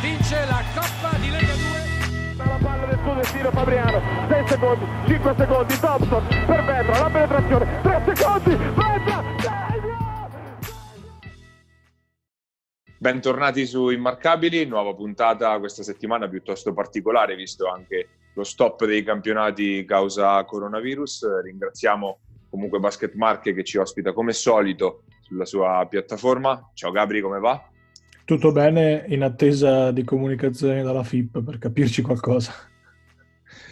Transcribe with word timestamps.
vince 0.00 0.44
la 0.46 0.62
Coppa 0.74 1.16
di 1.18 1.30
Lega 1.30 1.54
2. 1.54 2.36
La 2.36 2.58
palla 2.62 2.86
del 2.86 2.98
suo 3.02 3.14
destino 3.14 3.50
Fabriano, 3.50 4.00
6 4.28 4.46
secondi, 4.46 4.84
5 5.06 5.34
secondi, 5.36 5.78
Thompson 5.80 6.26
per 6.46 6.64
Vetra, 6.64 7.00
la 7.00 7.10
penetrazione, 7.10 7.80
3 7.82 8.14
secondi, 8.14 8.56
Vetra, 8.56 9.24
Bentornati 13.00 13.64
su 13.66 13.90
Immarcabili, 13.90 14.66
nuova 14.66 14.94
puntata 14.94 15.56
questa 15.58 15.82
settimana 15.82 16.28
piuttosto 16.28 16.72
particolare 16.72 17.36
visto 17.36 17.68
anche 17.68 18.08
lo 18.34 18.42
stop 18.42 18.84
dei 18.86 19.02
campionati 19.04 19.84
causa 19.84 20.44
coronavirus. 20.44 21.42
Ringraziamo 21.42 22.18
comunque 22.50 22.78
Basket 22.80 23.14
Marche 23.14 23.52
che 23.52 23.62
ci 23.62 23.78
ospita 23.78 24.12
come 24.12 24.32
solito 24.32 25.04
sulla 25.20 25.44
sua 25.44 25.86
piattaforma. 25.88 26.70
Ciao 26.74 26.90
Gabri, 26.90 27.20
come 27.20 27.38
va? 27.38 27.68
Tutto 28.28 28.52
bene 28.52 29.06
in 29.08 29.22
attesa 29.22 29.90
di 29.90 30.04
comunicazioni 30.04 30.82
dalla 30.82 31.02
FIP 31.02 31.42
per 31.42 31.56
capirci 31.56 32.02
qualcosa. 32.02 32.52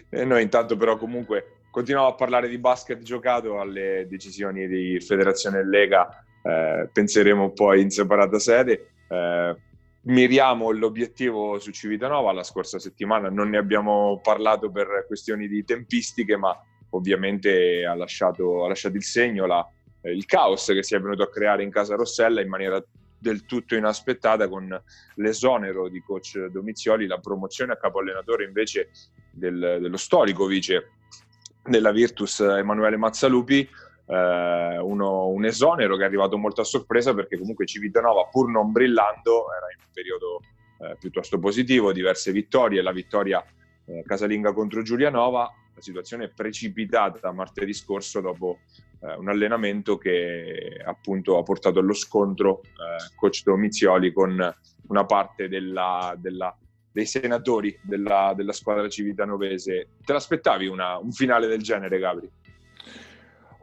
E 0.09 0.25
noi 0.25 0.41
intanto 0.41 0.79
però 0.79 0.97
comunque 0.97 1.65
continuiamo 1.71 2.09
a 2.09 2.15
parlare 2.15 2.49
di 2.49 2.57
basket 2.57 3.03
giocato 3.03 3.61
alle 3.61 4.07
decisioni 4.09 4.67
di 4.67 4.99
Federazione 4.99 5.63
Lega, 5.63 6.25
eh, 6.43 6.89
penseremo 6.91 7.51
poi 7.51 7.83
in 7.83 7.91
separata 7.91 8.39
sede. 8.39 8.93
Eh, 9.07 9.57
miriamo 10.05 10.71
l'obiettivo 10.71 11.59
su 11.59 11.71
Civitanova 11.71 12.33
la 12.33 12.43
scorsa 12.43 12.79
settimana, 12.79 13.29
non 13.29 13.51
ne 13.51 13.59
abbiamo 13.59 14.21
parlato 14.23 14.71
per 14.71 15.05
questioni 15.07 15.49
di 15.49 15.65
tempistiche, 15.67 16.39
ma 16.39 16.59
ovviamente 16.93 17.85
ha 17.85 17.95
lasciato, 17.95 18.65
ha 18.65 18.69
lasciato 18.69 18.97
il 18.97 19.05
segno 19.05 19.45
la, 19.45 19.71
eh, 20.01 20.13
il 20.13 20.25
caos 20.25 20.65
che 20.65 20.83
si 20.83 20.95
è 20.95 20.99
venuto 20.99 21.25
a 21.25 21.29
creare 21.29 21.63
in 21.63 21.71
casa 21.71 21.95
Rossella 21.95 22.41
in 22.41 22.49
maniera 22.49 22.83
del 23.19 23.45
tutto 23.45 23.75
inaspettata 23.75 24.49
con 24.49 24.83
l'esonero 25.17 25.89
di 25.89 26.01
coach 26.01 26.39
Domizioli, 26.47 27.07
la 27.07 27.19
promozione 27.19 27.73
a 27.73 27.77
capo 27.77 28.01
allenatore 28.01 28.45
invece 28.45 28.91
del, 29.31 29.79
dello 29.81 29.97
storico 29.97 30.47
vice 30.47 30.91
della 31.65 31.91
Virtus 31.91 32.41
Emanuele 32.41 32.97
Mazzalupi, 32.97 33.69
eh, 34.07 34.79
uno, 34.79 35.27
un 35.29 35.45
esonero 35.45 35.97
che 35.97 36.03
è 36.03 36.07
arrivato 36.07 36.37
molto 36.39 36.61
a 36.61 36.65
sorpresa 36.65 37.13
perché 37.15 37.39
comunque 37.39 37.67
Civitanova 37.67 38.29
pur 38.31 38.51
non 38.51 38.71
brillando 38.71 39.47
era 39.57 39.67
in 39.75 39.81
un 39.85 39.91
periodo 39.93 40.41
eh, 40.79 40.97
piuttosto 40.99 41.39
positivo, 41.39 41.93
diverse 41.93 42.33
vittorie, 42.33 42.83
la 42.83 42.93
vittoria 42.93 43.45
eh, 43.87 44.03
casalinga 44.05 44.53
contro 44.53 44.83
Giulianova, 44.83 45.51
la 45.75 45.81
situazione 45.81 46.25
è 46.25 46.31
precipitata 46.31 47.33
martedì 47.33 47.73
scorso 47.73 48.21
dopo 48.21 48.61
eh, 49.01 49.15
un 49.17 49.29
allenamento 49.29 49.99
che 49.99 50.81
appunto 50.85 51.39
ha 51.39 51.43
portato 51.43 51.79
allo 51.79 51.95
scontro 51.95 52.63
eh, 52.63 53.15
coach 53.17 53.43
Domizioli 53.43 54.13
con 54.13 54.55
una 54.89 55.05
parte 55.05 55.49
della, 55.49 56.15
della, 56.17 56.57
dei 56.93 57.07
senatori 57.07 57.79
della, 57.83 58.33
della, 58.35 58.53
squadra 58.53 58.89
civitanovese. 58.89 59.89
Te 60.05 60.13
l'aspettavi 60.13 60.67
una, 60.67 60.97
un 60.99 61.13
finale 61.13 61.47
del 61.47 61.63
genere, 61.63 61.99
Gabri? 61.99 62.31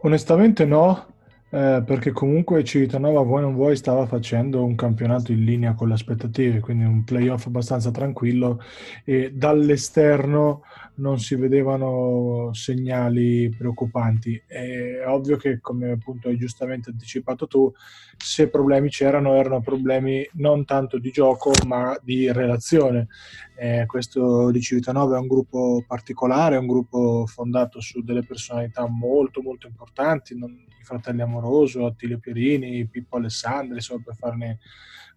Onestamente 0.02 0.66
no, 0.66 1.13
eh, 1.54 1.84
perché 1.86 2.10
comunque 2.10 2.64
Civitanova, 2.64 3.22
vuoi 3.22 3.42
non 3.42 3.54
vuoi, 3.54 3.76
stava 3.76 4.08
facendo 4.08 4.66
un 4.66 4.74
campionato 4.74 5.32
in 5.32 5.44
linea 5.44 5.76
con 5.76 5.88
le 5.88 5.94
aspettative, 5.94 6.60
quindi 6.60 6.84
un 6.84 7.04
playoff 7.04 7.46
abbastanza 7.46 7.92
tranquillo 7.92 8.60
e 9.04 9.32
dall'esterno 9.32 10.64
non 10.96 11.20
si 11.20 11.36
vedevano 11.36 12.50
segnali 12.54 13.54
preoccupanti. 13.56 14.42
È 14.48 15.06
ovvio 15.06 15.38
che, 15.38 15.60
come 15.62 15.92
appunto 15.92 16.28
hai 16.28 16.38
giustamente 16.38 16.90
anticipato 16.90 17.46
tu, 17.46 17.72
se 18.18 18.50
problemi 18.50 18.90
c'erano, 18.90 19.36
erano 19.36 19.62
problemi 19.62 20.28
non 20.34 20.66
tanto 20.66 20.98
di 20.98 21.12
gioco, 21.12 21.52
ma 21.68 21.96
di 22.02 22.32
relazione. 22.32 23.10
Eh, 23.56 23.86
questo 23.86 24.50
di 24.50 24.60
Civitanova 24.60 25.18
è 25.18 25.20
un 25.20 25.28
gruppo 25.28 25.84
particolare, 25.86 26.56
è 26.56 26.60
un 26.60 26.68
gruppo 26.68 27.28
fondato 27.28 27.80
su 27.80 28.02
delle 28.02 28.24
personalità 28.24 28.88
molto 28.88 29.44
molto 29.44 29.68
importanti, 29.68 30.36
non, 30.36 30.52
i 30.52 30.86
fratelli 30.86 31.22
Amoroso, 31.44 31.86
Attilio 31.86 32.20
Pierini, 32.20 32.86
Pippo 32.86 33.18
Alessandri, 33.18 33.76
insomma 33.76 34.02
per 34.06 34.16
farne 34.16 34.60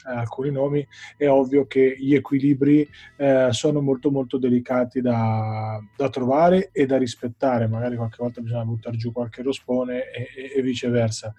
alcuni 0.04 0.50
nomi, 0.50 0.86
è 1.16 1.28
ovvio 1.28 1.66
che 1.66 1.96
gli 1.98 2.14
equilibri 2.14 2.88
eh, 3.16 3.48
sono 3.50 3.80
molto 3.80 4.10
molto 4.10 4.38
delicati 4.38 5.00
da, 5.00 5.80
da, 5.96 6.08
trovare 6.08 6.70
e 6.72 6.86
da 6.86 6.96
rispettare, 6.96 7.66
magari 7.66 7.96
qualche 7.96 8.16
volta 8.18 8.40
bisogna 8.40 8.64
buttare 8.64 8.96
giù 8.96 9.12
qualche 9.12 9.42
rospone 9.42 10.10
e, 10.10 10.28
e, 10.36 10.58
e 10.58 10.62
viceversa. 10.62 11.34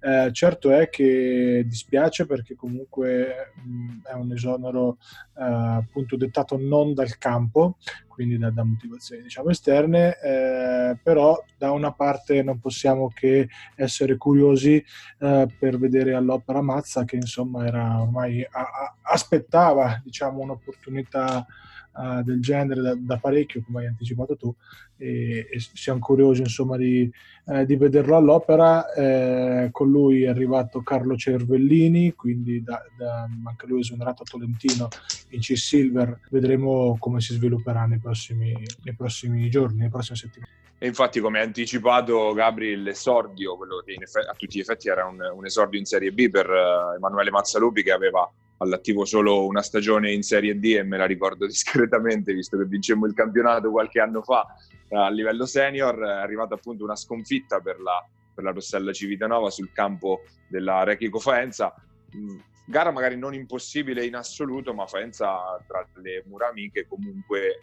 Eh, 0.00 0.30
certo 0.32 0.70
è 0.70 0.88
che 0.88 1.64
dispiace 1.66 2.26
perché 2.26 2.54
comunque 2.54 3.52
mh, 3.64 4.08
è 4.10 4.12
un 4.14 4.32
esonero 4.32 4.98
eh, 5.36 5.42
appunto 5.42 6.16
dettato 6.16 6.56
non 6.58 6.94
dal 6.94 7.18
campo, 7.18 7.76
quindi 8.08 8.38
da, 8.38 8.50
da 8.50 8.62
motivazioni 8.62 9.22
diciamo 9.22 9.50
esterne, 9.50 10.18
eh, 10.20 10.98
però 11.02 11.42
da 11.56 11.70
una 11.70 11.92
parte 11.92 12.42
non 12.42 12.58
possiamo 12.60 13.08
che 13.08 13.48
essere 13.74 14.16
curiosi 14.16 14.84
eh, 15.18 15.46
per 15.58 15.78
vedere 15.78 16.14
all'opera 16.14 16.60
Mazza 16.60 17.04
che 17.04 17.16
insomma 17.16 17.66
era 17.66 18.01
ormai 18.02 18.46
a, 18.50 18.60
a, 18.60 18.94
aspettava 19.02 20.00
diciamo 20.04 20.40
un'opportunità 20.40 21.46
uh, 21.94 22.22
del 22.22 22.40
genere 22.40 22.80
da, 22.80 22.94
da, 22.96 23.16
parecchio, 23.18 23.62
come 23.64 23.80
hai 23.80 23.86
anticipato 23.86 24.36
tu, 24.36 24.54
e, 24.96 25.48
e 25.50 25.60
siamo 25.74 26.00
curiosi 26.00 26.40
insomma 26.40 26.76
di, 26.76 27.10
eh, 27.46 27.64
di 27.66 27.76
vederlo 27.76 28.16
all'opera. 28.16 28.92
Eh, 28.92 29.68
con 29.72 29.90
lui 29.90 30.22
è 30.22 30.28
arrivato 30.28 30.82
Carlo 30.82 31.16
Cervellini, 31.16 32.12
quindi 32.14 32.62
da, 32.62 32.82
da, 32.96 33.28
anche 33.44 33.66
lui 33.66 33.80
esonerato 33.80 34.22
a 34.22 34.26
Tolentino 34.30 34.88
in 35.30 35.40
C-Silver. 35.40 36.20
Vedremo 36.30 36.96
come 36.98 37.20
si 37.20 37.34
svilupperà 37.34 37.86
nei 37.86 37.98
prossimi, 37.98 38.52
nei 38.82 38.94
prossimi 38.94 39.48
giorni, 39.50 39.78
nelle 39.78 39.90
prossime 39.90 40.16
settimane. 40.16 40.60
E 40.82 40.88
infatti, 40.88 41.20
come 41.20 41.38
ha 41.38 41.44
anticipato 41.44 42.32
Gabri, 42.32 42.74
l'esordio, 42.74 43.56
quello 43.56 43.84
che 43.86 43.96
effetti, 44.00 44.26
a 44.28 44.34
tutti 44.34 44.56
gli 44.56 44.60
effetti 44.62 44.88
era 44.88 45.06
un, 45.06 45.16
un, 45.32 45.46
esordio 45.46 45.78
in 45.78 45.84
Serie 45.84 46.10
B 46.10 46.28
per 46.28 46.48
uh, 46.48 46.96
Emanuele 46.96 47.30
Mazzalupi, 47.30 47.84
che 47.84 47.92
aveva 47.92 48.28
all'attivo 48.62 49.04
solo 49.04 49.46
una 49.46 49.62
stagione 49.62 50.12
in 50.12 50.22
Serie 50.22 50.58
D 50.58 50.64
e 50.78 50.82
me 50.82 50.96
la 50.96 51.06
ricordo 51.06 51.46
discretamente 51.46 52.32
visto 52.32 52.56
che 52.56 52.64
vincemmo 52.64 53.06
il 53.06 53.14
campionato 53.14 53.70
qualche 53.70 54.00
anno 54.00 54.22
fa 54.22 54.46
eh, 54.88 54.96
a 54.96 55.10
livello 55.10 55.46
senior, 55.46 55.98
è 55.98 56.10
arrivata 56.10 56.54
appunto 56.54 56.84
una 56.84 56.96
sconfitta 56.96 57.60
per 57.60 57.80
la, 57.80 58.04
per 58.34 58.44
la 58.44 58.52
Rossella 58.52 58.92
Civitanova 58.92 59.50
sul 59.50 59.72
campo 59.72 60.22
della 60.48 60.84
Rechico 60.84 61.18
Faenza. 61.18 61.74
Mm, 62.16 62.38
gara 62.66 62.90
magari 62.90 63.16
non 63.16 63.34
impossibile 63.34 64.04
in 64.04 64.14
assoluto, 64.14 64.74
ma 64.74 64.86
Faenza 64.86 65.62
tra 65.66 65.86
le 65.94 66.22
mura 66.26 66.48
amiche 66.48 66.86
comunque 66.86 67.48
eh, 67.48 67.60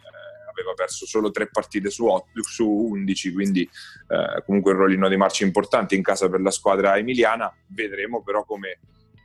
aveva 0.50 0.72
perso 0.74 1.06
solo 1.06 1.30
tre 1.30 1.48
partite 1.48 1.90
su, 1.90 2.06
8, 2.06 2.42
su 2.42 2.68
11, 2.68 3.32
quindi 3.32 3.62
eh, 3.62 4.42
comunque 4.44 4.72
un 4.72 4.78
rollino 4.78 5.08
di 5.08 5.16
marcia 5.16 5.44
importante 5.44 5.94
in 5.94 6.02
casa 6.02 6.28
per 6.28 6.40
la 6.40 6.50
squadra 6.50 6.96
emiliana. 6.96 7.52
Vedremo 7.68 8.22
però 8.22 8.44
come 8.44 8.78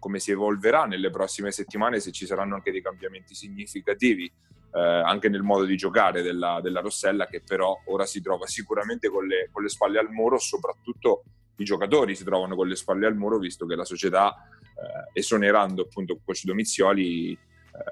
come 0.05 0.19
si 0.19 0.29
evolverà 0.29 0.85
nelle 0.85 1.09
prossime 1.09 1.49
settimane, 1.49 1.99
se 1.99 2.11
ci 2.11 2.27
saranno 2.27 2.53
anche 2.53 2.71
dei 2.71 2.83
cambiamenti 2.83 3.33
significativi 3.33 4.31
eh, 4.71 4.79
anche 4.79 5.29
nel 5.29 5.41
modo 5.41 5.63
di 5.63 5.75
giocare 5.75 6.21
della, 6.21 6.59
della, 6.61 6.79
Rossella, 6.79 7.25
che 7.25 7.41
però 7.41 7.75
ora 7.85 8.05
si 8.05 8.21
trova 8.21 8.45
sicuramente 8.45 9.09
con 9.09 9.25
le, 9.25 9.49
con 9.51 9.63
le, 9.63 9.69
spalle 9.69 9.97
al 9.97 10.11
muro, 10.11 10.37
soprattutto 10.37 11.23
i 11.55 11.63
giocatori 11.63 12.13
si 12.15 12.23
trovano 12.23 12.55
con 12.55 12.67
le 12.67 12.75
spalle 12.75 13.07
al 13.07 13.15
muro, 13.15 13.39
visto 13.39 13.65
che 13.65 13.73
la 13.73 13.83
società, 13.83 14.47
eh, 14.59 15.19
esonerando 15.19 15.81
appunto 15.81 16.19
coach 16.23 16.43
Domizioli, 16.43 17.31
eh, 17.31 17.39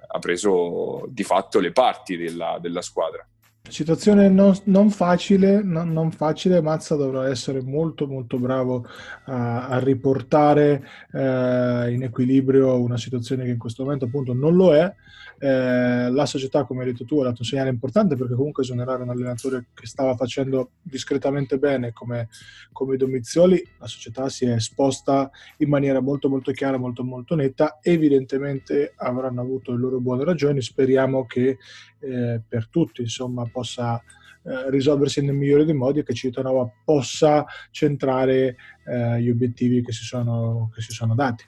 ha 0.05 0.19
preso 0.19 1.05
di 1.07 1.23
fatto 1.23 1.59
le 1.59 1.71
parti 1.71 2.15
della, 2.15 2.59
della 2.61 2.83
squadra. 2.83 3.27
Situazione 3.69 4.27
non, 4.27 4.53
non 4.65 4.89
facile, 4.89 5.63
non, 5.63 5.93
non, 5.93 6.11
facile, 6.11 6.61
Mazza 6.61 6.95
dovrà 6.95 7.29
essere 7.29 7.61
molto 7.61 8.07
molto 8.07 8.37
bravo 8.37 8.85
a, 9.23 9.69
a 9.69 9.79
riportare 9.79 10.85
eh, 11.13 11.93
in 11.93 12.03
equilibrio 12.03 12.81
una 12.81 12.97
situazione 12.97 13.45
che 13.45 13.51
in 13.51 13.57
questo 13.57 13.83
momento 13.83 14.03
appunto 14.03 14.33
non 14.33 14.55
lo 14.55 14.75
è. 14.75 14.93
Eh, 15.39 16.09
la 16.11 16.25
società, 16.25 16.65
come 16.65 16.81
hai 16.83 16.91
detto 16.91 17.05
tu, 17.05 17.19
ha 17.19 17.23
dato 17.23 17.37
un 17.39 17.45
segnale 17.45 17.69
importante 17.69 18.15
perché 18.15 18.35
comunque 18.35 18.63
esonerare 18.63 19.03
un 19.03 19.09
allenatore 19.09 19.67
che 19.73 19.87
stava 19.87 20.15
facendo 20.15 20.71
discretamente 20.81 21.57
bene 21.57 21.93
come, 21.93 22.27
come 22.71 22.97
Domizioli, 22.97 23.65
la 23.79 23.87
società 23.87 24.27
si 24.27 24.45
è 24.45 24.53
esposta 24.53 25.31
in 25.57 25.69
maniera 25.69 26.01
molto 26.01 26.27
molto 26.27 26.51
chiara, 26.51 26.77
molto 26.77 27.03
molto 27.03 27.35
netta. 27.35 27.79
Evidentemente 27.81 28.93
avranno 28.97 29.39
avuto 29.39 29.71
le 29.71 29.77
loro 29.77 29.99
buone 29.99 30.25
ragioni, 30.25 30.61
speriamo 30.61 31.25
che 31.25 31.57
eh, 32.03 32.41
per 32.47 32.67
tutti 32.69 33.01
insomma 33.01 33.45
possa 33.51 34.01
eh, 34.45 34.69
risolversi 34.69 35.21
nel 35.21 35.35
migliore 35.35 35.65
dei 35.65 35.73
modi 35.73 35.99
e 35.99 36.03
che 36.03 36.13
Civitanova 36.13 36.69
possa 36.83 37.45
centrare 37.71 38.57
eh, 38.85 39.21
gli 39.21 39.29
obiettivi 39.29 39.83
che 39.83 39.93
si 39.93 40.03
sono, 40.03 40.69
che 40.73 40.81
si 40.81 40.91
sono 40.91 41.15
dati. 41.15 41.45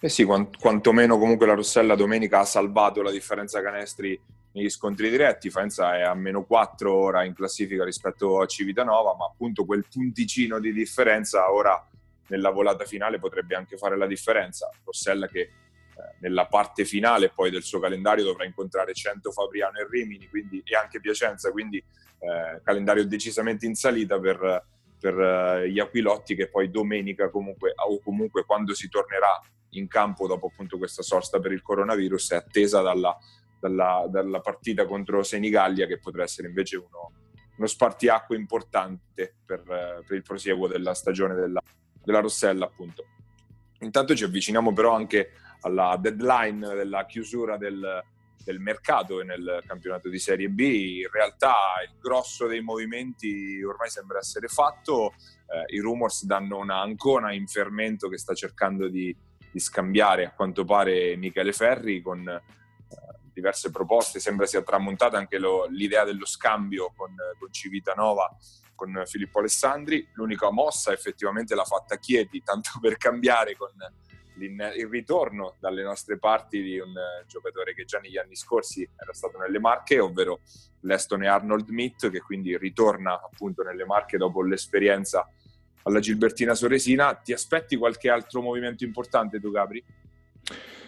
Eh 0.00 0.08
sì, 0.08 0.24
quant- 0.24 0.56
quantomeno 0.58 1.18
comunque 1.18 1.46
la 1.46 1.54
Rossella 1.54 1.94
domenica 1.94 2.40
ha 2.40 2.44
salvato 2.44 3.02
la 3.02 3.10
differenza 3.10 3.62
canestri 3.62 4.20
negli 4.52 4.70
scontri 4.70 5.10
diretti, 5.10 5.50
Faenza 5.50 5.96
è 5.96 6.02
a 6.02 6.14
meno 6.14 6.44
4 6.44 6.92
ora 6.92 7.24
in 7.24 7.34
classifica 7.34 7.84
rispetto 7.84 8.40
a 8.40 8.46
Civitanova, 8.46 9.14
ma 9.16 9.26
appunto 9.26 9.64
quel 9.64 9.84
punticino 9.88 10.58
di 10.58 10.72
differenza 10.72 11.52
ora 11.52 11.84
nella 12.28 12.50
volata 12.50 12.84
finale 12.84 13.18
potrebbe 13.18 13.54
anche 13.54 13.76
fare 13.76 13.96
la 13.96 14.06
differenza. 14.06 14.68
Rossella 14.84 15.26
che 15.28 15.50
nella 16.20 16.46
parte 16.46 16.84
finale 16.84 17.30
poi 17.30 17.50
del 17.50 17.62
suo 17.62 17.80
calendario 17.80 18.24
dovrà 18.24 18.44
incontrare 18.44 18.92
100 18.92 19.30
Fabriano 19.30 19.78
e 19.78 19.86
Rimini 19.88 20.28
quindi, 20.28 20.62
e 20.64 20.74
anche 20.76 21.00
Piacenza, 21.00 21.50
quindi 21.50 21.78
eh, 21.78 22.60
calendario 22.62 23.06
decisamente 23.06 23.66
in 23.66 23.74
salita 23.74 24.18
per, 24.18 24.64
per 24.98 25.18
eh, 25.18 25.70
gli 25.70 25.78
Aquilotti 25.78 26.34
che 26.34 26.48
poi 26.48 26.70
domenica 26.70 27.30
comunque 27.30 27.72
o 27.76 28.00
comunque 28.00 28.44
quando 28.44 28.74
si 28.74 28.88
tornerà 28.88 29.40
in 29.70 29.86
campo 29.86 30.26
dopo 30.26 30.46
appunto 30.46 30.78
questa 30.78 31.02
sosta 31.02 31.38
per 31.40 31.52
il 31.52 31.62
coronavirus 31.62 32.32
è 32.32 32.36
attesa 32.36 32.80
dalla, 32.80 33.16
dalla, 33.60 34.06
dalla 34.08 34.40
partita 34.40 34.86
contro 34.86 35.22
Senigallia 35.22 35.86
che 35.86 35.98
potrà 35.98 36.22
essere 36.22 36.48
invece 36.48 36.76
uno, 36.76 37.12
uno 37.56 37.66
spartiacque 37.66 38.36
importante 38.36 39.34
per, 39.44 39.62
per, 39.62 40.16
il 40.16 40.22
prosieguo 40.22 40.66
della 40.68 40.94
stagione 40.94 41.34
della, 41.34 41.60
della 42.02 42.20
Rossella 42.20 42.64
appunto. 42.64 43.04
Intanto 43.80 44.16
ci 44.16 44.24
avviciniamo 44.24 44.72
però 44.72 44.94
anche 44.94 45.30
alla 45.60 45.96
deadline 46.00 46.74
della 46.74 47.06
chiusura 47.06 47.56
del, 47.56 48.02
del 48.44 48.60
mercato 48.60 49.22
nel 49.22 49.62
campionato 49.66 50.08
di 50.08 50.18
Serie 50.18 50.48
B. 50.48 50.60
In 50.60 51.10
realtà 51.10 51.54
il 51.86 51.98
grosso 52.00 52.46
dei 52.46 52.60
movimenti 52.60 53.62
ormai 53.62 53.90
sembra 53.90 54.18
essere 54.18 54.48
fatto. 54.48 55.12
Eh, 55.46 55.76
I 55.76 55.80
rumors 55.80 56.24
danno 56.24 56.58
una 56.58 56.80
ancona 56.80 57.32
in 57.32 57.46
fermento 57.46 58.08
che 58.08 58.18
sta 58.18 58.34
cercando 58.34 58.88
di, 58.88 59.14
di 59.50 59.58
scambiare 59.58 60.26
a 60.26 60.32
quanto 60.32 60.64
pare 60.64 61.16
Michele 61.16 61.52
Ferri 61.52 62.00
con 62.00 62.26
eh, 62.28 62.42
diverse 63.32 63.70
proposte. 63.70 64.20
Sembra 64.20 64.46
sia 64.46 64.62
tramontata 64.62 65.18
anche 65.18 65.38
lo, 65.38 65.66
l'idea 65.66 66.04
dello 66.04 66.26
scambio 66.26 66.92
con, 66.96 67.14
con 67.38 67.52
Civitanova 67.52 68.34
con 68.74 69.02
Filippo 69.06 69.40
Alessandri. 69.40 70.08
L'unica 70.12 70.52
mossa 70.52 70.92
effettivamente 70.92 71.56
l'ha 71.56 71.64
fatta 71.64 71.96
Chieti, 71.96 72.42
tanto 72.44 72.70
per 72.80 72.96
cambiare 72.96 73.56
con 73.56 73.70
il 74.46 74.88
ritorno 74.88 75.56
dalle 75.58 75.82
nostre 75.82 76.18
parti 76.18 76.62
di 76.62 76.78
un 76.78 76.96
eh, 76.96 77.24
giocatore 77.26 77.74
che 77.74 77.84
già 77.84 77.98
negli 77.98 78.18
anni 78.18 78.36
scorsi 78.36 78.88
era 78.96 79.12
stato 79.12 79.38
nelle 79.38 79.58
Marche, 79.58 79.98
ovvero 79.98 80.40
l'Estone 80.80 81.28
Arnold 81.28 81.68
Mitt, 81.70 82.10
che 82.10 82.20
quindi 82.20 82.56
ritorna 82.56 83.20
appunto 83.20 83.62
nelle 83.62 83.84
Marche 83.84 84.16
dopo 84.16 84.42
l'esperienza 84.42 85.28
alla 85.82 86.00
Gilbertina 86.00 86.54
Soresina. 86.54 87.14
Ti 87.14 87.32
aspetti 87.32 87.76
qualche 87.76 88.10
altro 88.10 88.42
movimento 88.42 88.84
importante 88.84 89.40
tu, 89.40 89.50
Gabri? 89.50 89.84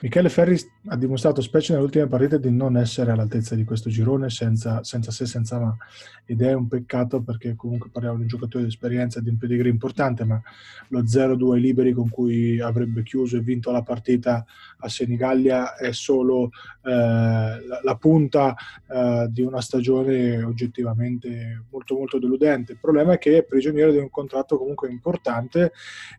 Michele 0.02 0.30
Ferri 0.30 0.58
ha 0.88 0.96
dimostrato, 0.96 1.42
specie 1.42 1.72
nelle 1.72 1.84
ultime 1.84 2.06
partite, 2.06 2.40
di 2.40 2.50
non 2.50 2.78
essere 2.78 3.10
all'altezza 3.10 3.54
di 3.54 3.64
questo 3.64 3.90
girone 3.90 4.30
senza, 4.30 4.82
senza 4.82 5.10
se, 5.10 5.26
senza 5.26 5.58
ma. 5.58 5.76
Ed 6.24 6.40
è 6.40 6.54
un 6.54 6.68
peccato 6.68 7.20
perché 7.20 7.54
comunque 7.54 7.90
parliamo 7.90 8.16
di 8.16 8.22
un 8.22 8.28
giocatore 8.28 8.64
di 8.64 8.70
esperienza, 8.70 9.20
di 9.20 9.28
un 9.28 9.36
pedigree 9.36 9.70
importante, 9.70 10.24
ma 10.24 10.40
lo 10.88 11.02
0-2 11.02 11.56
liberi 11.56 11.92
con 11.92 12.08
cui 12.08 12.58
avrebbe 12.60 13.02
chiuso 13.02 13.36
e 13.36 13.40
vinto 13.40 13.70
la 13.72 13.82
partita 13.82 14.42
a 14.78 14.88
Senigallia 14.88 15.76
è 15.76 15.92
solo 15.92 16.50
eh, 16.82 16.90
la, 16.90 17.80
la, 17.82 17.94
punta 17.96 18.54
eh, 18.88 19.26
di 19.30 19.42
una 19.42 19.60
stagione 19.60 20.42
oggettivamente 20.42 21.64
molto 21.70 21.94
molto 21.96 22.18
deludente. 22.18 22.72
Il 22.72 22.78
problema 22.80 23.14
è 23.14 23.18
che 23.18 23.38
è 23.38 23.44
prigioniero 23.44 23.92
di 23.92 23.98
un 23.98 24.08
contratto 24.08 24.56
comunque 24.56 24.88
importante 24.88 25.72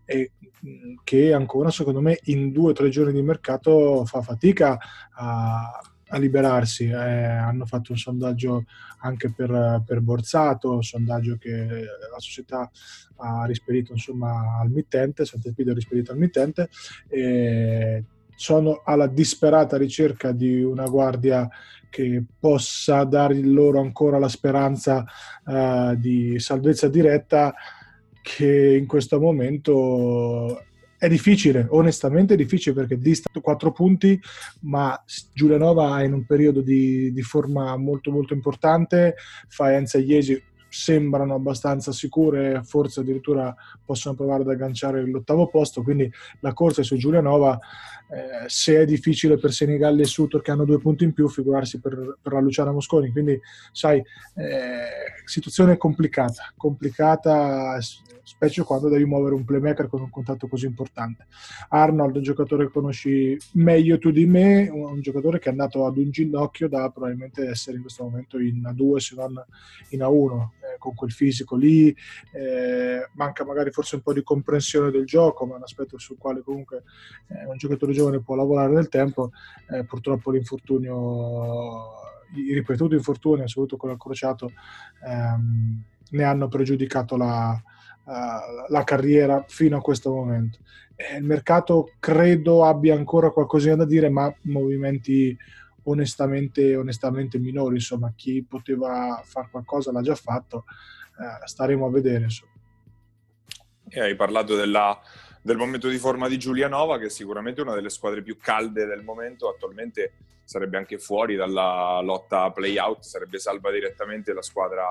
e 0.06 0.32
che 1.04 1.34
ancora 1.34 1.72
secondo 1.72 2.02
me 2.02 2.20
in 2.26 2.52
due 2.52 2.70
o 2.70 2.74
tre 2.74 2.90
giorni 2.90 3.14
di 3.14 3.22
mercato 3.24 3.71
fa 4.06 4.22
fatica 4.22 4.78
a, 5.14 5.82
a 6.08 6.18
liberarsi. 6.18 6.86
Eh, 6.86 6.96
hanno 6.96 7.66
fatto 7.66 7.92
un 7.92 7.98
sondaggio 7.98 8.66
anche 9.00 9.32
per, 9.32 9.84
per 9.86 10.02
Borzato, 10.02 10.74
un 10.74 10.84
sondaggio 10.84 11.38
che 11.38 11.54
la 11.56 12.20
società 12.20 12.70
ha 13.18 13.46
rispedito 13.46 13.92
insomma, 13.92 14.60
al 14.60 14.70
mittente, 14.70 15.26
Sant'Elpidio 15.26 15.72
ha 15.72 15.76
rispedito 15.76 16.12
al 16.12 16.18
mittente. 16.18 16.70
E 17.08 18.04
sono 18.36 18.82
alla 18.84 19.06
disperata 19.06 19.78
ricerca 19.78 20.32
di 20.32 20.64
una 20.64 20.88
guardia 20.88 21.48
che 21.92 22.24
possa 22.40 23.04
dare 23.04 23.40
loro 23.42 23.80
ancora 23.80 24.18
la 24.18 24.30
speranza 24.30 25.06
uh, 25.46 25.94
di 25.96 26.40
salvezza 26.40 26.88
diretta 26.88 27.54
che 28.22 28.76
in 28.76 28.88
questo 28.88 29.20
momento 29.20 30.64
è 31.02 31.10
difficile, 31.10 31.66
onestamente 31.72 32.36
è 32.36 32.38
difficile 32.38 32.76
perché 32.76 32.96
dista 32.96 33.28
4 33.42 33.72
punti, 33.72 34.22
ma 34.60 35.04
Giulianova 35.34 36.00
è 36.00 36.04
in 36.04 36.14
un 36.14 36.28
periodo 36.28 36.62
di, 36.62 37.12
di 37.12 37.22
forma 37.24 37.76
molto 37.76 38.12
molto 38.12 38.36
importante, 38.36 39.16
Faenza 39.48 39.98
e 39.98 40.02
Iesi 40.02 40.44
sembrano 40.70 41.34
abbastanza 41.34 41.92
sicure, 41.92 42.62
forse 42.64 43.00
addirittura 43.00 43.52
possono 43.84 44.14
provare 44.14 44.44
ad 44.44 44.50
agganciare 44.50 45.04
l'ottavo 45.04 45.48
posto, 45.48 45.82
quindi 45.82 46.08
la 46.42 46.54
corsa 46.54 46.84
su 46.84 46.96
Giulianova, 46.96 47.60
eh, 48.12 48.44
se 48.48 48.82
è 48.82 48.86
difficile 48.86 49.38
per 49.38 49.54
Senigalli 49.54 50.02
e 50.02 50.06
Sutor 50.06 50.42
che 50.42 50.52
hanno 50.52 50.66
due 50.66 50.80
punti 50.80 51.06
in 51.06 51.14
più, 51.14 51.30
figurarsi 51.30 51.80
per, 51.80 52.18
per 52.22 52.34
la 52.34 52.42
Luciana 52.42 52.72
Mosconi, 52.72 53.10
quindi 53.10 53.40
sai, 53.72 54.00
eh, 54.36 55.24
situazione 55.24 55.78
complicata, 55.78 56.52
complicata 56.58 57.80
specie 58.24 58.64
quando 58.64 58.90
devi 58.90 59.06
muovere 59.06 59.36
un 59.36 59.44
playmaker 59.44 59.88
con 59.88 60.02
un 60.02 60.10
contatto 60.10 60.48
così 60.48 60.66
importante. 60.66 61.28
Arnold, 61.70 62.18
un 62.18 62.22
giocatore 62.22 62.66
che 62.66 62.72
conosci 62.72 63.38
meglio 63.54 63.98
tu 63.98 64.12
di 64.12 64.26
me, 64.26 64.70
un, 64.70 65.02
giocatore 65.02 65.40
che 65.40 65.50
è 65.50 65.52
andato 65.52 65.86
ad 65.86 65.98
un 65.98 66.12
ginocchio 66.12 66.68
da 66.68 66.90
probabilmente 66.90 67.48
essere 67.48 67.78
in 67.78 67.82
questo 67.82 68.04
momento 68.04 68.40
in 68.40 68.62
A2 68.62 68.98
se 68.98 69.16
non 69.16 69.44
in 69.90 70.00
A1, 70.00 70.48
eh, 70.74 70.78
con 70.78 70.94
quel 70.94 71.12
fisico 71.12 71.56
lì, 71.56 71.96
eh, 72.34 73.10
manca 73.14 73.46
magari 73.46 73.72
forse 73.72 73.96
un 73.96 74.02
po' 74.02 74.14
di 74.14 74.24
comprensione 74.24 74.92
del 74.92 75.06
gioco, 75.06 75.46
ma 75.46 75.54
è 75.54 75.58
un 75.58 75.64
aspetto 75.64 75.98
sul 75.98 76.18
quale 76.18 76.42
comunque 76.42 76.84
eh, 77.28 77.46
un 77.46 77.58
giocatore 77.58 77.94
giovane 77.94 78.22
può 78.22 78.36
lavorare 78.36 78.74
nel 78.74 78.90
tempo, 78.90 79.32
eh, 79.70 79.84
purtroppo 79.84 80.32
l'infortunio 80.32 82.00
i 82.36 82.54
ripetuti 82.54 82.96
infortuni, 82.96 83.48
soprattutto 83.48 83.78
quello 83.78 83.96
accrociato, 83.96 84.52
ehm, 85.06 85.84
ne 86.12 86.24
hanno 86.24 86.48
pregiudicato 86.48 87.18
la, 87.18 87.62
uh, 88.04 88.72
la 88.72 88.84
carriera 88.84 89.44
fino 89.48 89.78
a 89.78 89.82
questo 89.82 90.12
momento. 90.12 90.60
Eh, 90.96 91.18
il 91.18 91.24
mercato 91.24 91.92
credo 92.00 92.66
abbia 92.66 92.96
ancora 92.96 93.32
qualcosina 93.32 93.76
da 93.76 93.86
dire, 93.86 94.10
ma 94.10 94.34
movimenti 94.44 95.38
onestamente, 95.84 96.76
onestamente 96.76 97.40
minori, 97.40 97.76
insomma, 97.76 98.14
chi 98.16 98.44
poteva 98.44 99.22
fare 99.24 99.50
qualcosa 99.50 99.92
l'ha 99.92 100.02
già 100.02 100.16
fatto, 100.16 100.66
uh, 101.18 101.46
staremo 101.46 101.86
a 101.86 101.90
vedere. 101.90 102.24
Insomma. 102.26 102.52
E 103.88 104.00
hai 104.00 104.16
parlato 104.16 104.56
della, 104.56 105.00
del 105.42 105.58
momento 105.58 105.90
di 105.90 105.98
forma 105.98 106.28
di 106.28 106.38
Giulianova, 106.38 106.98
che 106.98 107.06
è 107.06 107.10
sicuramente 107.10 107.62
una 107.62 107.74
delle 107.74 107.90
squadre 107.90 108.22
più 108.22 108.38
calde 108.38 108.86
del 108.86 109.04
momento, 109.04 109.50
attualmente 109.50 110.14
sarebbe 110.44 110.78
anche 110.78 110.98
fuori 110.98 111.36
dalla 111.36 112.02
lotta 112.02 112.52
play-out, 112.52 113.04
sarebbe 113.04 113.40
salva 113.40 113.72
direttamente 113.72 114.34
la 114.34 114.42
squadra 114.42 114.90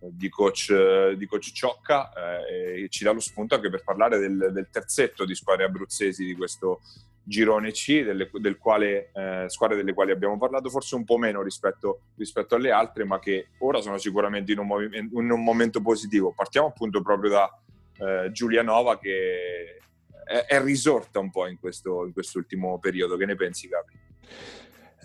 di 0.00 0.28
coach, 0.28 0.72
di 1.12 1.26
coach 1.26 1.52
Ciocca 1.52 2.10
eh, 2.46 2.84
e 2.84 2.88
ci 2.88 3.04
dà 3.04 3.12
lo 3.12 3.20
spunto 3.20 3.54
anche 3.54 3.68
per 3.68 3.84
parlare 3.84 4.18
del, 4.18 4.50
del, 4.52 4.68
terzetto 4.70 5.24
di 5.24 5.34
squadre 5.34 5.64
abruzzesi 5.64 6.24
di 6.24 6.34
questo 6.34 6.80
girone 7.22 7.70
C, 7.70 8.02
delle, 8.02 8.30
del 8.32 8.56
quale, 8.58 9.10
eh, 9.12 9.44
squadre 9.48 9.76
delle 9.76 9.92
quali 9.92 10.10
abbiamo 10.10 10.38
parlato 10.38 10.70
forse 10.70 10.94
un 10.94 11.04
po' 11.04 11.18
meno 11.18 11.42
rispetto, 11.42 12.00
rispetto 12.16 12.54
alle 12.54 12.70
altre, 12.70 13.04
ma 13.04 13.18
che 13.18 13.48
ora 13.58 13.80
sono 13.80 13.98
sicuramente 13.98 14.52
in 14.52 14.58
un, 14.58 14.66
movi- 14.66 14.96
in 14.96 15.30
un 15.30 15.44
momento 15.44 15.80
positivo. 15.80 16.32
Partiamo 16.32 16.68
appunto 16.68 17.02
proprio 17.02 17.30
da 17.30 17.60
eh, 17.98 18.30
Giulianova 18.32 18.98
che 18.98 19.80
è, 20.24 20.46
è, 20.46 20.62
risorta 20.62 21.18
un 21.18 21.30
po' 21.30 21.46
in, 21.46 21.58
questo, 21.58 22.06
in 22.06 22.12
quest'ultimo 22.12 22.78
periodo. 22.78 23.16
Che 23.16 23.26
ne 23.26 23.36
pensi, 23.36 23.68
Gabri? 23.68 23.98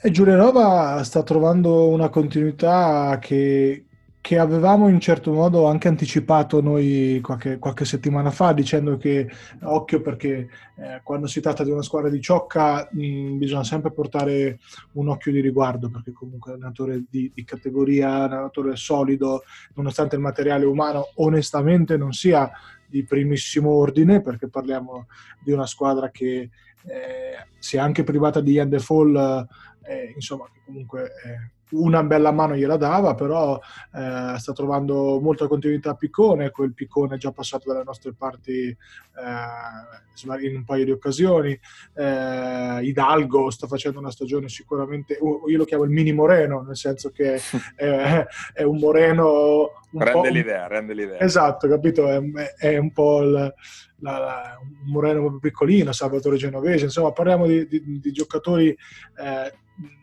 E 0.01 0.11
Giulianova 0.11 1.03
sta 1.03 1.23
trovando 1.23 1.89
una 1.89 2.09
continuità 2.09 3.17
che, 3.19 3.85
che 4.25 4.39
avevamo 4.39 4.87
in 4.87 4.99
certo 4.99 5.31
modo 5.31 5.67
anche 5.67 5.87
anticipato 5.87 6.59
noi 6.59 7.19
qualche, 7.21 7.59
qualche 7.59 7.85
settimana 7.85 8.31
fa 8.31 8.53
dicendo 8.53 8.97
che 8.97 9.29
occhio 9.61 10.01
perché 10.01 10.49
eh, 10.77 11.01
quando 11.03 11.27
si 11.27 11.41
tratta 11.41 11.63
di 11.63 11.69
una 11.69 11.83
squadra 11.83 12.09
di 12.09 12.19
ciocca 12.19 12.89
mh, 12.91 13.37
bisogna 13.37 13.63
sempre 13.63 13.91
portare 13.91 14.57
un 14.93 15.09
occhio 15.09 15.31
di 15.31 15.41
riguardo 15.41 15.91
perché 15.91 16.11
comunque 16.11 16.53
è 16.53 16.55
un 16.55 16.61
allenatore 16.61 17.03
di, 17.07 17.31
di 17.35 17.43
categoria, 17.43 18.07
un 18.07 18.21
allenatore 18.23 18.75
solido, 18.75 19.43
nonostante 19.75 20.15
il 20.15 20.21
materiale 20.21 20.65
umano 20.65 21.09
onestamente 21.17 21.95
non 21.95 22.11
sia 22.11 22.49
di 22.87 23.03
primissimo 23.03 23.69
ordine 23.69 24.21
perché 24.21 24.49
parliamo 24.49 25.05
di 25.39 25.51
una 25.51 25.67
squadra 25.67 26.09
che 26.09 26.49
eh, 26.87 27.47
si 27.59 27.77
è 27.77 27.79
anche 27.79 28.03
privata 28.03 28.41
di 28.41 28.57
End 28.57 28.79
Fall, 28.79 29.47
eh, 29.83 30.13
insomma 30.15 30.45
che 30.51 30.61
comunque... 30.65 31.03
Eh, 31.03 31.53
una 31.71 32.03
bella 32.03 32.31
mano 32.31 32.55
gliela 32.55 32.77
dava, 32.77 33.15
però 33.15 33.59
eh, 33.93 34.35
sta 34.37 34.53
trovando 34.53 35.19
molta 35.19 35.47
continuità 35.47 35.91
a 35.91 35.95
Piccone, 35.95 36.51
quel 36.51 36.73
Piccone 36.73 37.15
è 37.15 37.17
già 37.17 37.31
passato 37.31 37.71
dalle 37.71 37.83
nostre 37.83 38.13
parti 38.13 38.69
eh, 38.69 40.47
in 40.47 40.55
un 40.55 40.63
paio 40.63 40.85
di 40.85 40.91
occasioni, 40.91 41.59
eh, 41.93 42.79
Hidalgo 42.83 43.49
sta 43.49 43.67
facendo 43.67 43.99
una 43.99 44.11
stagione 44.11 44.47
sicuramente, 44.47 45.17
io 45.21 45.57
lo 45.57 45.65
chiamo 45.65 45.83
il 45.83 45.89
mini 45.89 46.13
Moreno, 46.13 46.61
nel 46.61 46.77
senso 46.77 47.09
che 47.09 47.39
è 47.75 48.63
un 48.63 48.77
Moreno 48.77 49.83
rende 50.03 50.29
l'idea, 50.29 50.67
rende 50.67 50.93
l'idea. 50.93 51.19
Esatto, 51.19 51.67
capito? 51.67 52.09
È, 52.09 52.21
è 52.57 52.77
un 52.77 52.91
po' 52.91 53.21
il, 53.21 53.31
la, 53.31 54.17
la, 54.17 54.59
un 54.61 54.91
Moreno 54.91 55.29
più 55.29 55.39
piccolino, 55.39 55.91
Salvatore 55.91 56.37
Genovese, 56.37 56.85
insomma 56.85 57.11
parliamo 57.11 57.47
di, 57.47 57.67
di, 57.67 57.99
di 57.99 58.11
giocatori 58.11 58.69
eh, 58.69 59.53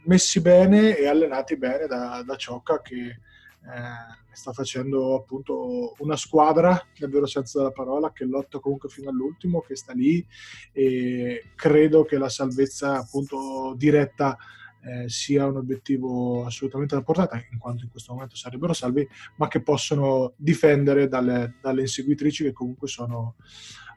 messi 0.05 0.41
bene 0.41 0.97
e 0.97 1.07
allenati 1.07 1.57
bene 1.57 1.87
da, 1.87 2.23
da 2.25 2.37
Ciocca 2.37 2.81
che 2.81 2.97
eh, 3.05 4.21
sta 4.33 4.53
facendo 4.53 5.15
appunto 5.15 5.95
una 5.99 6.17
squadra, 6.17 6.81
nel 6.99 7.11
vero 7.11 7.27
senso 7.27 7.59
della 7.59 7.71
parola, 7.71 8.13
che 8.13 8.25
lotta 8.25 8.59
comunque 8.59 8.89
fino 8.89 9.11
all'ultimo, 9.11 9.61
che 9.61 9.77
sta 9.77 9.93
lì 9.93 10.25
e 10.73 11.51
credo 11.55 12.05
che 12.05 12.19
la 12.19 12.29
salvezza 12.29 12.99
appunto 12.99 13.75
diretta 13.77 14.37
eh, 14.85 15.09
sia 15.09 15.47
un 15.47 15.57
obiettivo 15.57 16.45
assolutamente 16.45 16.95
da 16.95 17.03
portata, 17.03 17.37
in 17.51 17.59
quanto 17.59 17.85
in 17.85 17.91
questo 17.91 18.13
momento 18.13 18.37
sarebbero 18.37 18.73
salvi, 18.73 19.07
ma 19.37 19.49
che 19.49 19.63
possono 19.63 20.35
difendere 20.37 21.09
dalle, 21.09 21.57
dalle 21.61 21.83
inseguitrici 21.83 22.45
che 22.45 22.53
comunque 22.53 22.89
sono 22.89 23.37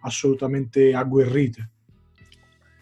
assolutamente 0.01 0.93
agguerrite. 0.93 1.69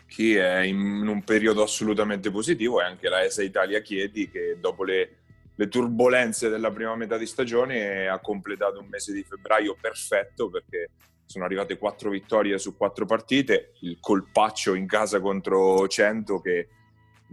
Chi 0.08 0.36
è 0.36 0.60
in 0.60 1.08
un 1.08 1.24
periodo 1.24 1.64
assolutamente 1.64 2.30
positivo 2.30 2.82
è 2.82 2.84
anche 2.84 3.10
la 3.10 3.24
ESA 3.24 3.42
Italia 3.42 3.82
Chiedi 3.82 4.30
che 4.30 4.58
dopo 4.60 4.84
le, 4.84 5.18
le 5.56 5.68
turbulenze 5.68 6.50
della 6.50 6.72
prima 6.72 6.96
metà 6.96 7.18
di 7.18 7.26
stagione 7.26 8.08
ha 8.08 8.20
completato 8.20 8.80
un 8.80 8.88
mese 8.90 9.12
di 9.12 9.24
febbraio 9.24 9.76
perfetto 9.80 10.52
perché 10.52 10.90
sono 11.26 11.46
arrivate 11.46 11.80
quattro 11.80 12.12
vittorie 12.12 12.60
su 12.60 12.78
quattro 12.78 13.06
partite, 13.06 13.72
il 13.82 13.98
colpaccio 14.00 14.76
in 14.76 14.86
casa 14.86 15.20
contro 15.20 15.88
100 15.88 16.42
che 16.42 16.68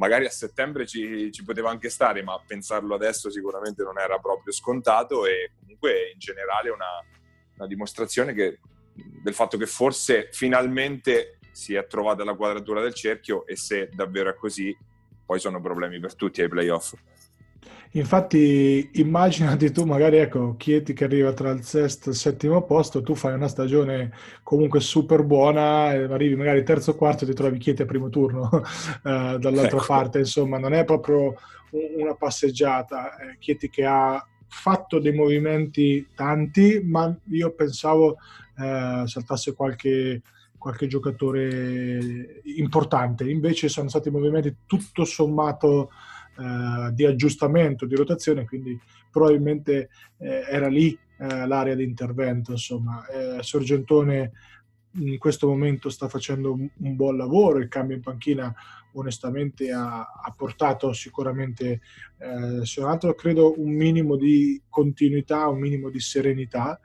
magari 0.01 0.25
a 0.25 0.31
settembre 0.31 0.87
ci, 0.87 1.31
ci, 1.31 1.45
poteva 1.45 1.69
anche 1.69 1.91
stare, 1.91 2.23
ma 2.23 2.43
pensarlo 2.45 2.95
adesso 2.95 3.31
sicuramente 3.31 3.83
non 3.83 3.99
era 3.99 4.19
proprio 4.19 4.51
scontato 4.51 5.27
e 5.27 5.53
comunque 5.61 6.11
in 6.15 6.19
generale 6.19 6.71
una, 6.71 7.05
una 7.57 7.67
dimostrazione 7.67 8.33
che, 8.33 8.61
del 8.95 9.35
fatto 9.35 9.59
che 9.59 9.67
forse 9.67 10.31
finalmente 10.33 11.39
si 11.53 11.75
è 11.75 11.87
trovata 11.87 12.25
la 12.25 12.35
quadratura 12.35 12.81
del 12.81 12.95
cerchio 12.95 13.47
e 13.47 13.57
se 13.57 13.91
davvero 13.93 14.31
è 14.31 14.35
così 14.35 14.75
poi 15.27 15.39
sono 15.39 15.61
problemi 15.61 16.01
per 16.01 16.15
tutti 16.15 16.41
ai 16.41 16.49
playoff. 16.49 16.95
Infatti, 17.95 18.89
immaginati 18.95 19.73
tu, 19.73 19.85
magari 19.85 20.19
ecco, 20.19 20.55
Chieti 20.57 20.93
che 20.93 21.05
arriva 21.05 21.33
tra 21.33 21.51
il 21.51 21.65
sesto 21.65 22.09
e 22.09 22.13
il 22.13 22.19
settimo 22.19 22.63
posto, 22.63 23.03
tu 23.03 23.17
fai 23.17 23.35
una 23.35 23.49
stagione 23.49 24.13
comunque 24.45 24.79
super 24.79 25.25
buona, 25.25 25.87
arrivi 25.89 26.37
magari 26.37 26.63
terzo 26.63 26.93
o 26.93 26.95
quarto 26.95 27.25
e 27.25 27.27
ti 27.27 27.35
trovi 27.35 27.59
Chieti 27.59 27.83
a 27.83 27.87
primo 27.87 28.09
turno 28.09 28.49
eh, 29.05 29.37
dall'altra 29.39 29.79
ecco. 29.79 29.85
parte, 29.87 30.19
insomma, 30.21 30.59
non 30.59 30.73
è 30.73 30.85
proprio 30.85 31.35
una 31.97 32.15
passeggiata. 32.15 33.17
Eh, 33.17 33.39
Chieti 33.41 33.69
che 33.69 33.85
ha 33.85 34.25
fatto 34.47 35.01
dei 35.01 35.13
movimenti 35.13 36.07
tanti, 36.15 36.81
ma 36.85 37.13
io 37.31 37.53
pensavo 37.55 38.19
eh, 38.57 39.03
saltasse 39.05 39.53
qualche 39.55 40.23
qualche 40.61 40.87
giocatore 40.87 42.43
importante. 42.45 43.29
Invece 43.29 43.71
sono 43.71 43.89
stati 43.89 44.11
movimenti 44.11 44.55
tutto 44.67 45.07
sommato 45.07 45.89
eh, 46.41 46.93
di 46.93 47.05
aggiustamento, 47.05 47.85
di 47.85 47.95
rotazione, 47.95 48.47
quindi 48.47 48.79
probabilmente 49.11 49.91
eh, 50.19 50.45
era 50.49 50.69
lì 50.69 50.99
eh, 51.19 51.47
l'area 51.47 51.75
di 51.75 51.85
intervento. 51.85 52.53
Insomma, 52.53 53.05
eh, 53.09 53.43
Sorgentone 53.43 54.33
in 54.95 55.19
questo 55.19 55.47
momento 55.47 55.91
sta 55.91 56.09
facendo 56.09 56.53
un, 56.53 56.67
un, 56.79 56.97
buon 56.97 57.17
lavoro, 57.17 57.59
il 57.59 57.69
cambio 57.69 57.97
in 57.97 58.03
panchina 58.03 58.55
onestamente 58.93 59.71
ha, 59.73 60.01
ha 60.01 60.35
portato 60.37 60.93
sicuramente, 60.93 61.81
eh, 62.19 62.65
se 62.65 62.81
non 62.81 62.91
altro 62.91 63.15
credo, 63.15 63.55
un 63.59 63.71
minimo 63.71 64.17
di 64.17 64.61
continuità, 64.69 65.49
un 65.49 65.59
minimo 65.59 65.91
di 65.91 66.01
serenità. 66.01 66.81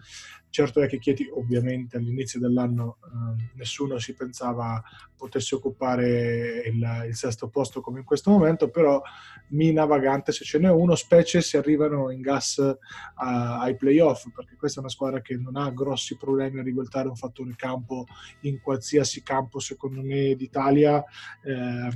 Certo 0.49 0.81
è 0.81 0.87
che 0.87 0.99
Chieti 0.99 1.27
ovviamente 1.33 1.97
all'inizio 1.97 2.39
dell'anno 2.39 2.97
eh, 3.03 3.49
nessuno 3.55 3.99
si 3.99 4.13
pensava 4.13 4.81
potesse 5.15 5.55
occupare 5.55 6.63
il, 6.65 7.03
il, 7.07 7.15
sesto 7.15 7.47
posto 7.47 7.81
come 7.81 7.99
in 7.99 8.05
questo 8.05 8.29
momento, 8.29 8.69
però 8.69 9.01
mina 9.49 9.85
vagante 9.85 10.31
se 10.31 10.43
ce 10.43 10.59
n'è 10.59 10.69
uno, 10.69 10.95
specie 10.95 11.41
se 11.41 11.57
arrivano 11.57 12.11
in 12.11 12.21
gas 12.21 12.57
uh, 12.57 12.75
ai 13.15 13.75
playoff, 13.75 14.27
perché 14.33 14.55
questa 14.55 14.79
è 14.79 14.83
una 14.83 14.91
squadra 14.91 15.21
che 15.21 15.35
non 15.35 15.55
ha 15.55 15.69
grossi 15.71 16.17
problemi 16.17 16.59
a 16.59 16.63
rivoltare 16.63 17.07
un 17.07 17.15
fattore 17.15 17.53
campo 17.55 18.05
in 18.41 18.61
qualsiasi 18.61 19.23
campo, 19.23 19.59
secondo 19.59 20.01
me, 20.01 20.35
d'Italia. 20.35 21.03
Eh, 21.43 21.94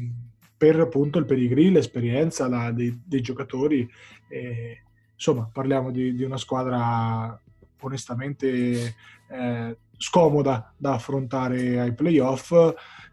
per 0.58 0.80
appunto 0.80 1.20
il 1.20 1.26
pedigree, 1.26 1.70
l'esperienza 1.70 2.48
la, 2.48 2.72
dei, 2.72 3.02
dei, 3.06 3.22
giocatori. 3.22 3.90
Eh, 4.28 4.84
insomma, 5.14 5.50
parliamo 5.52 5.92
di, 5.92 6.14
di 6.14 6.24
una 6.24 6.38
squadra 6.38 7.40
onestamente 7.82 8.96
eh, 9.30 9.78
scomoda 9.98 10.74
da 10.76 10.94
affrontare 10.94 11.80
ai 11.80 11.94
playoff. 11.94 12.54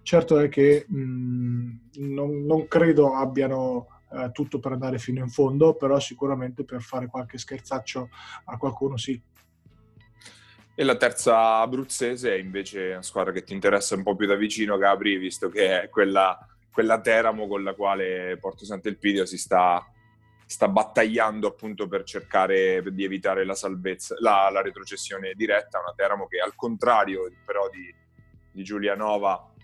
Certo 0.03 0.39
è 0.39 0.49
che 0.49 0.87
mh, 0.89 1.71
non, 1.99 2.45
non, 2.45 2.69
credo 2.69 3.15
abbiano 3.15 3.89
eh, 4.13 4.31
tutto 4.33 4.59
per 4.59 4.73
andare 4.73 4.99
fino 4.99 5.21
in 5.21 5.29
fondo, 5.29 5.75
però 5.75 5.99
sicuramente 5.99 6.65
per 6.65 6.81
fare 6.81 7.07
qualche 7.07 7.39
scherzaccio 7.39 8.09
a 8.45 8.57
qualcuno 8.57 8.97
sì. 8.97 9.21
E 10.79 10.85
la 10.85 10.97
terza 10.97 11.61
abruzzese 11.61 12.35
è 12.35 12.39
invece 12.39 12.91
una 12.91 13.03
squadra 13.03 13.33
che 13.33 13.43
ti 13.43 13.55
interessa 13.55 13.95
un 13.95 14.03
po' 14.03 14.15
più 14.15 14.27
da 14.27 14.35
vicino, 14.35 14.77
Gabri, 14.77 15.17
visto 15.17 15.49
che 15.49 15.83
è 15.83 15.89
quella, 15.89 16.39
quella 16.77 17.01
Teramo 17.01 17.49
con 17.49 17.63
la 17.63 17.73
quale 17.73 18.37
Porto 18.39 18.67
Sant'Elpidio 18.67 19.25
si 19.25 19.39
sta 19.39 19.83
sta 20.45 20.69
battagliando 20.69 21.49
appunto 21.49 21.89
per 21.89 22.05
cercare 22.05 22.83
di 22.93 23.03
evitare 23.03 23.47
la 23.47 23.55
salvezza, 23.55 24.15
la, 24.19 24.51
la 24.53 24.61
retrocessione 24.61 25.33
diretta, 25.35 25.81
una 25.81 25.95
Teramo 25.97 26.27
che 26.27 26.39
al 26.39 26.55
contrario 26.55 27.33
però 27.47 27.71
di, 27.71 27.93
di 28.53 28.63
Giulianova 28.63 29.55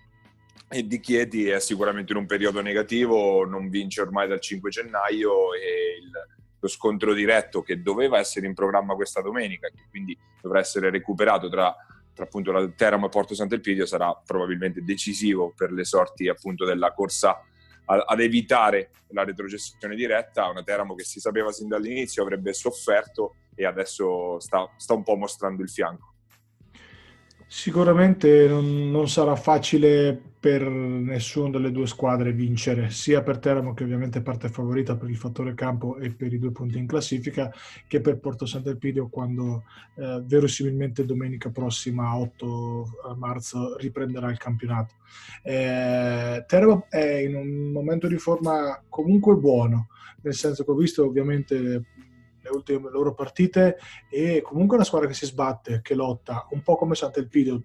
e 0.67 0.87
di 0.87 0.99
Chieti 0.99 1.47
è 1.47 1.59
sicuramente 1.59 2.13
in 2.13 2.17
un 2.17 2.25
periodo 2.25 2.61
negativo, 2.61 3.45
non 3.45 3.69
vince 3.69 4.01
ormai 4.01 4.27
dal 4.27 4.41
5 4.41 4.71
gennaio 4.71 5.53
e 5.53 5.99
il, 6.01 6.11
lo 6.59 6.67
scontro 6.67 7.13
diretto 7.13 7.61
che 7.61 7.83
doveva 7.83 8.17
essere 8.17 8.47
in 8.47 8.55
programma 8.55 8.95
questa 8.95 9.21
domenica, 9.21 9.67
che 9.67 9.85
quindi 9.91 10.17
dovrà 10.41 10.59
essere 10.59 10.89
recuperato 10.89 11.47
tra, 11.47 11.73
tra 12.13 12.25
appunto 12.25 12.51
la 12.51 12.67
Teramo 12.69 13.07
e 13.07 13.09
Porto 13.09 13.33
Sant'Elpidio 13.33 13.85
sarà 13.85 14.13
probabilmente 14.25 14.83
decisivo 14.83 15.53
per 15.55 15.71
le 15.71 15.83
sorti 15.83 16.27
appunto 16.27 16.65
della 16.65 16.93
corsa 16.93 17.41
ad 17.85 18.19
evitare 18.21 18.91
la 19.09 19.23
retrocessione 19.23 19.95
diretta, 19.95 20.47
una 20.47 20.63
Teramo 20.63 20.95
che 20.95 21.03
si 21.03 21.19
sapeva 21.19 21.51
sin 21.51 21.67
dall'inizio 21.67 22.23
avrebbe 22.23 22.53
sofferto 22.53 23.35
e 23.55 23.65
adesso 23.65 24.39
sta, 24.39 24.71
sta 24.77 24.93
un 24.93 25.03
po' 25.03 25.15
mostrando 25.15 25.61
il 25.61 25.69
fianco. 25.69 26.12
Sicuramente 27.55 28.47
non, 28.47 28.89
non, 28.89 29.07
sarà 29.07 29.35
facile 29.35 30.19
per 30.39 30.63
nessuna 30.63 31.51
delle 31.51 31.71
due 31.71 31.85
squadre 31.85 32.33
vincere, 32.33 32.89
sia 32.89 33.21
per 33.21 33.37
Teramo 33.37 33.75
che 33.75 33.83
ovviamente 33.83 34.23
parte 34.23 34.49
favorita 34.49 34.95
per 34.95 35.07
il 35.07 35.15
fattore 35.15 35.53
campo 35.53 35.97
e 35.97 36.09
per 36.09 36.33
i 36.33 36.39
due 36.39 36.51
punti 36.51 36.79
in 36.79 36.87
classifica, 36.87 37.53
che 37.87 38.01
per 38.01 38.17
Porto 38.17 38.47
Sant'Elpidio 38.47 39.07
quando 39.07 39.65
eh, 39.97 40.23
verosimilmente 40.25 41.05
domenica 41.05 41.51
prossima, 41.51 42.17
8 42.17 43.15
marzo, 43.17 43.77
riprenderà 43.77 44.31
il 44.31 44.39
campionato. 44.39 44.95
Eh, 45.43 46.43
Teramo 46.47 46.87
è 46.89 47.17
in 47.17 47.35
un 47.35 47.71
momento 47.71 48.07
di 48.07 48.17
forma 48.17 48.83
comunque 48.89 49.35
buono, 49.35 49.89
nel 50.23 50.33
senso 50.33 50.65
che 50.65 50.71
ho 50.71 50.75
visto 50.75 51.05
ovviamente 51.05 51.85
ultime 52.55 52.89
loro 52.89 53.13
partite 53.13 53.77
e 54.09 54.41
comunque 54.41 54.75
una 54.75 54.85
squadra 54.85 55.07
che 55.07 55.13
si 55.13 55.25
sbatte, 55.25 55.81
che 55.81 55.95
lotta, 55.95 56.47
un 56.51 56.61
po' 56.61 56.75
come 56.75 56.95
Sant'Elpidio, 56.95 57.61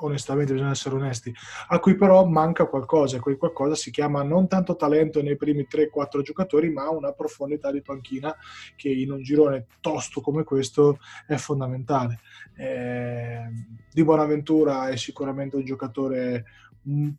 onestamente 0.00 0.52
bisogna 0.52 0.70
essere 0.70 0.94
onesti, 0.94 1.34
a 1.68 1.78
cui 1.78 1.96
però 1.96 2.24
manca 2.24 2.66
qualcosa 2.66 3.16
e 3.16 3.20
quel 3.20 3.36
qualcosa 3.36 3.74
si 3.74 3.90
chiama 3.90 4.22
non 4.22 4.48
tanto 4.48 4.76
talento 4.76 5.22
nei 5.22 5.36
primi 5.36 5.66
3-4 5.70 6.20
giocatori, 6.22 6.70
ma 6.70 6.90
una 6.90 7.12
profondità 7.12 7.70
di 7.70 7.82
panchina 7.82 8.34
che 8.76 8.88
in 8.88 9.10
un 9.10 9.22
girone 9.22 9.66
tosto 9.80 10.20
come 10.20 10.44
questo 10.44 10.98
è 11.26 11.36
fondamentale. 11.36 12.20
Eh, 12.56 13.44
di 13.92 14.04
Buonaventura 14.04 14.88
è 14.88 14.96
sicuramente 14.96 15.56
un 15.56 15.64
giocatore 15.64 16.44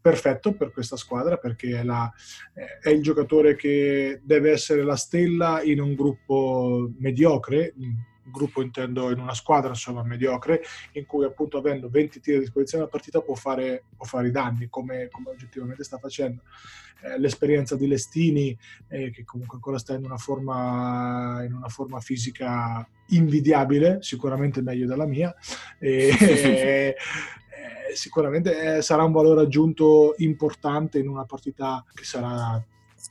perfetto 0.01 0.53
per 0.53 0.71
questa 0.71 0.95
squadra 0.95 1.37
perché 1.37 1.79
è, 1.79 1.83
la, 1.83 2.11
è, 2.81 2.89
il 2.89 3.01
giocatore 3.01 3.55
che 3.55 4.19
deve 4.23 4.51
essere 4.51 4.83
la 4.83 4.95
stella 4.95 5.61
in 5.61 5.79
un 5.79 5.93
gruppo 5.95 6.89
mediocre, 6.97 7.73
gruppo 8.31 8.61
intendo 8.61 9.11
in 9.11 9.19
una 9.19 9.33
squadra 9.33 9.69
insomma 9.69 10.03
mediocre 10.03 10.61
in 10.93 11.05
cui 11.05 11.25
appunto 11.25 11.57
avendo 11.57 11.89
20 11.89 12.19
tiri 12.19 12.37
a 12.37 12.39
disposizione 12.39 12.83
la 12.83 12.89
partita 12.89 13.21
può 13.21 13.35
fare, 13.35 13.83
può 13.95 14.05
fare 14.05 14.27
i 14.27 14.31
danni 14.31 14.69
come, 14.69 15.07
come, 15.09 15.31
oggettivamente 15.31 15.83
sta 15.83 15.97
facendo. 15.97 16.43
Eh, 17.01 17.17
l'esperienza 17.17 17.77
di 17.77 17.87
Lestini 17.87 18.57
eh, 18.89 19.09
che 19.09 19.23
comunque 19.23 19.55
ancora 19.55 19.77
sta 19.77 19.93
in 19.93 20.03
una 20.03 20.17
forma 20.17 21.41
in 21.45 21.53
una 21.53 21.69
forma 21.69 22.01
fisica 22.01 22.85
invidiabile 23.11 23.99
sicuramente 24.01 24.61
meglio 24.61 24.85
della 24.85 25.05
mia 25.05 25.33
e, 25.79 26.13
sicuramente 27.95 28.77
eh, 28.77 28.81
sarà 28.81 29.03
un 29.03 29.11
valore 29.11 29.41
aggiunto 29.41 30.15
importante 30.17 30.99
in 30.99 31.07
una 31.07 31.25
partita 31.25 31.83
che 31.93 32.03
sarà 32.03 32.63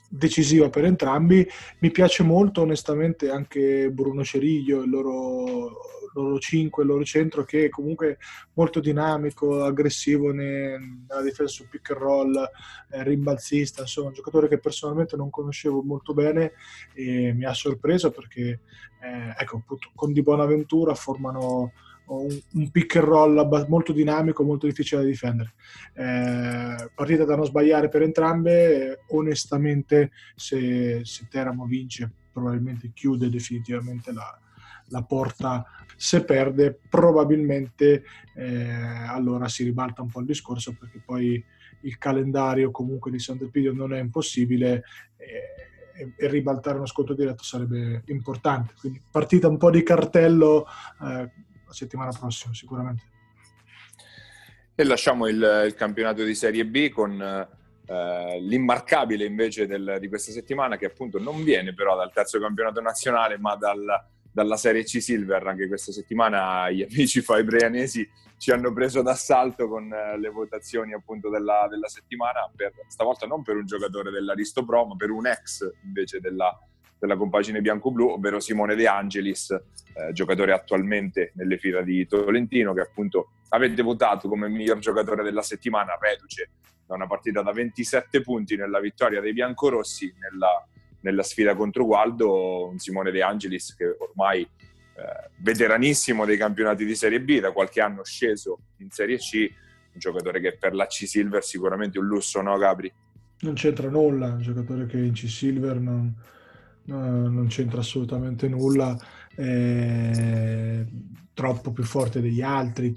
decisiva 0.08 0.68
per 0.68 0.84
entrambi. 0.84 1.46
Mi 1.80 1.90
piace 1.90 2.22
molto 2.22 2.62
onestamente 2.62 3.30
anche 3.30 3.90
Bruno 3.90 4.24
Ceriglio, 4.24 4.82
il 4.82 4.90
loro, 4.90 5.80
loro 6.14 6.38
5, 6.38 6.82
il 6.82 6.88
loro 6.88 7.04
centro 7.04 7.44
che 7.44 7.66
è 7.66 7.68
comunque 7.68 8.18
molto 8.54 8.80
dinamico, 8.80 9.62
aggressivo 9.62 10.32
nella 10.32 11.22
difesa 11.22 11.48
su 11.48 11.68
pick 11.68 11.90
and 11.90 12.00
roll, 12.00 12.50
eh, 12.90 13.02
rimbalzista, 13.02 13.82
insomma 13.82 14.08
un 14.08 14.14
giocatore 14.14 14.48
che 14.48 14.58
personalmente 14.58 15.16
non 15.16 15.30
conoscevo 15.30 15.82
molto 15.82 16.14
bene 16.14 16.52
e 16.94 17.32
mi 17.32 17.44
ha 17.44 17.54
sorpreso 17.54 18.10
perché 18.10 18.60
eh, 19.00 19.34
ecco, 19.36 19.62
con 19.94 20.12
Di 20.12 20.22
Bonaventura 20.22 20.94
formano 20.94 21.72
un, 22.08 22.70
pick 22.70 22.96
and 22.96 23.04
roll 23.04 23.66
molto 23.68 23.92
dinamico, 23.92 24.42
molto 24.42 24.66
difficile 24.66 25.02
da 25.02 25.06
difendere. 25.06 25.54
Eh, 25.94 26.90
partita 26.94 27.24
da 27.24 27.36
non 27.36 27.44
sbagliare 27.44 27.88
per 27.88 28.02
entrambe, 28.02 29.00
onestamente 29.08 30.10
se, 30.34 31.04
se 31.04 31.26
Teramo 31.28 31.66
vince 31.66 32.10
probabilmente 32.32 32.92
chiude 32.94 33.28
definitivamente 33.28 34.12
la, 34.12 34.38
la 34.88 35.02
porta, 35.02 35.64
se 35.96 36.24
perde 36.24 36.78
probabilmente 36.88 38.04
eh, 38.36 38.70
allora 39.08 39.48
si 39.48 39.64
ribalta 39.64 40.02
un 40.02 40.08
po' 40.08 40.20
il 40.20 40.26
discorso 40.26 40.76
perché 40.78 41.02
poi 41.04 41.44
il 41.82 41.98
calendario 41.98 42.70
comunque 42.70 43.10
di 43.10 43.18
Sant'Elpidio 43.18 43.72
non 43.72 43.92
è 43.92 44.00
impossibile. 44.00 44.84
Eh, 45.16 45.66
e, 45.98 46.28
ribaltare 46.28 46.76
uno 46.76 46.86
sconto 46.86 47.12
diretto 47.12 47.42
sarebbe 47.42 48.02
importante. 48.06 48.74
Quindi 48.78 49.02
partita 49.10 49.48
un 49.48 49.56
po' 49.56 49.70
di 49.70 49.82
cartello 49.82 50.66
eh, 51.02 51.30
la 51.68 51.74
settimana 51.74 52.10
prossima 52.10 52.52
sicuramente. 52.54 53.02
E 54.74 54.84
lasciamo 54.84 55.26
il, 55.26 55.64
il 55.66 55.74
campionato 55.74 56.24
di 56.24 56.34
Serie 56.34 56.64
B 56.64 56.88
con 56.88 57.20
eh, 57.20 58.40
l'immarcabile 58.40 59.24
invece 59.24 59.66
del, 59.66 59.98
di 60.00 60.08
questa 60.08 60.32
settimana 60.32 60.76
che 60.76 60.86
appunto 60.86 61.18
non 61.18 61.42
viene 61.42 61.74
però 61.74 61.96
dal 61.96 62.12
terzo 62.12 62.38
campionato 62.38 62.80
nazionale 62.80 63.38
ma 63.38 63.56
dal, 63.56 63.84
dalla 64.30 64.56
Serie 64.56 64.84
C 64.84 65.02
Silver. 65.02 65.46
Anche 65.46 65.68
questa 65.68 65.92
settimana 65.92 66.70
gli 66.70 66.82
amici 66.88 67.20
faibrianesi 67.20 68.08
ci 68.38 68.50
hanno 68.52 68.72
preso 68.72 69.02
d'assalto 69.02 69.68
con 69.68 69.92
eh, 69.92 70.18
le 70.18 70.28
votazioni 70.30 70.94
appunto 70.94 71.28
della, 71.28 71.66
della 71.68 71.88
settimana, 71.88 72.50
per, 72.54 72.72
stavolta 72.86 73.26
non 73.26 73.42
per 73.42 73.56
un 73.56 73.66
giocatore 73.66 74.10
dell'Aristo 74.10 74.64
Pro 74.64 74.86
ma 74.86 74.96
per 74.96 75.10
un 75.10 75.26
ex 75.26 75.68
invece 75.82 76.20
della, 76.20 76.56
della 76.98 77.16
compagine 77.16 77.60
bianco-blu, 77.60 78.08
ovvero 78.08 78.40
Simone 78.40 78.74
De 78.74 78.86
Angelis, 78.86 79.50
eh, 79.50 80.12
giocatore 80.12 80.52
attualmente 80.52 81.32
nelle 81.34 81.58
fila 81.58 81.82
di 81.82 82.06
Tolentino, 82.06 82.74
che 82.74 82.80
appunto 82.80 83.30
avete 83.50 83.82
votato 83.82 84.28
come 84.28 84.48
miglior 84.48 84.78
giocatore 84.78 85.22
della 85.22 85.42
settimana, 85.42 85.96
reduce 86.00 86.50
da 86.86 86.94
una 86.94 87.06
partita 87.06 87.42
da 87.42 87.52
27 87.52 88.22
punti 88.22 88.56
nella 88.56 88.80
vittoria 88.80 89.20
dei 89.20 89.32
biancorossi 89.32 90.12
nella, 90.18 90.66
nella 91.02 91.22
sfida 91.22 91.54
contro 91.54 91.84
Gualdo, 91.84 92.68
un 92.68 92.78
Simone 92.78 93.10
De 93.10 93.22
Angelis 93.22 93.74
che 93.74 93.94
ormai 93.98 94.40
eh, 94.40 95.30
veteranissimo 95.36 96.24
dei 96.24 96.36
campionati 96.36 96.84
di 96.84 96.94
Serie 96.94 97.20
B, 97.20 97.40
da 97.40 97.52
qualche 97.52 97.80
anno 97.80 98.02
sceso 98.04 98.58
in 98.78 98.90
Serie 98.90 99.18
C, 99.18 99.48
un 99.92 100.00
giocatore 100.00 100.40
che 100.40 100.56
per 100.56 100.74
la 100.74 100.86
C 100.86 101.06
Silver 101.06 101.44
sicuramente 101.44 101.98
un 101.98 102.06
lusso, 102.06 102.40
no 102.40 102.56
Gabri? 102.56 102.92
Non 103.40 103.54
c'entra 103.54 103.88
nulla, 103.88 104.32
un 104.32 104.40
giocatore 104.40 104.86
che 104.86 104.98
in 104.98 105.12
C 105.12 105.28
Silver 105.28 105.78
non 105.78 106.12
non 106.96 107.46
c'entra 107.48 107.80
assolutamente 107.80 108.48
nulla, 108.48 108.98
è 109.34 110.84
troppo 111.38 111.70
più 111.70 111.84
forte 111.84 112.20
degli 112.20 112.42
altri. 112.42 112.92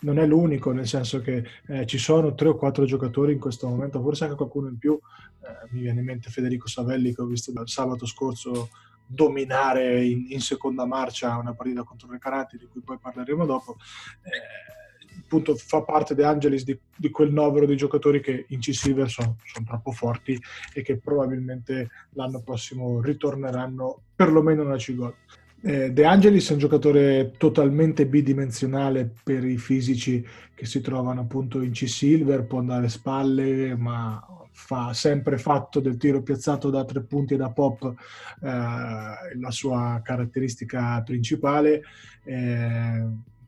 Non 0.00 0.18
è 0.18 0.24
l'unico, 0.24 0.72
nel 0.72 0.86
senso 0.86 1.20
che 1.20 1.44
eh, 1.66 1.84
ci 1.84 1.98
sono 1.98 2.34
tre 2.34 2.48
o 2.48 2.56
quattro 2.56 2.86
giocatori 2.86 3.34
in 3.34 3.38
questo 3.38 3.68
momento, 3.68 4.00
forse 4.00 4.24
anche 4.24 4.36
qualcuno 4.36 4.68
in 4.68 4.78
più. 4.78 4.98
Eh, 5.42 5.68
mi 5.72 5.82
viene 5.82 6.00
in 6.00 6.06
mente 6.06 6.30
Federico 6.30 6.68
Savelli 6.68 7.14
che 7.14 7.20
ho 7.20 7.26
visto 7.26 7.52
sabato 7.66 8.06
scorso 8.06 8.70
dominare 9.06 10.02
in, 10.06 10.24
in 10.30 10.40
seconda 10.40 10.86
marcia 10.86 11.36
una 11.36 11.52
partita 11.52 11.82
contro 11.82 12.06
il 12.06 12.14
Recarati, 12.14 12.56
di 12.56 12.66
cui 12.66 12.80
poi 12.80 12.98
parleremo 12.98 13.44
dopo. 13.44 13.76
Eh, 14.22 14.85
appunto 15.20 15.54
fa 15.56 15.82
parte 15.82 16.14
De 16.14 16.24
Angelis 16.24 16.64
di, 16.64 16.78
di, 16.96 17.10
quel 17.10 17.32
novero 17.32 17.66
di 17.66 17.76
giocatori 17.76 18.20
che 18.20 18.46
in 18.48 18.60
C-Silver 18.60 19.08
sono, 19.08 19.36
sono, 19.44 19.66
troppo 19.66 19.92
forti 19.92 20.40
e 20.72 20.82
che 20.82 20.98
probabilmente 20.98 21.90
l'anno 22.10 22.40
prossimo 22.40 23.00
ritorneranno 23.00 24.02
perlomeno 24.14 24.62
nella 24.62 24.76
C-Gold. 24.76 25.14
Eh, 25.62 25.90
De 25.90 26.04
Angelis 26.04 26.50
è 26.50 26.52
un 26.52 26.58
giocatore 26.58 27.32
totalmente 27.36 28.06
bidimensionale 28.06 29.10
per 29.22 29.44
i 29.44 29.56
fisici 29.56 30.24
che 30.54 30.66
si 30.66 30.80
trovano 30.80 31.22
appunto 31.22 31.60
in 31.60 31.72
C-Silver, 31.72 32.44
può 32.44 32.58
andare 32.58 32.86
a 32.86 32.90
spalle, 32.90 33.74
ma 33.76 34.24
fa 34.52 34.94
sempre 34.94 35.36
fatto 35.36 35.80
del 35.80 35.98
tiro 35.98 36.22
piazzato 36.22 36.70
da 36.70 36.82
tre 36.84 37.02
punti 37.02 37.34
e 37.34 37.36
da 37.36 37.50
pop 37.50 37.92
eh, 38.40 38.48
la 38.48 39.50
sua 39.50 40.00
caratteristica 40.02 41.02
principale. 41.02 41.82
Eh, 42.24 43.04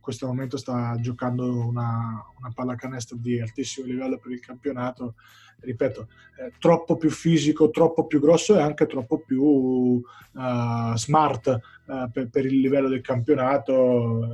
questo 0.09 0.27
momento 0.27 0.57
sta 0.57 0.97
giocando 0.99 1.67
una, 1.67 2.25
una 2.39 2.51
pallacanestro 2.55 3.19
di 3.19 3.39
altissimo 3.43 3.87
livello 3.87 4.17
per 4.17 4.33
il 4.33 4.41
campionato. 4.41 5.17
Ripeto, 5.61 6.09
eh, 6.39 6.53
troppo 6.59 6.97
più 6.97 7.11
fisico, 7.11 7.69
troppo 7.69 8.07
più 8.07 8.19
grosso 8.19 8.57
e 8.57 8.63
anche 8.63 8.87
troppo 8.87 9.19
più 9.19 9.43
uh, 9.43 10.95
smart 10.95 11.61
uh, 11.85 12.11
per, 12.11 12.31
per, 12.31 12.47
il 12.47 12.59
livello 12.59 12.89
del 12.89 13.03
campionato. 13.03 14.27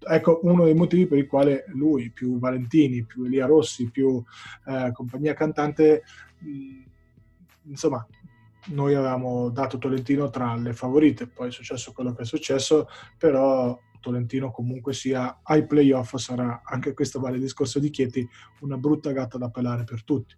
ecco 0.00 0.40
uno 0.42 0.64
dei 0.64 0.74
motivi 0.74 1.06
per 1.06 1.18
i 1.18 1.26
quali 1.26 1.62
lui, 1.68 2.10
più 2.10 2.40
Valentini, 2.40 3.04
più 3.04 3.22
Elia 3.22 3.46
Rossi, 3.46 3.90
più 3.92 4.08
uh, 4.08 4.92
compagnia 4.92 5.34
cantante, 5.34 6.02
mh, 6.40 7.68
insomma, 7.68 8.04
noi 8.70 8.96
avevamo 8.96 9.48
dato 9.50 9.78
Tolentino 9.78 10.28
tra 10.28 10.56
le 10.56 10.72
favorite, 10.72 11.28
poi 11.28 11.48
è 11.48 11.52
successo 11.52 11.92
quello 11.92 12.14
che 12.14 12.22
è 12.22 12.26
successo, 12.26 12.88
però 13.16 13.78
Tolentino 14.04 14.50
comunque 14.50 14.92
sia 14.92 15.40
ai 15.42 15.66
playoff 15.66 16.16
sarà, 16.16 16.60
anche 16.62 16.92
questo 16.92 17.20
vale 17.20 17.36
il 17.36 17.42
discorso 17.42 17.78
di 17.78 17.88
Chieti, 17.88 18.28
una 18.60 18.76
brutta 18.76 19.12
gatta 19.12 19.38
da 19.38 19.48
pelare 19.48 19.84
per 19.84 20.04
tutti. 20.04 20.34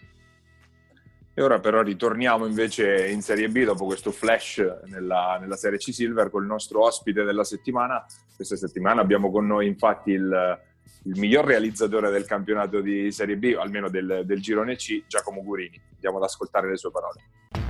E 1.35 1.43
ora 1.43 1.59
però 1.59 1.83
ritorniamo 1.83 2.47
invece 2.47 3.09
in 3.11 3.21
Serie 3.21 3.49
B 3.49 3.65
dopo 3.65 3.85
questo 3.85 4.11
flash 4.11 4.65
nella, 4.87 5.37
nella, 5.39 5.57
Serie 5.57 5.79
C 5.79 5.93
Silver 5.93 6.31
con 6.31 6.43
il 6.43 6.49
nostro 6.49 6.83
ospite 6.85 7.25
della 7.25 7.45
settimana. 7.45 8.07
Questa 8.35 8.57
settimana 8.57 9.03
abbiamo 9.03 9.31
con 9.31 9.47
noi 9.47 9.67
infatti 9.67 10.13
il, 10.13 10.59
il 11.03 11.19
miglior 11.19 11.45
realizzatore 11.45 12.11
del 12.11 12.25
campionato 12.25 12.81
di 12.81 13.11
Serie 13.11 13.37
B, 13.37 13.55
almeno 13.59 13.91
del, 13.91 14.23
del 14.25 14.41
girone 14.41 14.77
C, 14.77 15.05
Giacomo 15.07 15.43
Gurini. 15.43 15.79
Andiamo 15.95 16.17
ad 16.17 16.23
ascoltare 16.23 16.71
le 16.71 16.77
sue 16.77 16.91
parole. 16.91 17.66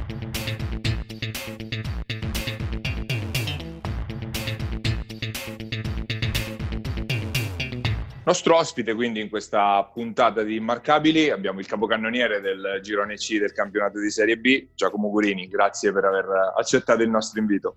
Nostro 8.27 8.57
ospite 8.57 8.93
quindi 8.93 9.21
in 9.21 9.29
questa 9.29 9.85
puntata 9.85 10.43
di 10.43 10.57
Immarcabili 10.57 11.31
abbiamo 11.31 11.61
il 11.61 11.67
capocannoniere 11.67 12.41
del 12.41 12.81
girone 12.83 13.15
C 13.15 13.39
del 13.39 13.53
campionato 13.53 14.01
di 14.01 14.11
Serie 14.11 14.37
B, 14.37 14.71
Giacomo 14.75 15.11
Gurini. 15.11 15.47
Grazie 15.47 15.93
per 15.93 16.07
aver 16.07 16.27
accettato 16.57 17.05
il 17.05 17.09
nostro 17.09 17.39
invito. 17.39 17.77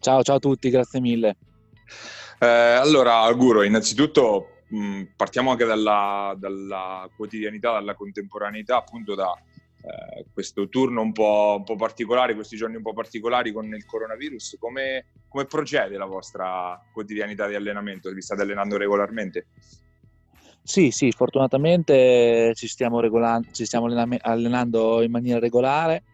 Ciao, 0.00 0.22
ciao 0.22 0.36
a 0.36 0.38
tutti, 0.38 0.68
grazie 0.68 1.00
mille. 1.00 1.36
Eh, 2.40 2.46
allora, 2.46 3.32
Guro, 3.32 3.62
innanzitutto 3.62 4.48
mh, 4.68 5.04
partiamo 5.16 5.52
anche 5.52 5.64
dalla, 5.64 6.34
dalla, 6.36 7.08
quotidianità, 7.16 7.72
dalla 7.72 7.94
contemporaneità, 7.94 8.76
appunto 8.76 9.14
da 9.14 9.34
eh, 9.84 10.24
questo 10.32 10.68
turno 10.70 11.02
un 11.02 11.12
po', 11.12 11.56
un 11.58 11.64
po', 11.64 11.76
particolare, 11.76 12.34
questi 12.34 12.56
giorni 12.56 12.76
un 12.76 12.82
po' 12.82 12.94
particolari 12.94 13.52
con 13.52 13.66
il 13.66 13.84
coronavirus, 13.84 14.56
come, 14.58 15.06
come 15.28 15.44
procede 15.44 15.98
la 15.98 16.06
vostra 16.06 16.82
quotidianità 16.90 17.46
di 17.46 17.54
allenamento? 17.54 18.10
Vi 18.10 18.22
state 18.22 18.40
allenando 18.40 18.78
regolarmente? 18.78 19.46
Sì, 20.62 20.90
sì, 20.90 21.10
fortunatamente 21.10 22.52
ci 22.54 22.66
stiamo, 22.66 23.02
ci 23.52 23.66
stiamo 23.66 23.86
allenando 24.22 25.02
in 25.02 25.10
maniera 25.10 25.38
regolare. 25.38 26.04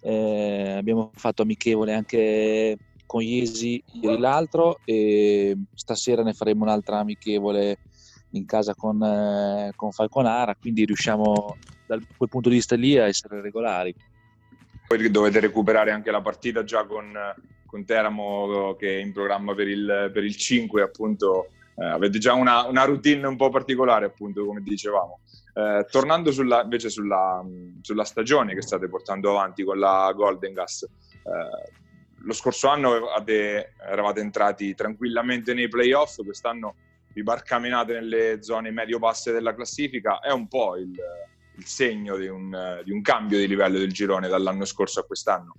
Eh, 0.00 0.72
abbiamo 0.76 1.10
fatto 1.14 1.40
amichevole 1.40 1.94
anche 1.94 2.76
con 3.06 3.22
Iesi 3.22 3.82
ieri 3.92 4.18
l'altro 4.18 4.80
e 4.84 5.56
stasera 5.72 6.22
ne 6.22 6.34
faremo 6.34 6.64
un'altra 6.64 6.98
amichevole 6.98 7.78
in 8.32 8.44
casa 8.44 8.74
con, 8.74 9.02
eh, 9.02 9.72
con 9.74 9.92
Falconara, 9.92 10.54
quindi 10.56 10.84
riusciamo 10.84 11.56
da 11.96 12.04
quel 12.16 12.28
punto 12.28 12.48
di 12.48 12.56
vista 12.56 12.76
lì 12.76 12.98
a 12.98 13.06
essere 13.06 13.40
regolari. 13.40 13.94
Poi 14.86 15.10
dovete 15.10 15.40
recuperare 15.40 15.90
anche 15.90 16.10
la 16.10 16.20
partita 16.20 16.62
già 16.64 16.84
con, 16.84 17.12
con 17.66 17.84
Teramo 17.84 18.76
che 18.78 18.98
è 18.98 19.00
in 19.00 19.12
programma 19.12 19.54
per 19.54 19.68
il, 19.68 20.10
per 20.12 20.24
il 20.24 20.36
5, 20.36 20.82
appunto 20.82 21.48
eh, 21.76 21.84
avete 21.84 22.18
già 22.18 22.34
una, 22.34 22.66
una, 22.66 22.84
routine 22.84 23.26
un 23.26 23.36
po' 23.36 23.48
particolare, 23.48 24.06
appunto, 24.06 24.44
come 24.44 24.60
dicevamo. 24.60 25.20
Eh, 25.54 25.86
tornando 25.90 26.30
sulla, 26.32 26.62
invece 26.62 26.88
sulla, 26.88 27.44
sulla, 27.80 28.04
stagione 28.04 28.54
che 28.54 28.62
state 28.62 28.88
portando 28.88 29.30
avanti 29.30 29.64
con 29.64 29.78
la 29.78 30.12
Golden 30.14 30.52
Gas, 30.52 30.82
eh, 30.82 31.82
lo 32.24 32.32
scorso 32.32 32.68
anno 32.68 33.08
avete, 33.08 33.74
eravate 33.88 34.20
entrati 34.20 34.74
tranquillamente 34.74 35.54
nei 35.54 35.68
playoff, 35.68 36.22
quest'anno 36.22 36.74
vi 37.12 37.22
barcamenate 37.22 37.92
nelle 37.92 38.42
zone 38.42 38.70
medio-basse 38.70 39.32
della 39.32 39.54
classifica, 39.54 40.20
è 40.20 40.32
un 40.32 40.48
po' 40.48 40.76
il, 40.76 40.92
il 41.56 41.66
segno 41.66 42.16
di 42.16 42.26
un, 42.26 42.80
di 42.84 42.90
un 42.90 43.00
cambio 43.02 43.38
di 43.38 43.46
livello 43.46 43.78
del 43.78 43.92
girone 43.92 44.28
dall'anno 44.28 44.64
scorso 44.64 45.00
a 45.00 45.04
quest'anno. 45.04 45.56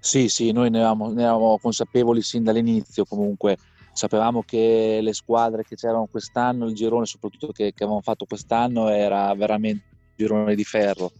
Sì, 0.00 0.28
sì, 0.28 0.50
noi 0.52 0.70
ne 0.70 0.78
eravamo, 0.78 1.12
ne 1.12 1.22
eravamo, 1.22 1.58
consapevoli 1.58 2.22
sin 2.22 2.42
dall'inizio 2.42 3.04
comunque, 3.04 3.56
sapevamo 3.92 4.42
che 4.42 5.00
le 5.02 5.12
squadre 5.12 5.62
che 5.62 5.76
c'erano 5.76 6.06
quest'anno, 6.10 6.66
il 6.66 6.74
girone 6.74 7.04
soprattutto 7.04 7.52
che, 7.52 7.72
che 7.74 7.84
avevamo 7.84 8.00
fatto 8.00 8.24
quest'anno 8.24 8.88
era 8.88 9.34
veramente 9.34 9.84
un 9.90 9.98
girone 10.16 10.54
di 10.54 10.64
ferro. 10.64 11.10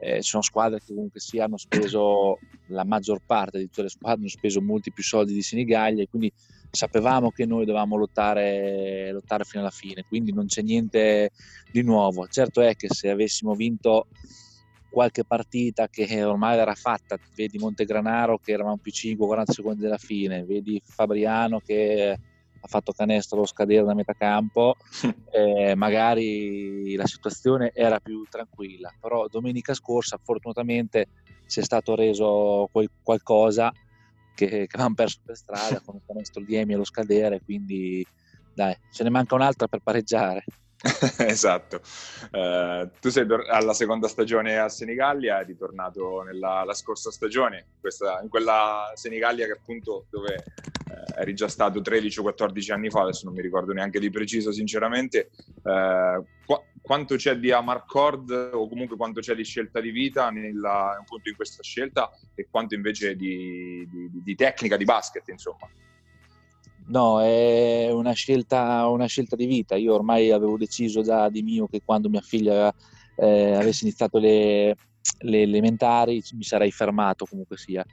Eh, 0.00 0.22
ci 0.22 0.28
sono 0.28 0.42
squadre 0.42 0.78
che 0.78 0.94
comunque 0.94 1.20
sì 1.20 1.38
hanno 1.38 1.56
speso, 1.56 2.38
la 2.66 2.84
maggior 2.84 3.20
parte 3.24 3.58
di 3.58 3.64
tutte 3.64 3.82
le 3.82 3.88
squadre 3.88 4.20
hanno 4.20 4.28
speso 4.28 4.60
molti 4.60 4.92
più 4.92 5.02
soldi 5.02 5.32
di 5.32 5.42
Senigallia 5.42 6.02
e 6.02 6.08
quindi 6.08 6.32
sapevamo 6.70 7.30
che 7.30 7.46
noi 7.46 7.64
dovevamo 7.64 7.96
lottare, 7.96 9.10
lottare 9.12 9.44
fino 9.44 9.62
alla 9.62 9.70
fine, 9.70 10.04
quindi 10.06 10.32
non 10.32 10.46
c'è 10.46 10.62
niente 10.62 11.30
di 11.70 11.82
nuovo. 11.82 12.26
Certo 12.26 12.60
è 12.60 12.74
che 12.74 12.88
se 12.90 13.10
avessimo 13.10 13.54
vinto 13.54 14.06
qualche 14.90 15.24
partita 15.24 15.88
che 15.88 16.24
ormai 16.24 16.58
era 16.58 16.74
fatta, 16.74 17.16
vedi 17.34 17.58
Montegranaro 17.58 18.38
che 18.38 18.52
eravamo 18.52 18.78
più 18.78 18.92
5-40 18.92 19.42
secondi 19.50 19.82
dalla 19.82 19.98
fine, 19.98 20.44
vedi 20.44 20.80
Fabriano 20.84 21.60
che 21.60 22.18
ha 22.60 22.66
fatto 22.66 22.92
canestro 22.92 23.46
scadere 23.46 23.84
da 23.84 23.94
metà 23.94 24.14
campo, 24.14 24.74
eh, 25.30 25.74
magari 25.74 26.94
la 26.96 27.06
situazione 27.06 27.70
era 27.74 28.00
più 28.00 28.24
tranquilla, 28.28 28.92
però 29.00 29.26
domenica 29.28 29.74
scorsa 29.74 30.18
fortunatamente 30.22 31.06
si 31.46 31.60
è 31.60 31.62
stato 31.62 31.94
reso 31.94 32.68
qualcosa 33.02 33.72
che, 34.46 34.46
che 34.46 34.68
avevamo 34.70 34.94
perso 34.94 35.18
per 35.24 35.36
strada 35.36 35.80
con 35.80 35.96
il 35.96 36.02
canestro 36.06 36.42
di 36.44 36.54
Emi 36.54 36.74
allo 36.74 36.84
scadere, 36.84 37.40
quindi 37.42 38.06
dai, 38.54 38.76
ce 38.90 39.02
ne 39.02 39.10
manca 39.10 39.34
un'altra 39.34 39.66
per 39.66 39.80
pareggiare. 39.80 40.44
esatto. 41.26 41.80
Uh, 42.30 42.88
tu 43.00 43.10
sei 43.10 43.26
alla 43.48 43.74
seconda 43.74 44.06
stagione 44.06 44.58
a 44.58 44.68
Senigallia, 44.68 45.40
è 45.40 45.44
ritornato 45.44 46.22
nella 46.22 46.64
scorsa 46.74 47.10
stagione, 47.10 47.66
questa, 47.80 48.20
in 48.22 48.28
quella 48.28 48.92
Senigallia 48.94 49.46
che 49.46 49.52
appunto 49.52 50.06
dove 50.08 50.44
uh, 50.88 51.18
eri 51.20 51.34
già 51.34 51.48
stato 51.48 51.80
13 51.80 52.20
o 52.20 52.22
14 52.22 52.72
anni 52.72 52.90
fa, 52.90 53.02
adesso 53.02 53.24
non 53.24 53.34
mi 53.34 53.42
ricordo 53.42 53.72
neanche 53.72 53.98
di 53.98 54.10
preciso 54.10 54.52
sinceramente. 54.52 55.30
Uh, 55.62 56.24
qu- 56.46 56.62
quanto 56.80 57.16
c'è 57.16 57.36
di 57.36 57.50
Amarcord 57.50 58.50
o 58.52 58.68
comunque 58.68 58.96
quanto 58.96 59.20
c'è 59.20 59.34
di 59.34 59.44
scelta 59.44 59.80
di 59.80 59.90
vita 59.90 60.30
nella, 60.30 60.96
appunto 60.98 61.28
in 61.28 61.36
questa 61.36 61.62
scelta 61.62 62.10
e 62.34 62.46
quanto 62.50 62.74
invece 62.74 63.16
di, 63.16 63.86
di, 63.90 64.10
di 64.22 64.34
tecnica 64.34 64.76
di 64.76 64.84
basket, 64.84 65.26
insomma? 65.28 65.68
No, 66.88 67.20
è 67.20 67.90
una 67.92 68.12
scelta, 68.12 68.86
una 68.88 69.06
scelta, 69.06 69.36
di 69.36 69.44
vita. 69.44 69.76
Io 69.76 69.92
ormai 69.94 70.30
avevo 70.30 70.56
deciso 70.56 71.02
già 71.02 71.28
di 71.28 71.42
mio 71.42 71.66
che 71.66 71.82
quando 71.84 72.08
mia 72.08 72.22
figlia 72.22 72.72
eh, 73.16 73.52
avesse 73.52 73.84
iniziato 73.84 74.18
le, 74.18 74.74
le, 75.20 75.42
elementari 75.42 76.22
mi 76.32 76.42
sarei 76.44 76.70
fermato 76.70 77.26
comunque 77.26 77.58
sia. 77.58 77.84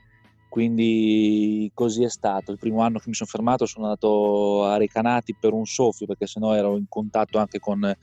Quindi 0.48 1.70
così 1.74 2.04
è 2.04 2.08
stato. 2.08 2.52
Il 2.52 2.58
primo 2.58 2.80
anno 2.80 2.98
che 2.98 3.08
mi 3.08 3.14
sono 3.14 3.28
fermato 3.28 3.66
sono 3.66 3.84
andato 3.84 4.64
a 4.64 4.78
Recanati 4.78 5.36
per 5.38 5.52
un 5.52 5.66
soffio 5.66 6.06
perché 6.06 6.26
sennò 6.26 6.54
ero 6.54 6.78
in 6.78 6.86
contatto 6.88 7.36
anche 7.38 7.58
con, 7.58 7.94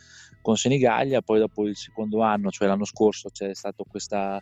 con 0.41 0.55
Senigallia. 0.55 1.23
Poi 1.23 1.39
dopo 1.39 1.65
il 1.67 1.75
secondo 1.75 2.21
anno, 2.21 2.51
cioè 2.51 2.67
l'anno 2.67 2.85
scorso, 2.85 3.29
c'è 3.29 3.55
stata 3.55 3.83
questa 3.89 4.39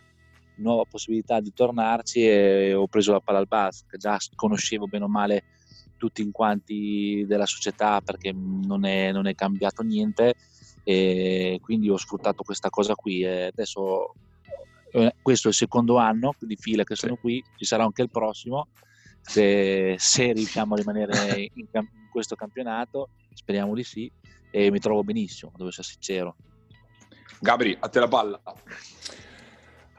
nuova 0.56 0.84
possibilità 0.84 1.40
di 1.40 1.52
tornarci 1.54 2.26
e 2.26 2.74
ho 2.74 2.86
preso 2.88 3.12
la 3.12 3.20
palla 3.20 3.38
al 3.38 3.70
che 3.88 3.96
già 3.96 4.18
conoscevo 4.34 4.86
bene 4.86 5.04
o 5.04 5.08
male 5.08 5.44
tutti 6.02 6.28
quanti 6.32 7.24
della 7.28 7.46
società 7.46 8.00
perché 8.00 8.32
non 8.32 8.84
è, 8.84 9.12
non 9.12 9.28
è 9.28 9.36
cambiato 9.36 9.82
niente 9.82 10.34
e 10.82 11.60
quindi 11.62 11.88
ho 11.88 11.96
sfruttato 11.96 12.42
questa 12.42 12.70
cosa 12.70 12.96
qui 12.96 13.22
e 13.22 13.44
adesso 13.44 14.14
eh, 14.90 15.14
questo 15.22 15.46
è 15.46 15.50
il 15.50 15.56
secondo 15.56 15.98
anno 15.98 16.34
di 16.40 16.56
fila 16.56 16.82
che 16.82 16.96
sono 16.96 17.14
qui, 17.14 17.40
ci 17.56 17.64
sarà 17.64 17.84
anche 17.84 18.02
il 18.02 18.10
prossimo 18.10 18.66
se, 19.20 19.94
se 19.96 20.32
riusciamo 20.32 20.74
a 20.74 20.78
rimanere 20.78 21.38
in, 21.54 21.68
in, 21.70 21.88
questo 22.10 22.34
campionato, 22.34 23.10
speriamo 23.32 23.72
di 23.72 23.84
sì, 23.84 24.10
e 24.50 24.70
mi 24.72 24.80
trovo 24.80 25.04
benissimo, 25.04 25.52
devo 25.54 25.68
essere 25.68 25.86
sincero. 25.86 26.36
Gabri, 27.40 27.76
a 27.78 27.88
te 27.88 28.00
la 28.00 28.08
palla. 28.08 28.42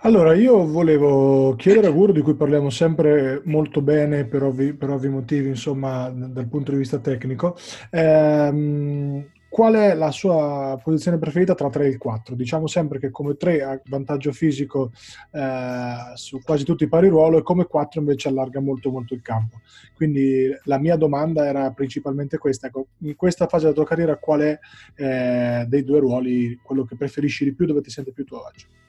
Allora, 0.06 0.34
io 0.34 0.66
volevo 0.66 1.56
chiedere 1.56 1.88
a 1.88 1.90
Guru, 1.90 2.12
di 2.12 2.20
cui 2.20 2.34
parliamo 2.36 2.70
sempre 2.70 3.42
molto 3.46 3.82
bene 3.82 4.26
per 4.26 4.44
ovvi, 4.44 4.74
per 4.74 4.90
ovvi 4.90 5.08
motivi, 5.08 5.48
insomma, 5.48 6.10
dal 6.10 6.48
punto 6.50 6.72
di 6.72 6.78
vista 6.78 7.00
tecnico, 7.00 7.56
ehm, 7.90 9.26
qual 9.48 9.76
è 9.76 9.94
la 9.96 10.12
sua 10.12 10.78
posizione 10.84 11.18
preferita 11.20 11.56
tra 11.56 11.70
3 11.70 11.86
e 11.86 11.88
il 11.88 11.98
4? 11.98 12.36
Diciamo 12.36 12.68
sempre 12.68 13.00
che 13.00 13.12
come 13.12 13.38
3 13.38 13.64
ha 13.64 13.82
vantaggio 13.86 14.34
fisico 14.34 14.92
eh, 15.32 16.12
su 16.16 16.42
quasi 16.42 16.66
tutti 16.66 16.84
i 16.84 16.90
pari 16.90 17.08
ruolo 17.08 17.38
e 17.38 17.42
come 17.42 17.64
4 17.66 18.02
invece 18.02 18.28
allarga 18.28 18.60
molto 18.60 18.92
molto 18.92 19.14
il 19.14 19.22
campo. 19.22 19.62
Quindi 19.96 20.50
la 20.66 20.80
mia 20.80 20.98
domanda 20.98 21.46
era 21.46 21.72
principalmente 21.72 22.38
questa, 22.38 22.68
ecco, 22.68 22.88
in 23.04 23.16
questa 23.16 23.48
fase 23.48 23.64
della 23.64 23.76
tua 23.76 23.86
carriera 23.86 24.18
qual 24.18 24.42
è 24.42 24.60
eh, 24.96 25.66
dei 25.66 25.84
due 25.86 26.00
ruoli 26.00 26.60
quello 26.62 26.84
che 26.84 26.98
preferisci 26.98 27.46
di 27.46 27.54
più, 27.54 27.66
dove 27.66 27.80
ti 27.80 27.90
senti 27.90 28.12
più 28.12 28.26
tuo 28.26 28.42
agio? 28.42 28.83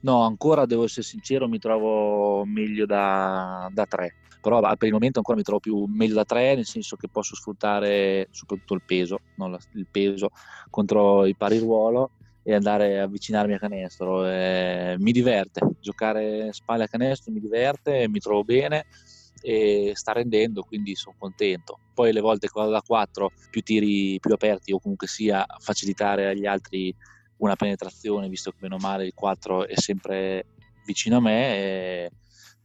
No, 0.00 0.22
ancora 0.22 0.64
devo 0.64 0.84
essere 0.84 1.04
sincero, 1.04 1.48
mi 1.48 1.58
trovo 1.58 2.44
meglio 2.44 2.86
da, 2.86 3.68
da 3.72 3.84
tre. 3.86 4.16
Però 4.40 4.60
per 4.60 4.86
il 4.86 4.92
momento 4.92 5.18
ancora 5.18 5.36
mi 5.36 5.42
trovo 5.42 5.58
più 5.58 5.84
meglio 5.86 6.14
da 6.14 6.24
tre, 6.24 6.54
nel 6.54 6.66
senso 6.66 6.94
che 6.96 7.08
posso 7.10 7.34
sfruttare 7.34 8.28
soprattutto 8.30 8.74
il 8.74 8.82
peso, 8.84 9.18
la, 9.34 9.58
il 9.72 9.88
peso 9.90 10.28
contro 10.70 11.26
i 11.26 11.34
pari 11.36 11.58
ruolo 11.58 12.12
e 12.44 12.54
andare 12.54 13.00
a 13.00 13.02
avvicinarmi 13.04 13.54
a 13.54 13.58
canestro. 13.58 14.24
Eh, 14.26 14.94
mi 14.98 15.10
diverte, 15.10 15.60
giocare 15.80 16.52
spalle 16.52 16.84
a 16.84 16.88
canestro 16.88 17.32
mi 17.32 17.40
diverte, 17.40 18.08
mi 18.08 18.20
trovo 18.20 18.44
bene 18.44 18.84
e 19.40 19.92
sta 19.94 20.12
rendendo, 20.12 20.62
quindi 20.62 20.94
sono 20.94 21.16
contento. 21.18 21.80
Poi 21.92 22.12
le 22.12 22.20
volte 22.20 22.46
che 22.46 22.52
vado 22.54 22.70
da 22.70 22.82
4 22.82 23.30
più 23.50 23.60
tiri 23.62 24.18
più 24.20 24.32
aperti 24.32 24.72
o 24.72 24.78
comunque 24.78 25.08
sia 25.08 25.44
facilitare 25.58 26.28
agli 26.28 26.46
altri 26.46 26.94
una 27.38 27.56
penetrazione, 27.56 28.28
visto 28.28 28.50
che 28.50 28.58
meno 28.60 28.76
male 28.78 29.06
il 29.06 29.14
4 29.14 29.66
è 29.66 29.76
sempre 29.76 30.46
vicino 30.84 31.16
a 31.18 31.20
me, 31.20 31.56
e... 31.56 32.10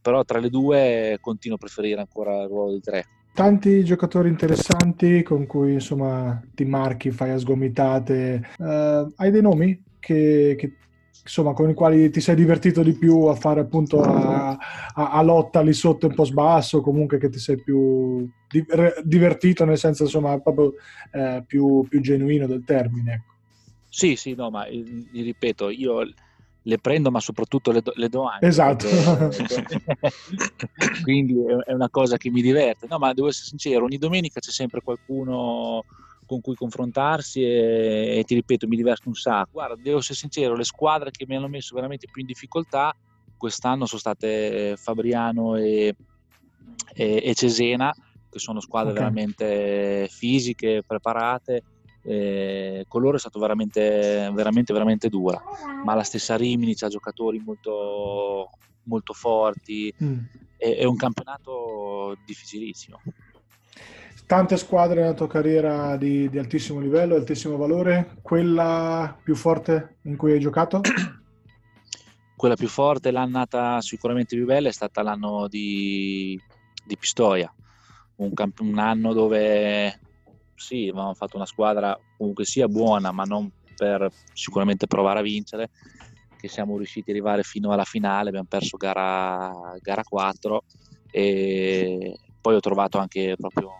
però 0.00 0.24
tra 0.24 0.38
le 0.38 0.48
due 0.48 1.18
continuo 1.20 1.56
a 1.56 1.60
preferire 1.60 2.00
ancora 2.00 2.42
il 2.42 2.48
ruolo 2.48 2.72
di 2.72 2.80
3. 2.80 3.06
Tanti 3.34 3.82
giocatori 3.82 4.28
interessanti 4.28 5.24
con 5.24 5.46
cui 5.46 5.72
insomma 5.72 6.40
ti 6.54 6.64
marchi, 6.64 7.10
fai 7.10 7.30
a 7.30 7.38
sgomitate. 7.38 8.50
Uh, 8.58 9.12
hai 9.16 9.30
dei 9.32 9.42
nomi 9.42 9.82
che, 9.98 10.54
che, 10.56 10.76
insomma, 11.20 11.52
con 11.52 11.68
i 11.68 11.74
quali 11.74 12.10
ti 12.10 12.20
sei 12.20 12.36
divertito 12.36 12.82
di 12.82 12.92
più 12.92 13.22
a 13.24 13.34
fare 13.34 13.60
appunto 13.60 14.00
a, 14.02 14.50
a, 14.50 15.10
a 15.10 15.22
lotta 15.22 15.62
lì 15.62 15.72
sotto 15.72 16.06
un 16.06 16.14
po' 16.14 16.24
sbasso, 16.24 16.80
comunque 16.80 17.18
che 17.18 17.28
ti 17.28 17.40
sei 17.40 17.60
più 17.60 18.28
divertito 19.02 19.64
nel 19.64 19.78
senso 19.78 20.04
insomma 20.04 20.38
proprio 20.38 20.74
eh, 21.10 21.42
più, 21.44 21.84
più 21.88 22.00
genuino 22.00 22.46
del 22.46 22.62
termine. 22.64 23.14
Ecco. 23.14 23.33
Sì, 23.94 24.16
sì, 24.16 24.34
no, 24.34 24.50
ma 24.50 24.66
eh, 24.66 24.84
ripeto, 25.12 25.70
io 25.70 26.04
le 26.62 26.78
prendo, 26.78 27.12
ma 27.12 27.20
soprattutto 27.20 27.70
le 27.70 27.80
do, 27.80 27.92
le 27.94 28.08
do 28.08 28.24
anche. 28.24 28.46
Esatto. 28.46 28.88
Perché, 28.88 29.84
quindi 31.04 31.36
è 31.64 31.72
una 31.72 31.88
cosa 31.90 32.16
che 32.16 32.28
mi 32.28 32.42
diverte. 32.42 32.88
No, 32.88 32.98
ma 32.98 33.12
devo 33.12 33.28
essere 33.28 33.46
sincero, 33.46 33.84
ogni 33.84 33.98
domenica 33.98 34.40
c'è 34.40 34.50
sempre 34.50 34.80
qualcuno 34.80 35.84
con 36.26 36.40
cui 36.40 36.56
confrontarsi 36.56 37.40
e, 37.44 38.18
e 38.18 38.24
ti 38.24 38.34
ripeto, 38.34 38.66
mi 38.66 38.74
diverte 38.74 39.06
un 39.06 39.14
sacco. 39.14 39.50
Guarda, 39.52 39.76
devo 39.78 39.98
essere 39.98 40.16
sincero, 40.16 40.56
le 40.56 40.64
squadre 40.64 41.12
che 41.12 41.24
mi 41.28 41.36
hanno 41.36 41.46
messo 41.46 41.76
veramente 41.76 42.08
più 42.10 42.20
in 42.20 42.26
difficoltà 42.26 42.92
quest'anno 43.36 43.86
sono 43.86 44.00
state 44.00 44.74
Fabriano 44.76 45.54
e, 45.54 45.94
e, 46.94 47.22
e 47.22 47.34
Cesena, 47.34 47.94
che 48.28 48.38
sono 48.40 48.58
squadre 48.58 48.90
okay. 48.90 49.02
veramente 49.04 50.08
fisiche, 50.10 50.82
preparate 50.84 51.62
eh, 52.04 52.84
con 52.86 53.00
loro 53.00 53.16
è 53.16 53.18
stato 53.18 53.38
veramente, 53.38 54.30
veramente, 54.32 54.72
veramente 54.72 55.08
dura, 55.08 55.42
ma 55.84 55.94
la 55.94 56.02
stessa 56.02 56.36
Rimini 56.36 56.74
ha 56.80 56.88
giocatori 56.88 57.38
molto, 57.38 58.50
molto 58.84 59.12
forti, 59.14 59.92
mm. 60.02 60.18
è, 60.56 60.76
è 60.76 60.84
un 60.84 60.96
campionato 60.96 62.16
difficilissimo. 62.24 63.00
Tante 64.26 64.56
squadre 64.56 65.00
nella 65.00 65.14
tua 65.14 65.28
carriera 65.28 65.96
di, 65.96 66.28
di, 66.30 66.38
altissimo 66.38 66.80
livello, 66.80 67.14
altissimo 67.14 67.56
valore, 67.56 68.16
quella 68.22 69.18
più 69.22 69.34
forte 69.34 69.98
in 70.02 70.16
cui 70.16 70.32
hai 70.32 70.40
giocato? 70.40 70.80
Quella 72.36 72.56
più 72.56 72.68
forte, 72.68 73.10
l'annata 73.10 73.80
sicuramente 73.80 74.36
più 74.36 74.44
bella 74.44 74.68
è 74.68 74.72
stata 74.72 75.02
l'anno 75.02 75.46
di, 75.48 76.38
di 76.84 76.96
Pistoia, 76.98 77.50
un, 78.16 78.34
camp- 78.34 78.60
un 78.60 78.78
anno 78.78 79.14
dove 79.14 80.00
sì, 80.54 80.88
avevamo 80.88 81.14
fatto 81.14 81.36
una 81.36 81.46
squadra 81.46 81.98
comunque 82.16 82.44
sia 82.44 82.68
buona, 82.68 83.12
ma 83.12 83.24
non 83.24 83.50
per 83.76 84.08
sicuramente 84.32 84.86
provare 84.86 85.18
a 85.18 85.22
vincere, 85.22 85.70
che 86.36 86.48
siamo 86.48 86.76
riusciti 86.76 87.10
ad 87.10 87.16
arrivare 87.16 87.42
fino 87.42 87.72
alla 87.72 87.84
finale, 87.84 88.28
abbiamo 88.28 88.46
perso 88.48 88.76
gara, 88.76 89.52
gara 89.80 90.02
4 90.02 90.62
e 91.10 92.18
poi 92.40 92.54
ho 92.54 92.60
trovato 92.60 92.98
anche 92.98 93.34
proprio 93.38 93.70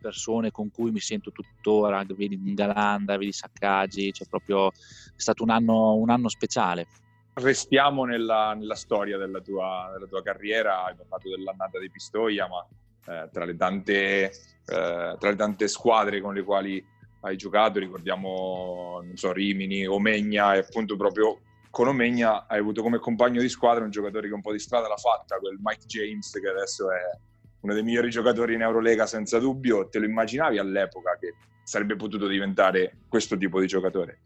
persone 0.00 0.50
con 0.50 0.70
cui 0.70 0.90
mi 0.90 1.00
sento 1.00 1.30
tuttora, 1.30 2.04
vedi 2.06 2.38
Galanda, 2.54 3.16
vedi 3.16 3.32
Saccaggi, 3.32 4.12
cioè 4.12 4.28
proprio 4.28 4.68
è 4.68 4.72
stato 5.16 5.42
un 5.42 5.50
anno, 5.50 5.94
un 5.94 6.10
anno 6.10 6.28
speciale. 6.28 6.86
Restiamo 7.34 8.04
nella, 8.04 8.54
nella 8.54 8.74
storia 8.74 9.16
della 9.16 9.40
tua, 9.40 9.90
della 9.92 10.06
tua, 10.06 10.22
carriera, 10.22 10.84
hai 10.84 10.94
parlato 10.94 11.28
dell'annata 11.28 11.78
di 11.78 11.90
Pistoia, 11.90 12.48
ma 12.48 12.66
eh, 13.08 13.28
tra, 13.32 13.44
le 13.44 13.56
tante, 13.56 14.24
eh, 14.24 14.30
tra 14.64 15.30
le 15.30 15.36
tante 15.36 15.68
squadre 15.68 16.20
con 16.20 16.34
le 16.34 16.42
quali 16.42 16.84
hai 17.22 17.36
giocato, 17.36 17.78
ricordiamo, 17.78 19.02
so, 19.14 19.32
Rimini, 19.32 19.86
Omegna 19.86 20.54
e 20.54 20.58
appunto 20.58 20.96
proprio 20.96 21.40
con 21.70 21.88
Omegna 21.88 22.46
hai 22.46 22.58
avuto 22.58 22.82
come 22.82 22.98
compagno 22.98 23.40
di 23.40 23.48
squadra 23.48 23.84
un 23.84 23.90
giocatore 23.90 24.28
che 24.28 24.34
un 24.34 24.40
po' 24.40 24.52
di 24.52 24.58
strada 24.58 24.88
l'ha 24.88 24.96
fatta, 24.96 25.38
quel 25.38 25.58
Mike 25.60 25.86
James 25.86 26.30
che 26.32 26.48
adesso 26.48 26.90
è 26.90 27.00
uno 27.60 27.74
dei 27.74 27.82
migliori 27.82 28.10
giocatori 28.10 28.54
in 28.54 28.62
Eurolega 28.62 29.06
senza 29.06 29.38
dubbio. 29.38 29.88
Te 29.88 29.98
lo 29.98 30.06
immaginavi 30.06 30.58
all'epoca 30.58 31.16
che 31.18 31.34
sarebbe 31.64 31.96
potuto 31.96 32.26
diventare 32.26 32.98
questo 33.08 33.36
tipo 33.36 33.60
di 33.60 33.66
giocatore? 33.66 34.20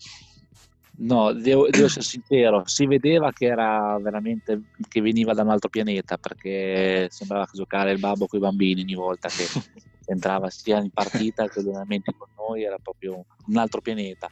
No, 0.94 1.32
devo, 1.32 1.68
devo, 1.68 1.86
essere 1.86 2.04
sincero, 2.04 2.62
si 2.66 2.86
vedeva 2.86 3.32
che 3.32 3.46
era 3.46 3.98
veramente 3.98 4.64
che 4.88 5.00
veniva 5.00 5.32
da 5.32 5.42
un 5.42 5.48
altro 5.48 5.70
pianeta 5.70 6.18
perché 6.18 7.06
sembrava 7.10 7.46
giocare 7.50 7.92
il 7.92 7.98
babbo 7.98 8.26
con 8.26 8.38
i 8.38 8.42
bambini 8.42 8.82
ogni 8.82 8.94
volta 8.94 9.28
che 9.28 9.44
entrava 10.06 10.50
sia 10.50 10.78
in 10.78 10.90
partita 10.90 11.48
che 11.48 11.60
allenamenti 11.60 12.12
con 12.14 12.28
noi, 12.36 12.62
era 12.62 12.76
proprio 12.78 13.24
un 13.46 13.56
altro 13.56 13.80
pianeta 13.80 14.28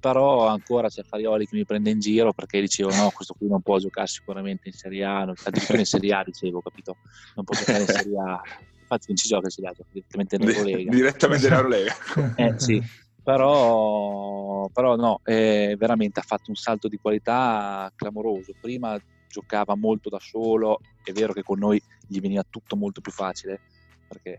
però 0.00 0.46
ancora 0.46 0.88
c'è 0.88 1.02
Farioli 1.02 1.46
che 1.46 1.56
mi 1.56 1.66
prende 1.66 1.90
in 1.90 2.00
giro 2.00 2.32
perché 2.32 2.58
dicevo 2.58 2.90
no, 2.94 3.10
questo 3.10 3.34
qui 3.34 3.46
non 3.46 3.60
può 3.60 3.76
giocare 3.78 4.06
sicuramente 4.06 4.68
in 4.68 4.74
Serie 4.74 5.04
A, 5.04 5.20
addirittura 5.20 5.78
in 5.78 5.84
Serie 5.84 6.14
A 6.14 6.22
dicevo, 6.24 6.62
capito? 6.62 6.96
Non 7.34 7.44
può 7.44 7.54
giocare 7.54 7.80
in 7.82 7.86
Serie 7.86 8.18
A, 8.18 8.40
infatti 8.80 9.04
non 9.08 9.16
ci 9.16 9.28
gioca 9.28 9.44
in 9.44 9.50
Serie 9.50 9.70
A, 9.70 9.74
direttamente 9.90 10.36
in 10.36 10.42
Eurolega. 10.42 10.90
direttamente 10.90 11.46
in 11.46 11.52
Eurolega. 11.52 11.94
eh 12.36 12.54
sì, 12.56 12.82
però, 13.22 14.68
però 14.72 14.96
no, 14.96 15.20
eh, 15.24 15.74
veramente 15.78 16.20
ha 16.20 16.24
fatto 16.24 16.50
un 16.50 16.56
salto 16.56 16.88
di 16.88 16.98
qualità 16.98 17.90
clamoroso. 17.94 18.54
Prima 18.58 18.98
giocava 19.26 19.76
molto 19.76 20.08
da 20.08 20.18
solo, 20.20 20.80
è 21.02 21.12
vero 21.12 21.32
che 21.32 21.42
con 21.42 21.58
noi 21.58 21.80
gli 22.06 22.20
veniva 22.20 22.44
tutto 22.48 22.76
molto 22.76 23.00
più 23.00 23.12
facile, 23.12 23.62
perché, 24.06 24.38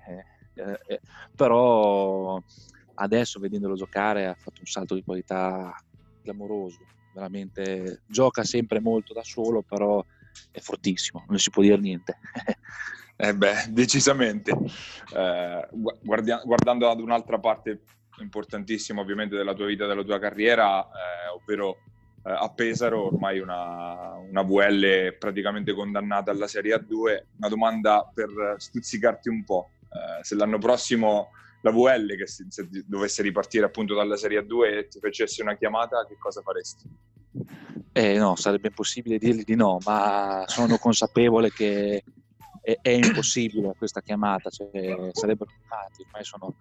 eh, 0.53 0.79
eh, 0.85 1.01
però 1.35 2.41
adesso 2.95 3.39
vedendolo 3.39 3.75
giocare 3.75 4.27
ha 4.27 4.35
fatto 4.37 4.61
un 4.61 4.67
salto 4.67 4.95
di 4.95 5.03
qualità 5.03 5.73
clamoroso, 6.21 6.85
veramente 7.11 8.01
gioca 8.05 8.43
sempre 8.43 8.79
molto 8.79 9.13
da 9.13 9.23
solo, 9.23 9.63
però 9.63 10.03
è 10.51 10.59
fortissimo, 10.59 11.25
non 11.27 11.39
si 11.39 11.49
può 11.49 11.61
dire 11.61 11.77
niente. 11.77 12.19
eh 13.15 13.35
beh, 13.35 13.67
decisamente. 13.69 14.51
Eh, 15.15 15.69
guardia- 16.01 16.41
guardando 16.43 16.89
ad 16.89 16.99
un'altra 16.99 17.39
parte 17.39 17.83
importantissima 18.23 19.01
ovviamente 19.01 19.35
della 19.35 19.53
tua 19.53 19.65
vita, 19.65 19.85
della 19.85 20.03
tua 20.03 20.19
carriera, 20.19 20.83
eh, 20.83 21.29
ovvero 21.33 21.77
eh, 22.23 22.31
a 22.31 22.49
Pesaro, 22.49 23.07
ormai 23.07 23.39
una, 23.39 24.15
una 24.15 24.41
VL 24.43 25.17
praticamente 25.17 25.73
condannata 25.73 26.31
alla 26.31 26.47
Serie 26.47 26.75
A2, 26.75 27.23
una 27.37 27.49
domanda 27.49 28.09
per 28.13 28.55
stuzzicarti 28.57 29.29
un 29.29 29.43
po'. 29.43 29.71
Eh, 29.83 30.23
se 30.23 30.35
l'anno 30.35 30.57
prossimo 30.57 31.31
la 31.61 31.71
VL 31.71 32.15
che 32.15 32.27
se, 32.27 32.45
se, 32.49 32.67
dovesse 32.85 33.21
ripartire 33.21 33.65
appunto 33.65 33.93
dalla 33.93 34.17
Serie 34.17 34.41
A2 34.41 34.77
e 34.77 34.87
ti 34.87 34.99
facesse 34.99 35.41
una 35.41 35.55
chiamata, 35.55 36.05
che 36.07 36.17
cosa 36.17 36.41
faresti? 36.41 36.89
Eh, 37.93 38.17
no, 38.17 38.35
sarebbe 38.35 38.67
impossibile 38.67 39.17
dirgli 39.17 39.43
di 39.43 39.55
no, 39.55 39.77
ma 39.85 40.43
sono 40.47 40.77
consapevole 40.77 41.51
che 41.51 42.03
è, 42.61 42.77
è 42.81 42.89
impossibile 42.89 43.73
questa 43.77 44.01
chiamata, 44.01 44.49
cioè, 44.49 44.69
sarebbero 45.11 45.51
chiamati, 45.51 46.03
ormai 46.05 46.23
sono, 46.23 46.55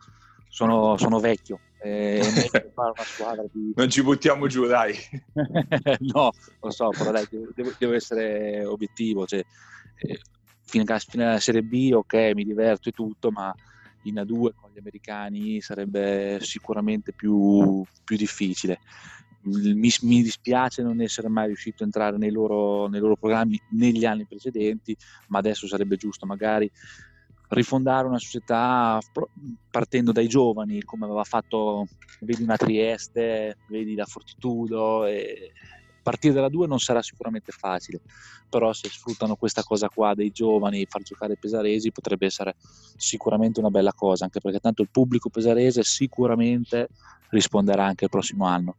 sono, 0.51 0.97
sono 0.99 1.21
vecchio. 1.21 1.61
Eh, 1.83 2.21
di... 3.53 3.73
Non 3.75 3.89
ci 3.89 4.03
buttiamo 4.03 4.49
giù, 4.49 4.67
dai. 4.67 4.95
no, 6.13 6.31
lo 6.61 6.71
so, 6.71 6.91
però 6.91 7.13
dai, 7.13 7.27
devo, 7.31 7.73
devo 7.79 7.95
essere 7.95 8.65
obiettivo. 8.65 9.27
Cioè, 9.27 9.39
eh, 9.39 10.21
fino, 10.61 10.85
fino 10.99 11.25
alla 11.25 11.41
Serie 11.41 11.63
B, 11.63 11.93
ok, 11.95 12.33
mi 12.35 12.45
diverto 12.45 12.91
e 12.91 12.93
tutto, 12.93 13.31
ma 13.31 13.55
in 14.03 14.17
A2 14.17 14.51
con 14.55 14.71
gli 14.75 14.79
americani 14.79 15.61
sarebbe 15.61 16.39
sicuramente 16.41 17.13
più, 17.13 17.83
più 18.05 18.17
difficile. 18.17 18.81
Mi, 19.43 19.91
mi, 20.03 20.23
dispiace 20.23 20.83
non 20.83 21.01
essere 21.01 21.29
mai 21.29 21.47
riuscito 21.47 21.83
a 21.83 21.87
entrare 21.87 22.19
nei 22.19 22.31
loro, 22.31 22.89
nei 22.89 23.01
loro 23.01 23.17
programmi 23.17 23.59
negli 23.71 24.05
anni 24.05 24.27
precedenti, 24.27 24.95
ma 25.29 25.39
adesso 25.39 25.67
sarebbe 25.67 25.97
giusto 25.97 26.27
magari 26.27 26.71
rifondare 27.51 28.07
una 28.07 28.19
società 28.19 28.99
partendo 29.71 30.13
dai 30.13 30.29
giovani, 30.29 30.83
come 30.83 31.05
aveva 31.05 31.25
fatto, 31.25 31.87
vedi 32.21 32.43
una 32.43 32.57
Trieste, 32.57 33.59
vedi 33.69 33.95
la 33.95 34.05
Fortitudo, 34.05 35.05
e 35.07 35.53
partire 36.03 36.33
dalla 36.33 36.49
2 36.49 36.67
non 36.67 36.79
sarà 36.79 37.03
sicuramente 37.03 37.53
facile, 37.53 38.01
però 38.49 38.73
se 38.73 38.89
sfruttano 38.89 39.37
questa 39.37 39.63
cosa 39.63 39.89
qua 39.89 40.15
dei 40.15 40.31
giovani, 40.31 40.87
far 40.89 41.03
giocare 41.03 41.37
pesaresi 41.37 41.93
potrebbe 41.93 42.27
essere 42.27 42.55
sicuramente 42.97 43.61
una 43.61 43.71
bella 43.71 43.93
cosa, 43.93 44.25
anche 44.25 44.41
perché 44.41 44.61
tanto 44.61 44.83
il 44.83 44.89
pubblico 44.91 45.29
pesarese 45.29 45.83
sicuramente 45.83 46.89
risponderà 47.31 47.85
anche 47.85 48.05
il 48.05 48.11
prossimo 48.11 48.47
anno. 48.47 48.77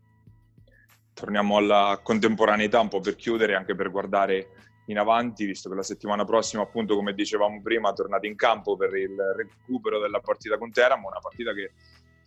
Torniamo 1.14 1.58
alla 1.58 2.00
contemporaneità 2.02 2.80
un 2.80 2.88
po' 2.88 3.02
per 3.02 3.16
chiudere, 3.16 3.56
anche 3.56 3.76
per 3.76 3.92
guardare 3.92 4.71
in 4.86 4.98
avanti, 4.98 5.46
visto 5.46 5.70
che 5.70 5.76
la 5.76 5.84
settimana 5.84 6.26
prossima, 6.26 6.64
appunto, 6.64 6.96
come 6.96 7.14
dicevamo 7.14 7.62
prima, 7.62 7.94
tornate 7.94 8.28
in 8.28 8.36
campo 8.36 8.76
per 8.76 8.96
il 8.96 9.16
recupero 9.36 10.00
della 10.00 10.20
partita 10.20 10.58
con 10.58 10.72
Teramo, 10.72 11.08
una 11.08 11.20
partita 11.20 11.54
che 11.54 11.72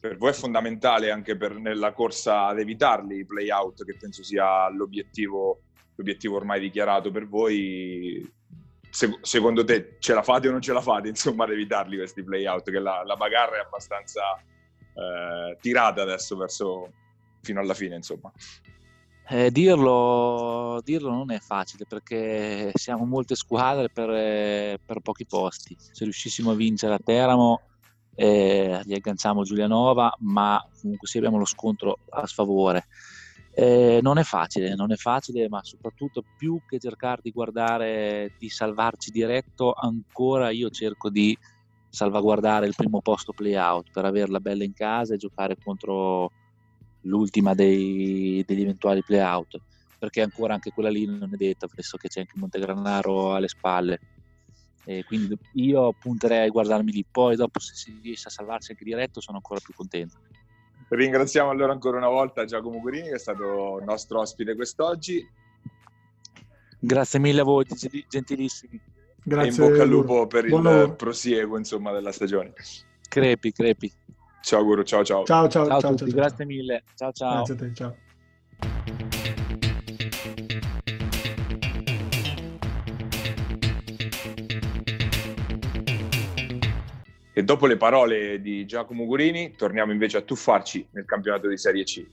per 0.01 0.17
voi 0.17 0.31
è 0.31 0.35
fondamentale 0.35 1.11
anche 1.11 1.37
per, 1.37 1.57
nella 1.57 1.93
corsa 1.93 2.47
ad 2.47 2.59
evitarli 2.59 3.19
i 3.19 3.25
play 3.25 3.51
out, 3.51 3.85
che 3.85 3.97
penso 3.97 4.23
sia 4.23 4.69
l'obiettivo, 4.69 5.63
l'obiettivo 5.97 6.37
ormai 6.37 6.61
dichiarato 6.61 7.11
per 7.11 7.27
voi. 7.27 8.31
Se, 8.91 9.19
secondo 9.23 9.65
te 9.65 9.97
ce 9.99 10.15
la 10.15 10.23
fate 10.23 10.49
o 10.49 10.53
non 10.53 10.61
ce 10.61 10.73
la 10.73 10.81
fate, 10.81 11.09
insomma, 11.09 11.45
ad 11.45 11.51
evitarli 11.51 11.97
questi 11.97 12.23
play 12.23 12.47
out? 12.47 12.71
Che 12.71 12.79
la, 12.79 13.03
la 13.05 13.17
bagarra 13.17 13.57
è 13.57 13.61
abbastanza 13.61 14.23
eh, 14.37 15.57
tirata 15.61 16.03
adesso 16.03 16.37
verso 16.37 16.93
fino 17.41 17.61
alla 17.61 17.75
fine, 17.75 17.97
insomma. 17.97 18.31
Eh, 19.27 19.51
dirlo, 19.51 20.81
dirlo, 20.85 21.11
non 21.11 21.31
è 21.33 21.39
facile 21.39 21.87
perché 21.89 22.71
siamo 22.75 23.07
molte 23.07 23.35
squadre 23.35 23.89
per, 23.91 24.79
per 24.85 25.01
pochi 25.01 25.25
posti. 25.27 25.75
Se 25.79 26.05
riuscissimo 26.05 26.51
a 26.51 26.55
vincere 26.55 26.95
a 26.95 26.99
Teramo 27.03 27.63
eh, 28.15 28.81
gli 28.85 28.93
agganciamo 28.93 29.43
Giulianova, 29.43 30.15
ma 30.21 30.61
comunque 30.79 31.09
sì 31.09 31.19
abbiamo 31.19 31.39
lo 31.39 31.47
scontro 31.47 32.01
a 32.11 32.27
sfavore. 32.27 32.87
Eh, 33.55 34.01
non 34.03 34.19
è 34.19 34.25
facile, 34.25 34.75
non 34.75 34.93
è 34.93 34.97
facile, 34.97 35.49
ma 35.49 35.61
soprattutto 35.63 36.25
più 36.37 36.61
che 36.67 36.79
cercare 36.79 37.21
di 37.23 37.31
guardare 37.31 38.35
di 38.37 38.51
salvarci 38.51 39.11
diretto, 39.11 39.73
ancora 39.73 40.51
io 40.51 40.69
cerco 40.69 41.09
di 41.09 41.35
salvaguardare 41.89 42.67
il 42.67 42.75
primo 42.77 43.01
posto 43.01 43.33
play-out 43.33 43.91
per 43.91 44.05
averla 44.05 44.41
bella 44.41 44.65
in 44.65 44.73
casa 44.75 45.15
e 45.15 45.17
giocare 45.17 45.57
contro 45.63 46.33
l'ultima 47.05 47.55
dei, 47.55 48.45
degli 48.47 48.63
eventuali 48.63 49.03
play-out, 49.03 49.59
perché 49.99 50.21
ancora 50.21 50.55
anche 50.55 50.73
quella 50.73 50.91
lì 50.91 51.07
non 51.07 51.31
è 51.33 51.37
detta, 51.37 51.67
visto 51.75 51.97
che 51.97 52.09
c'è 52.09 52.21
anche 52.21 52.35
Montegranaro 52.37 53.35
alle 53.35 53.49
spalle. 53.49 54.01
E 54.85 55.05
quindi 55.05 55.37
io 55.55 55.95
punterei 55.95 56.47
a 56.47 56.51
guardarmi 56.51 56.93
lì, 56.93 57.05
poi 57.11 57.37
dopo 57.37 57.59
se 57.59 57.75
si 57.75 57.99
riesce 58.03 58.29
a 58.29 58.31
salvarsi 58.31 58.73
anche 58.73 58.85
diretto 58.85 59.21
sono 59.21 59.39
ancora 59.39 59.61
più 59.65 59.73
contento. 59.75 60.19
Ringraziamo 60.89 61.49
allora 61.49 61.73
ancora 61.73 61.97
una 61.97 62.09
volta 62.09 62.45
Giacomo 62.45 62.81
Gurini 62.81 63.09
che 63.09 63.15
è 63.15 63.19
stato 63.19 63.81
nostro 63.83 64.21
ospite 64.21 64.55
quest'oggi. 64.55 65.27
Grazie 66.79 67.19
mille 67.19 67.41
a 67.41 67.45
voi, 67.45 67.65
gentilissimi. 68.09 68.79
Grazie. 69.23 69.49
E 69.49 69.65
in 69.65 69.71
bocca 69.71 69.83
al 69.83 69.89
lupo 69.89 70.27
per 70.27 70.45
il 70.45 70.95
prosieguo 70.99 71.57
insomma, 71.57 71.93
della 71.93 72.13
stagione. 72.13 72.53
Crepi, 73.09 73.53
crepi. 73.53 73.91
Ciao 74.45 74.63
Guru, 74.63 74.83
ciao 74.83 75.03
ciao. 75.03 75.25
Ciao 75.25 75.49
ciao, 75.49 75.67
ciao, 75.67 75.81
ciao, 75.81 75.97
ciao 75.97 76.09
grazie 76.09 76.45
mille. 76.45 76.83
Ciao 76.95 77.13
ciao. 77.13 77.45
Grazie 77.45 77.55
a 77.55 77.57
te, 77.57 77.73
ciao. 77.73 77.97
E 87.33 87.43
dopo 87.43 87.67
le 87.67 87.79
parole 87.79 88.43
di 88.43 88.67
Giacomo 88.67 89.07
Gurini, 89.07 89.55
torniamo 89.57 89.93
invece 89.93 90.19
a 90.19 90.21
tuffarci 90.21 90.89
nel 90.91 91.07
campionato 91.07 91.49
di 91.49 91.57
Serie 91.57 91.85
C. 91.85 92.07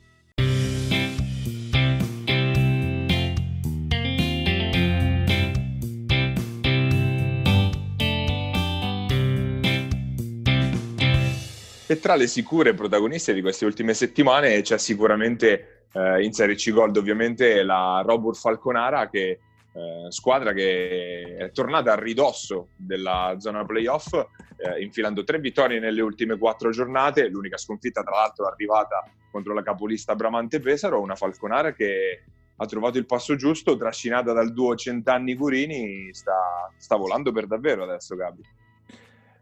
E 11.91 11.99
tra 11.99 12.15
le 12.15 12.27
sicure 12.27 12.73
protagoniste 12.73 13.33
di 13.33 13.41
queste 13.41 13.65
ultime 13.65 13.93
settimane 13.93 14.61
c'è 14.61 14.77
sicuramente 14.77 15.87
eh, 15.91 16.23
in 16.23 16.31
Serie 16.31 16.55
C 16.55 16.71
Gold 16.71 16.95
ovviamente 16.95 17.63
la 17.63 18.01
Robur 18.05 18.37
Falconara 18.37 19.09
che 19.09 19.39
Eh, 19.73 20.11
squadra 20.11 20.51
che 20.51 21.33
è 21.37 21.49
tornata 21.51 21.93
a 21.93 21.95
ridosso 21.95 22.71
della 22.75 23.35
zona 23.39 23.63
playoff, 23.63 24.11
eh, 24.13 24.83
infilando 24.83 25.23
tre 25.23 25.39
vittorie 25.39 25.79
nelle 25.79 26.01
ultime 26.01 26.37
quattro 26.37 26.71
giornate. 26.71 27.29
L'unica 27.29 27.55
sconfitta, 27.55 28.03
tra 28.03 28.17
l'altro, 28.17 28.49
è 28.49 28.51
arrivata 28.51 29.01
contro 29.31 29.53
la 29.53 29.63
capolista 29.63 30.13
Bramante 30.13 30.59
Pesaro, 30.59 30.99
una 30.99 31.15
Falconara 31.15 31.71
che 31.71 32.23
ha 32.57 32.65
trovato 32.65 32.97
il 32.97 33.05
passo 33.05 33.37
giusto, 33.37 33.77
trascinata 33.77 34.33
dal 34.33 34.51
duo 34.51 34.75
Centanni 34.75 35.35
Curini, 35.35 36.09
sta, 36.11 36.69
sta 36.77 36.97
volando 36.97 37.31
per 37.31 37.47
davvero 37.47 37.83
adesso, 37.83 38.17
Gabi. 38.17 38.41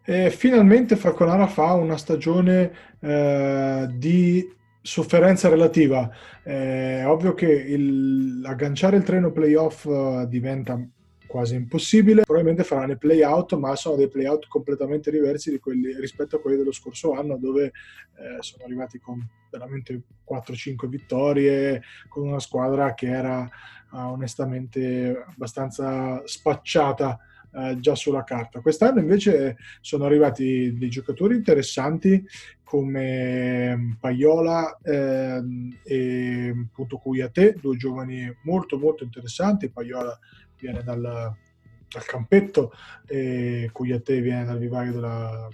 E 0.03 0.29
finalmente 0.31 0.95
Falconara 0.95 1.47
fa 1.47 1.73
una 1.73 1.97
stagione 1.97 2.71
eh, 2.99 3.87
di 3.93 4.57
sofferenza 4.81 5.49
relativa. 5.49 6.09
È 6.41 7.03
ovvio 7.05 7.33
che 7.33 7.51
il, 7.51 8.43
agganciare 8.45 8.97
il 8.97 9.03
treno 9.03 9.31
playoff 9.31 9.85
uh, 9.85 10.25
diventa 10.27 10.79
quasi 11.27 11.55
impossibile. 11.55 12.23
Probabilmente 12.23 12.63
faranno 12.63 12.93
i 12.93 12.97
playout, 12.97 13.53
ma 13.53 13.75
sono 13.75 13.95
dei 13.95 14.09
playout 14.09 14.47
completamente 14.47 15.11
diversi 15.11 15.59
quelli, 15.59 15.93
rispetto 15.99 16.37
a 16.37 16.39
quelli 16.39 16.57
dello 16.57 16.71
scorso 16.71 17.13
anno, 17.13 17.37
dove 17.37 17.65
eh, 17.65 18.41
sono 18.41 18.63
arrivati 18.63 18.99
con 18.99 19.23
veramente 19.51 20.01
4-5 20.27 20.87
vittorie, 20.87 21.83
con 22.07 22.27
una 22.27 22.39
squadra 22.39 22.95
che 22.95 23.07
era 23.07 23.47
uh, 23.91 23.97
onestamente 23.97 25.23
abbastanza 25.27 26.23
spacciata 26.25 27.19
eh, 27.53 27.79
già 27.79 27.95
sulla 27.95 28.23
carta. 28.23 28.61
Quest'anno 28.61 28.99
invece 28.99 29.57
sono 29.81 30.05
arrivati 30.05 30.75
dei 30.77 30.89
giocatori 30.89 31.35
interessanti 31.35 32.25
come 32.63 33.97
Paiola 33.99 34.77
eh, 34.83 35.41
e 35.83 36.53
appunto 36.69 36.97
Cuyate, 36.97 37.55
due 37.59 37.75
giovani 37.77 38.31
molto 38.43 38.77
molto 38.77 39.03
interessanti. 39.03 39.71
Paiola 39.71 40.17
viene 40.59 40.83
dal, 40.83 41.01
dal 41.01 42.05
campetto 42.05 42.71
e 43.07 43.69
Cuyate 43.71 44.21
viene 44.21 44.45
dal 44.45 44.59
vivaio 44.59 44.91
della 44.91 45.47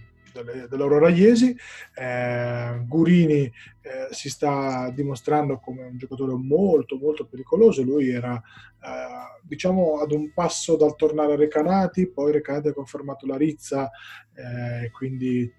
dell'Aurora 0.43 1.09
Iesi. 1.09 1.55
Eh, 1.93 2.83
Gurini 2.87 3.43
eh, 3.43 4.07
si 4.11 4.29
sta 4.29 4.89
dimostrando 4.89 5.59
come 5.59 5.83
un 5.83 5.97
giocatore 5.97 6.33
molto 6.33 6.97
molto 6.97 7.25
pericoloso, 7.25 7.83
lui 7.83 8.09
era 8.09 8.35
eh, 8.35 9.41
diciamo 9.43 9.99
ad 9.99 10.11
un 10.11 10.31
passo 10.33 10.75
dal 10.75 10.95
tornare 10.95 11.33
a 11.33 11.37
Recanati, 11.37 12.07
poi 12.07 12.31
Recanati 12.31 12.69
ha 12.69 12.73
confermato 12.73 13.25
la 13.25 13.37
Rizza, 13.37 13.89
eh, 14.33 14.89
quindi 14.91 15.51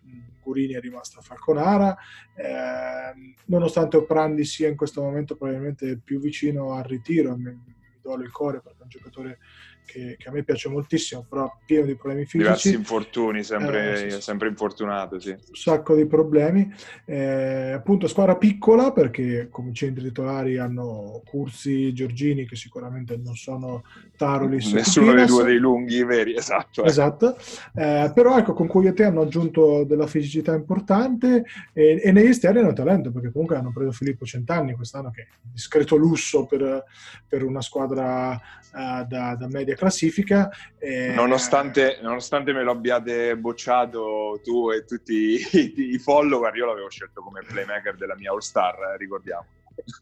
Gurini 0.43 0.75
è 0.75 0.81
rimasto 0.81 1.19
a 1.19 1.23
Falconara, 1.23 1.97
eh, 2.35 3.35
nonostante 3.47 3.97
Oprandi 3.97 4.45
sia 4.45 4.69
in 4.69 4.77
questo 4.77 5.03
momento 5.03 5.37
probabilmente 5.37 5.99
più 5.99 6.21
vicino 6.21 6.73
al 6.75 6.85
ritiro, 6.85 7.37
mi, 7.37 7.51
mi 7.51 7.75
duole 8.01 8.25
il 8.25 8.33
cuore 8.33 8.61
perché 8.61 8.79
è 8.81 8.83
un 8.83 8.89
giocatore 8.89 9.39
che, 9.87 10.17
che, 10.19 10.29
a 10.29 10.33
me 10.33 10.43
piace 10.43 10.69
moltissimo, 10.69 11.25
però 11.27 11.51
pieno 11.65 11.87
di 11.87 11.95
problemi 11.95 12.25
fisici. 12.25 12.39
Diversi 12.43 12.75
infortuni, 12.75 13.43
sempre, 13.43 14.07
eh, 14.07 14.21
sempre 14.21 14.49
infortunato, 14.49 15.19
sì. 15.19 15.31
Un 15.31 15.55
sacco 15.55 15.95
di 15.95 16.05
problemi. 16.07 16.71
Eh, 17.05 17.73
appunto, 17.73 18.09
squadra 18.09 18.37
piccola 18.37 18.93
perché 18.93 19.49
come 19.51 19.73
centri 19.73 20.03
titolari 20.03 20.59
hanno 20.59 21.23
Cursi, 21.25 21.93
Giorgini, 21.95 22.47
che 22.47 22.57
sicuramente 22.57 23.17
non 23.17 23.35
sono 23.37 23.85
Tarolis. 24.17 24.73
Nessuno 24.73 25.15
dei 25.15 25.27
due 25.27 25.45
dei 25.45 25.59
lunghi 25.59 26.05
veri, 26.05 26.37
esatto. 26.37 26.83
Eh. 26.83 26.89
Esatto. 26.89 27.37
Eh, 27.75 28.11
però 28.15 28.37
ecco, 28.37 28.53
con 28.53 28.67
cui 28.67 28.89
a 28.89 28.93
te 28.93 29.05
hanno 29.05 29.23
aggiunto 29.23 29.85
della 29.85 30.07
fisicità 30.07 30.55
importante 30.55 31.45
e, 31.73 32.01
e, 32.03 32.13
negli 32.13 32.29
esterni 32.29 32.61
hanno 32.61 32.73
talento, 32.73 33.13
perché 33.13 33.31
comunque 33.31 33.57
hanno 33.57 33.73
preso 33.73 33.93
Filippo 33.93 34.25
Centanni 34.25 34.75
quest'anno, 34.75 35.11
che 35.11 35.23
è 35.23 35.27
un 35.45 35.53
discreto 35.53 35.97
lusso 35.97 36.47
per, 36.47 36.85
per 37.29 37.45
una 37.45 37.61
squadra 37.61 38.33
uh, 38.33 39.07
da, 39.07 39.37
da 39.39 39.49
media 39.49 39.76
classifica. 39.77 40.51
E... 40.79 41.13
Nonostante, 41.15 41.99
nonostante, 42.03 42.53
me 42.53 42.63
lo 42.63 42.73
abbiate 42.73 43.37
bocciato 43.37 44.41
tu 44.43 44.71
e 44.71 44.85
tutti 44.85 45.39
i, 45.53 45.75
i 45.95 45.99
follower, 45.99 46.55
io 46.57 46.67
l'avevo 46.67 46.91
scelto 46.91 47.21
come 47.21 47.43
playmaker 47.47 47.97
della 47.97 48.17
mia 48.17 48.33
All 48.33 48.39
Star, 48.39 48.75
eh, 48.75 48.97
ricordiamo. 48.97 49.47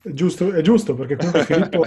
Giusto, 0.03 0.53
è 0.53 0.61
giusto 0.61 0.95
perché 0.95 1.17
comunque 1.17 1.45
Filippo 1.45 1.85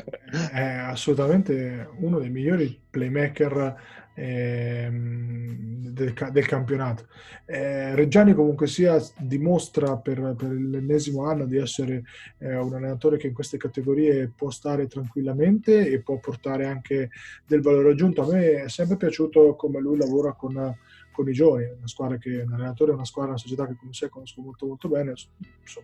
è 0.51 0.61
assolutamente 0.61 1.89
uno 1.99 2.19
dei 2.19 2.29
migliori 2.29 2.77
playmaker 2.89 3.75
ehm, 4.17 5.89
del, 5.89 6.13
del, 6.31 6.45
campionato. 6.45 7.07
Eh, 7.45 7.95
Reggiani 7.95 8.33
comunque 8.33 8.67
sia 8.67 8.99
dimostra 9.17 9.97
per, 9.97 10.35
per 10.35 10.49
l'ennesimo 10.49 11.25
anno 11.25 11.45
di 11.45 11.57
essere 11.57 12.03
eh, 12.39 12.55
un 12.55 12.73
allenatore 12.73 13.17
che 13.17 13.27
in 13.27 13.33
queste 13.33 13.57
categorie 13.57 14.31
può 14.35 14.49
stare 14.49 14.87
tranquillamente 14.87 15.87
e 15.87 16.01
può 16.01 16.17
portare 16.17 16.65
anche 16.65 17.09
del 17.45 17.61
valore 17.61 17.91
aggiunto. 17.91 18.23
A 18.23 18.33
me 18.33 18.63
è 18.63 18.69
sempre 18.69 18.97
piaciuto 18.97 19.55
come 19.55 19.79
lui 19.79 19.97
lavora 19.97 20.33
con 20.33 20.75
con 21.17 21.27
i 21.27 21.33
giovani, 21.33 21.65
una 21.65 21.87
squadra 21.87 22.17
che 22.17 22.43
un 22.45 22.53
allenatore 22.53 22.91
è 22.91 22.93
una 22.93 23.03
squadra, 23.03 23.31
una 23.31 23.39
società 23.39 23.65
che 23.65 23.75
come 23.75 23.91
sé 23.91 24.07
conosco 24.07 24.39
molto 24.41 24.67
molto 24.67 24.87
bene, 24.87 25.13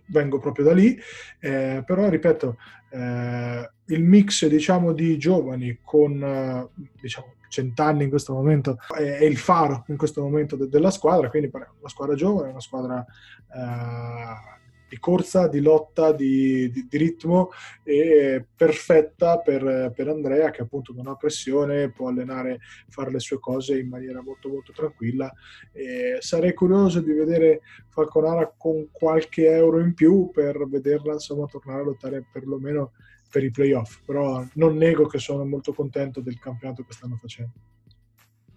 vengo 0.06 0.38
proprio 0.38 0.66
da 0.66 0.74
lì, 0.74 0.96
eh, 1.40 1.82
però 1.84 2.08
ripeto, 2.08 2.58
eh, 2.92 3.72
il 3.86 4.04
mix 4.04 4.46
diciamo 4.46 4.94
di 4.94 5.18
giovani 5.18 5.80
con 5.84 6.70
diciamo 7.02 7.34
cent'anni 7.48 8.04
in 8.04 8.10
questo 8.10 8.34
momento 8.34 8.78
è, 8.96 9.02
è, 9.02 9.24
il 9.24 9.38
faro 9.38 9.86
in 9.88 9.98
questo 9.98 10.22
momento 10.22 10.56
de- 10.56 10.70
della 10.70 10.92
squadra, 10.92 11.30
quindi 11.32 11.50
una 11.52 11.90
squadra 11.90 12.14
giovane, 12.14 12.52
una 12.52 12.60
squadra 12.60 13.04
eh, 13.04 14.62
di 14.94 15.00
corsa, 15.00 15.48
di 15.48 15.60
lotta, 15.60 16.12
di, 16.12 16.70
di, 16.70 16.86
di 16.88 16.98
ritmo 16.98 17.50
e 17.82 18.46
perfetta 18.56 19.40
per, 19.40 19.92
per, 19.96 20.08
Andrea 20.08 20.52
che 20.52 20.62
appunto 20.62 20.94
non 20.94 21.08
ha 21.08 21.16
pressione, 21.16 21.90
può 21.90 22.10
allenare, 22.10 22.60
fare 22.90 23.12
le 23.12 23.20
sue 23.20 23.40
cose 23.40 23.80
in 23.80 23.90
maniera 23.90 24.22
molto 24.22 24.50
molto 24.50 24.72
tranquilla. 24.72 25.34
E 25.72 26.18
sarei 26.20 26.54
curioso 26.54 27.02
di 27.02 27.12
vedere 27.12 27.62
Falconara 27.90 28.54
con 28.56 28.90
qualche 28.92 29.48
euro 29.48 29.80
in 29.80 29.96
più 29.96 30.30
per 30.32 30.68
vederla 30.68 31.14
insomma 31.14 31.48
tornare 31.48 31.82
a 31.82 31.86
lottare 31.86 32.24
perlomeno 32.32 32.92
per 33.32 33.44
i 33.44 33.50
playoff, 33.50 34.02
però 34.06 34.46
non 34.54 34.78
nego 34.78 35.08
che 35.08 35.18
sono 35.18 35.44
molto 35.44 35.74
contento 35.74 36.22
del 36.22 36.38
campionato 36.38 36.84
che 36.84 36.94
stanno 36.94 37.16
facendo 37.16 37.54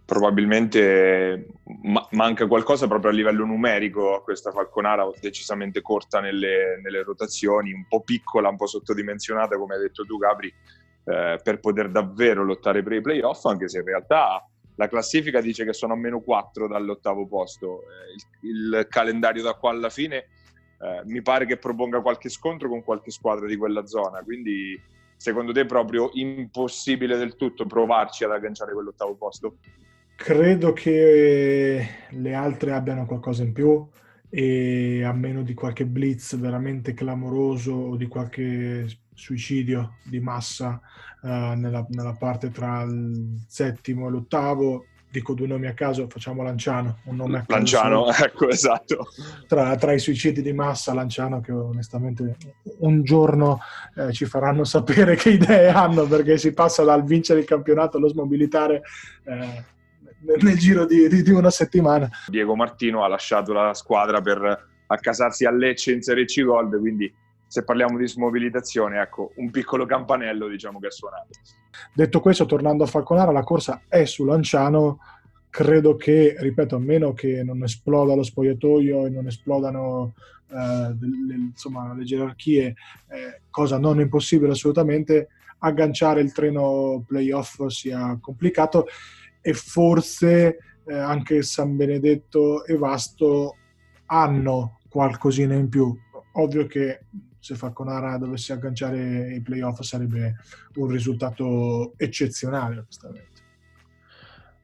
probabilmente 0.07 1.49
ma- 1.83 2.07
manca 2.13 2.47
qualcosa 2.47 2.87
proprio 2.87 3.11
a 3.11 3.15
livello 3.15 3.45
numerico 3.45 4.15
a 4.15 4.23
questa 4.23 4.53
Falconara 4.53 5.05
decisamente 5.21 5.83
corta 5.83 6.21
nelle, 6.21 6.81
nelle, 6.81 7.03
rotazioni, 7.03 7.73
un 7.73 7.87
po' 7.89 8.03
piccola, 8.03 8.49
un 8.49 8.57
po' 8.57 8.69
sottodimensionata 8.69 9.59
come 9.59 9.75
hai 9.75 9.81
detto 9.81 10.05
tu 10.05 10.17
Gabri 10.17 10.47
eh, 11.05 11.41
per 11.43 11.59
poter 11.59 11.91
davvero 11.91 12.45
lottare 12.45 12.85
per 12.85 12.93
i 12.93 13.01
playoff 13.01 13.45
anche 13.47 13.69
se 13.69 13.79
in 13.79 13.85
realtà 13.85 14.49
la 14.77 14.89
classifica 14.89 15.41
dice 15.41 15.65
che 15.65 15.73
sono 15.73 15.95
a 15.95 15.97
meno 15.97 16.21
4 16.21 16.69
dall'ottavo 16.69 17.27
posto 17.27 17.83
eh, 17.83 18.47
il, 18.47 18.77
il, 18.79 18.87
calendario 18.89 19.43
da 19.43 19.55
qua 19.55 19.71
alla 19.71 19.91
fine 19.91 20.17
eh, 20.19 21.03
mi 21.07 21.21
pare 21.21 21.47
che 21.47 21.57
proponga 21.57 22.01
qualche 22.01 22.29
scontro 22.29 22.69
con 22.69 22.85
qualche 22.85 23.11
squadra 23.11 23.47
di 23.47 23.57
quella 23.57 23.87
zona 23.87 24.23
quindi 24.23 24.81
secondo 25.17 25.51
te 25.53 25.63
è 25.63 25.67
proprio 25.67 26.11
impossibile 26.13 27.17
del 27.17 27.35
tutto 27.35 27.67
provarci 27.67 28.23
ad 28.23 28.31
agganciare 28.31 28.73
quell'ottavo 28.73 29.15
posto? 29.15 29.57
Credo 30.17 30.73
che 30.73 31.89
le 32.09 32.35
altre 32.35 32.73
abbiano 32.73 33.05
qualcosa 33.05 33.43
in 33.43 33.53
più 33.53 33.87
e 34.31 35.05
a 35.05 35.13
meno 35.13 35.43
di 35.43 35.55
qualche 35.55 35.85
blitz 35.85 36.37
veramente 36.37 36.95
clamoroso 36.95 37.73
o 37.73 37.97
di 37.97 38.07
qualche 38.07 38.87
suicidio 39.15 39.97
di 40.03 40.19
massa 40.19 40.81
uh, 41.23 41.29
nella, 41.29 41.87
nella, 41.91 42.15
parte 42.15 42.51
tra 42.51 42.83
il 42.83 43.45
settimo 43.47 44.09
e 44.09 44.11
l'ottavo, 44.11 44.87
dico 45.11 45.35
due 45.35 45.47
nomi 45.47 45.67
a 45.67 45.75
caso, 45.75 46.09
facciamo 46.09 46.43
Lanciano, 46.43 46.99
un 47.05 47.17
nome 47.17 47.39
a 47.39 47.41
caso. 47.41 47.55
Lanciano, 47.55 48.13
ecco, 48.13 48.49
esatto. 48.49 49.09
Tra, 49.47 49.77
tra, 49.77 49.93
i 49.93 49.99
suicidi 49.99 50.43
di 50.43 50.53
massa, 50.53 50.93
Lanciano 50.93 51.41
che 51.41 51.53
onestamente 51.53 52.37
un 52.79 53.03
giorno 53.03 53.61
eh, 53.95 54.13
ci 54.13 54.25
faranno 54.25 54.65
sapere 54.65 55.15
che 55.17 55.31
idee 55.31 55.69
hanno 55.69 56.07
perché 56.07 56.37
si 56.37 56.53
passa 56.53 56.83
dal 56.85 57.05
vincere 57.05 57.41
il 57.41 57.47
campionato 57.47 57.99
allo 57.99 58.09
smobilitare 58.09 58.83
eh, 59.25 59.75
nel 60.21 60.59
giro 60.59 60.87
di, 60.87 61.09
di, 61.09 61.23
di, 61.23 61.31
una 61.31 61.51
settimana. 61.51 62.09
Diego 62.29 62.55
Martino 62.57 63.05
ha 63.05 63.09
lasciato 63.09 63.53
la 63.53 63.75
squadra 63.75 64.21
per 64.21 64.69
accasarsi 64.87 65.45
a 65.45 65.51
Lecce 65.51 65.93
in 65.93 66.03
Serie 66.03 66.25
C 66.25 66.43
Gold, 66.43 66.79
quindi 66.79 67.13
se 67.47 67.65
parliamo 67.65 67.97
di 67.97 68.09
smobilitazione, 68.09 69.01
ecco, 69.01 69.33
un 69.37 69.51
piccolo 69.51 69.87
campanello 69.87 70.49
diciamo 70.49 70.79
che 70.81 70.89
è 70.89 70.91
suonato. 70.91 71.29
Detto 71.93 72.21
questo, 72.21 72.47
tornando 72.47 72.85
a 72.85 72.89
Falconara, 72.89 73.31
la 73.31 73.45
corsa 73.45 73.83
è 73.89 74.05
su 74.05 74.25
Lanciano, 74.25 74.99
credo 75.49 75.97
che, 75.97 76.37
ripeto, 76.39 76.77
a 76.77 76.81
meno 76.81 77.13
che 77.13 77.43
non 77.43 77.63
esploda 77.63 78.15
lo 78.15 78.23
spogliatoio 78.23 79.07
e 79.07 79.11
non 79.11 79.27
esplodano 79.27 80.15
eh, 80.51 80.97
le, 80.99 81.35
insomma, 81.35 81.95
le 81.95 82.05
gerarchie, 82.05 82.75
eh, 83.09 83.41
cosa 83.49 83.79
non 83.79 84.01
impossibile 84.01 84.53
assolutamente, 84.53 85.29
agganciare 85.59 86.21
il 86.21 86.33
treno 86.33 87.03
playoff 87.07 87.65
sia 87.67 88.19
complicato 88.21 88.87
e 89.47 89.55
forse 89.55 90.59
eh, 90.85 90.93
anche 90.93 91.41
San 91.43 91.77
Benedetto 91.77 92.65
e 92.65 92.77
Vasto 92.77 93.55
hanno 94.07 94.81
qualcosina 94.89 95.55
in 95.55 95.69
più. 95.69 95.97
Ovvio 96.33 96.67
che 96.67 97.05
se 97.39 97.55
Falconara 97.55 98.19
dovesse 98.19 98.53
agganciare 98.53 99.33
i 99.33 99.41
playoff 99.41 99.83
sarebbe 99.83 100.35
un 100.75 100.89
risultato 100.89 101.93
eccezionale, 101.97 102.79
onestamente. 102.79 103.45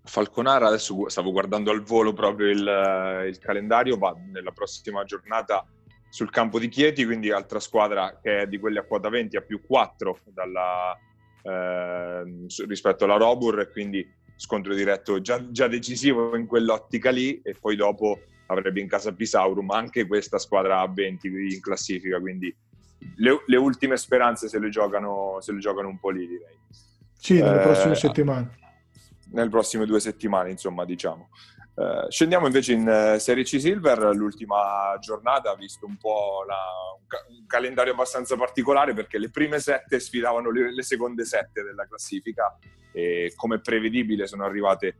Falconara, 0.02 0.66
adesso 0.66 1.08
stavo 1.08 1.30
guardando 1.30 1.70
al 1.70 1.82
volo 1.84 2.12
proprio 2.12 2.48
il, 2.48 3.28
il, 3.28 3.38
calendario, 3.38 3.98
va 3.98 4.16
nella 4.32 4.50
prossima 4.50 5.04
giornata 5.04 5.64
sul 6.08 6.30
campo 6.30 6.58
di 6.58 6.68
Chieti, 6.68 7.04
quindi 7.04 7.30
altra 7.30 7.60
squadra 7.60 8.18
che 8.20 8.40
è 8.40 8.46
di 8.48 8.58
quelli 8.58 8.78
a 8.78 8.82
quota 8.82 9.08
20 9.08 9.36
a 9.36 9.42
più 9.42 9.64
4 9.64 10.18
dalla, 10.24 10.98
eh, 11.44 12.46
rispetto 12.66 13.04
alla 13.04 13.16
Robur, 13.16 13.70
quindi 13.70 14.20
scontro 14.42 14.74
diretto 14.74 15.20
già, 15.20 15.52
già, 15.52 15.68
decisivo 15.68 16.36
in 16.36 16.46
quell'ottica 16.46 17.10
lì 17.10 17.40
e 17.42 17.54
poi 17.54 17.76
dopo 17.76 18.18
avrebbe 18.46 18.80
in 18.80 18.88
casa 18.88 19.12
Pisaurum 19.12 19.70
anche 19.70 20.04
questa 20.04 20.36
squadra 20.38 20.80
a 20.80 20.88
20 20.88 21.28
in 21.28 21.60
classifica, 21.60 22.18
quindi 22.18 22.52
le, 23.16 23.44
le 23.46 23.56
ultime 23.56 23.96
speranze 23.96 24.48
se 24.48 24.58
le, 24.58 24.68
giocano, 24.68 25.36
se 25.40 25.52
le 25.52 25.60
giocano 25.60 25.86
un 25.86 26.00
po' 26.00 26.10
lì 26.10 26.26
direi. 26.26 26.58
Sì, 27.16 27.34
nelle 27.34 27.60
eh, 27.60 27.62
prossime 27.62 27.94
settimane. 27.94 28.58
Nelle 29.30 29.48
prossime 29.48 29.86
due 29.86 30.00
settimane, 30.00 30.50
insomma, 30.50 30.84
diciamo. 30.84 31.28
Uh, 31.74 32.10
scendiamo 32.10 32.46
invece 32.46 32.74
in 32.74 32.86
uh, 32.86 33.18
Serie 33.18 33.44
C 33.44 33.58
Silver, 33.58 34.14
l'ultima 34.14 34.94
giornata 35.00 35.50
ha 35.50 35.56
visto 35.56 35.86
un 35.86 35.96
po' 35.96 36.44
la, 36.46 36.58
un, 36.98 37.06
ca- 37.06 37.24
un, 37.30 37.46
calendario 37.46 37.94
abbastanza 37.94 38.36
particolare 38.36 38.92
perché 38.92 39.16
le 39.16 39.30
prime 39.30 39.58
sette 39.58 39.98
sfidavano 39.98 40.50
le, 40.50 40.74
le, 40.74 40.82
seconde 40.82 41.24
sette 41.24 41.62
della 41.62 41.86
classifica 41.86 42.58
e 42.92 43.32
come 43.36 43.60
prevedibile 43.60 44.26
sono 44.26 44.44
arrivate 44.44 44.96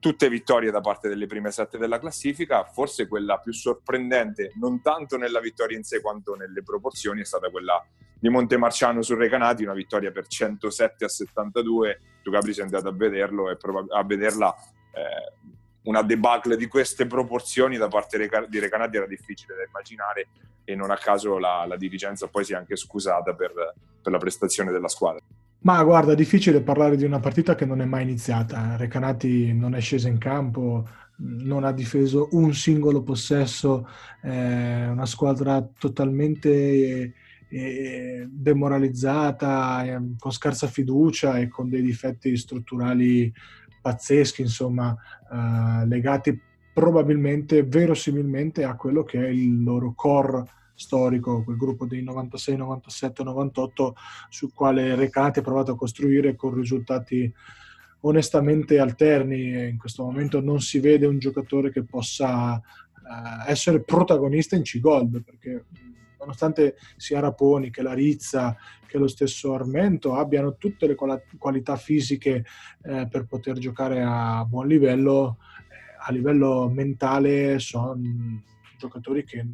tutte 0.00 0.30
vittorie 0.30 0.70
da 0.70 0.80
parte 0.80 1.08
delle 1.08 1.26
prime 1.26 1.50
sette 1.50 1.76
della 1.76 1.98
classifica, 1.98 2.64
forse 2.64 3.06
quella 3.06 3.38
più 3.38 3.52
sorprendente 3.52 4.52
non 4.56 4.80
tanto 4.80 5.18
nella 5.18 5.40
vittoria 5.40 5.76
in 5.76 5.84
sé 5.84 6.00
quanto 6.00 6.34
nelle 6.34 6.62
proporzioni 6.62 7.20
è 7.20 7.24
stata 7.24 7.50
quella 7.50 7.82
di 8.18 8.30
Montemarciano 8.30 9.02
su 9.02 9.14
Recanati, 9.14 9.64
una 9.64 9.74
vittoria 9.74 10.10
per 10.10 10.26
107 10.26 11.04
a 11.04 11.08
72, 11.08 12.00
tu 12.22 12.30
Gabri 12.30 12.54
sei 12.54 12.64
andato 12.64 12.88
a 12.88 12.92
vederlo 12.92 13.50
e 13.50 13.56
probab- 13.58 13.92
a 13.92 14.02
vederla 14.02 14.54
eh, 14.92 15.52
una 15.84 16.02
debacle 16.02 16.56
di 16.56 16.66
queste 16.66 17.06
proporzioni 17.06 17.76
da 17.76 17.88
parte 17.88 18.18
di 18.48 18.58
Recanati 18.58 18.96
era 18.96 19.06
difficile 19.06 19.54
da 19.56 19.64
immaginare 19.64 20.28
e 20.64 20.74
non 20.74 20.90
a 20.90 20.96
caso 20.96 21.38
la, 21.38 21.64
la 21.66 21.76
dirigenza 21.76 22.26
poi 22.28 22.44
si 22.44 22.52
è 22.52 22.56
anche 22.56 22.76
scusata 22.76 23.34
per, 23.34 23.52
per, 24.02 24.12
la 24.12 24.18
prestazione 24.18 24.72
della 24.72 24.88
squadra. 24.88 25.20
Ma 25.60 25.82
guarda, 25.82 26.12
è 26.12 26.16
difficile 26.16 26.60
parlare 26.60 26.96
di 26.96 27.04
una 27.04 27.20
partita 27.20 27.54
che 27.54 27.64
non 27.64 27.80
è 27.80 27.84
mai 27.84 28.02
iniziata. 28.02 28.76
Recanati 28.76 29.52
non 29.52 29.74
è 29.74 29.80
scesa 29.80 30.08
in 30.08 30.18
campo, 30.18 30.86
non 31.16 31.64
ha 31.64 31.72
difeso 31.72 32.28
un 32.32 32.52
singolo 32.52 33.02
possesso, 33.02 33.88
è 34.20 34.86
una 34.86 35.06
squadra 35.06 35.66
totalmente 35.78 37.14
eh, 37.48 38.26
demoralizzata, 38.28 39.84
eh, 39.84 40.00
con 40.18 40.32
scarsa 40.32 40.66
fiducia 40.66 41.38
e 41.38 41.48
con 41.48 41.68
dei 41.68 41.82
difetti 41.82 42.36
strutturali 42.36 43.32
pazzeschi, 43.84 44.40
insomma, 44.40 44.96
eh, 45.30 45.86
legati 45.86 46.40
probabilmente, 46.72 47.64
verosimilmente 47.64 48.64
a 48.64 48.76
quello 48.76 49.04
che 49.04 49.22
è 49.22 49.28
il 49.28 49.62
loro 49.62 49.92
core 49.94 50.42
storico, 50.74 51.44
quel 51.44 51.58
gruppo 51.58 51.84
dei 51.84 52.02
96, 52.02 52.56
97, 52.56 53.22
98 53.22 53.94
sul 54.30 54.54
quale 54.54 54.94
Recati 54.94 55.40
ha 55.40 55.42
provato 55.42 55.72
a 55.72 55.76
costruire 55.76 56.34
con 56.34 56.54
risultati 56.54 57.30
onestamente 58.00 58.78
alterni. 58.78 59.68
In 59.68 59.76
questo 59.76 60.02
momento 60.02 60.40
non 60.40 60.62
si 60.62 60.80
vede 60.80 61.06
un 61.06 61.18
giocatore 61.18 61.70
che 61.70 61.84
possa 61.84 62.56
eh, 62.56 63.50
essere 63.50 63.82
protagonista 63.82 64.56
in 64.56 64.62
C-Gold, 64.62 65.22
perché 65.22 65.66
nonostante 66.24 66.76
sia 66.96 67.20
Raponi 67.20 67.70
che 67.70 67.82
la 67.82 67.92
Rizza 67.92 68.56
che 68.86 68.98
lo 68.98 69.08
stesso 69.08 69.54
Armento 69.54 70.14
abbiano 70.14 70.56
tutte 70.56 70.86
le 70.86 70.94
qualità 70.94 71.76
fisiche 71.76 72.44
eh, 72.82 73.08
per 73.10 73.26
poter 73.26 73.58
giocare 73.58 74.02
a 74.02 74.44
buon 74.44 74.68
livello, 74.68 75.38
eh, 75.68 76.06
a 76.06 76.12
livello 76.12 76.70
mentale 76.72 77.58
sono 77.58 77.98
giocatori 78.78 79.24
che 79.24 79.44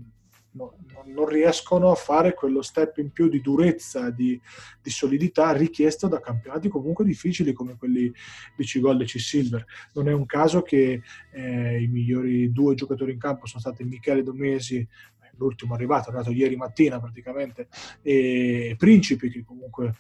no, 0.52 0.76
non 1.06 1.26
riescono 1.26 1.90
a 1.90 1.94
fare 1.94 2.34
quello 2.34 2.62
step 2.62 2.98
in 2.98 3.12
più 3.12 3.28
di 3.28 3.40
durezza, 3.40 4.10
di, 4.10 4.40
di, 4.82 4.90
solidità 4.90 5.52
richiesto 5.52 6.08
da 6.08 6.20
campionati 6.20 6.68
comunque 6.68 7.04
difficili 7.04 7.52
come 7.52 7.76
quelli 7.76 8.12
di 8.56 8.64
Cigol 8.64 9.00
e 9.00 9.04
C-Silver. 9.04 9.64
Non 9.94 10.08
è 10.08 10.12
un 10.12 10.26
caso 10.26 10.62
che 10.62 11.02
eh, 11.32 11.82
i 11.82 11.86
migliori 11.86 12.52
due 12.52 12.74
giocatori 12.74 13.12
in 13.12 13.18
campo 13.18 13.46
sono 13.46 13.60
stati 13.60 13.84
Michele 13.84 14.22
Domesi 14.22 14.86
l'ultimo 15.36 15.74
arrivato, 15.74 16.06
è 16.06 16.12
arrivato 16.12 16.30
ieri 16.30 16.56
mattina 16.56 17.00
praticamente, 17.00 17.68
e 18.02 18.74
Principi, 18.78 19.30
che 19.30 19.44
comunque 19.44 19.94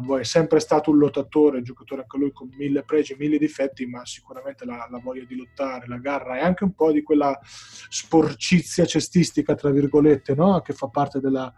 vuoi 0.00 0.20
è 0.20 0.24
sempre 0.24 0.60
stato 0.60 0.90
un 0.90 0.98
lottatore, 0.98 1.62
giocatore 1.62 2.02
anche 2.02 2.18
lui 2.18 2.32
con 2.32 2.48
mille 2.56 2.82
pregi, 2.82 3.14
mille 3.18 3.38
difetti, 3.38 3.86
ma 3.86 4.04
sicuramente 4.04 4.64
la, 4.64 4.86
la 4.90 4.98
voglia 4.98 5.24
di 5.24 5.36
lottare, 5.36 5.86
la 5.86 5.98
garra 5.98 6.38
e 6.38 6.40
anche 6.40 6.64
un 6.64 6.74
po' 6.74 6.92
di 6.92 7.02
quella 7.02 7.38
sporcizia 7.42 8.84
cestistica, 8.86 9.54
tra 9.54 9.70
virgolette, 9.70 10.34
no? 10.34 10.60
che 10.60 10.72
fa 10.72 10.88
parte 10.88 11.20
della, 11.20 11.52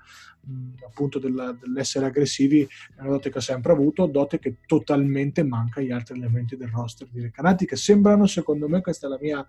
appunto 0.87 1.19
della, 1.19 1.53
dell'essere 1.53 2.07
aggressivi 2.07 2.63
è 2.63 3.01
una 3.01 3.11
dote 3.11 3.31
che 3.31 3.39
ha 3.39 3.43
sempre 3.43 3.73
avuto, 3.73 4.07
dote 4.07 4.39
che 4.39 4.59
totalmente 4.67 5.43
manca 5.43 5.81
agli 5.81 5.91
altri 5.91 6.17
elementi 6.17 6.57
del 6.57 6.69
roster 6.69 7.09
di 7.11 7.21
Recanati 7.21 7.67
che 7.67 7.77
sembrano, 7.77 8.27
secondo 8.27 8.69
me, 8.69 8.81
questa 8.81 9.07
è 9.07 9.11
la 9.11 9.19
mia 9.21 9.47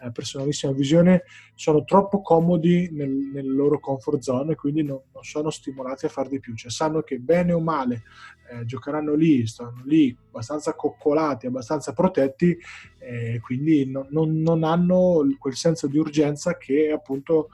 eh, 0.00 0.10
personalissima 0.10 0.72
visione, 0.72 1.24
sono 1.54 1.84
troppo 1.84 2.22
comodi 2.22 2.88
nel, 2.92 3.10
nel 3.10 3.54
loro 3.54 3.78
comfort 3.78 4.20
zone 4.20 4.52
e 4.52 4.56
quindi 4.56 4.82
non, 4.82 5.00
non, 5.12 5.22
sono 5.22 5.50
stimolati 5.50 6.06
a 6.06 6.08
far 6.08 6.28
di 6.28 6.40
più, 6.40 6.54
cioè 6.54 6.70
sanno 6.70 7.02
che 7.02 7.18
bene 7.18 7.52
o 7.52 7.60
male 7.60 8.02
eh, 8.50 8.64
giocheranno 8.64 9.14
lì, 9.14 9.46
stanno 9.46 9.82
lì 9.84 10.16
abbastanza 10.28 10.74
coccolati, 10.74 11.46
abbastanza 11.46 11.92
protetti 11.92 12.56
e 12.98 13.40
quindi 13.40 13.90
non, 13.90 14.06
non, 14.10 14.40
non 14.40 14.64
hanno 14.64 15.26
quel 15.38 15.54
senso 15.54 15.86
di 15.86 15.98
urgenza 15.98 16.56
che 16.56 16.90
appunto 16.90 17.48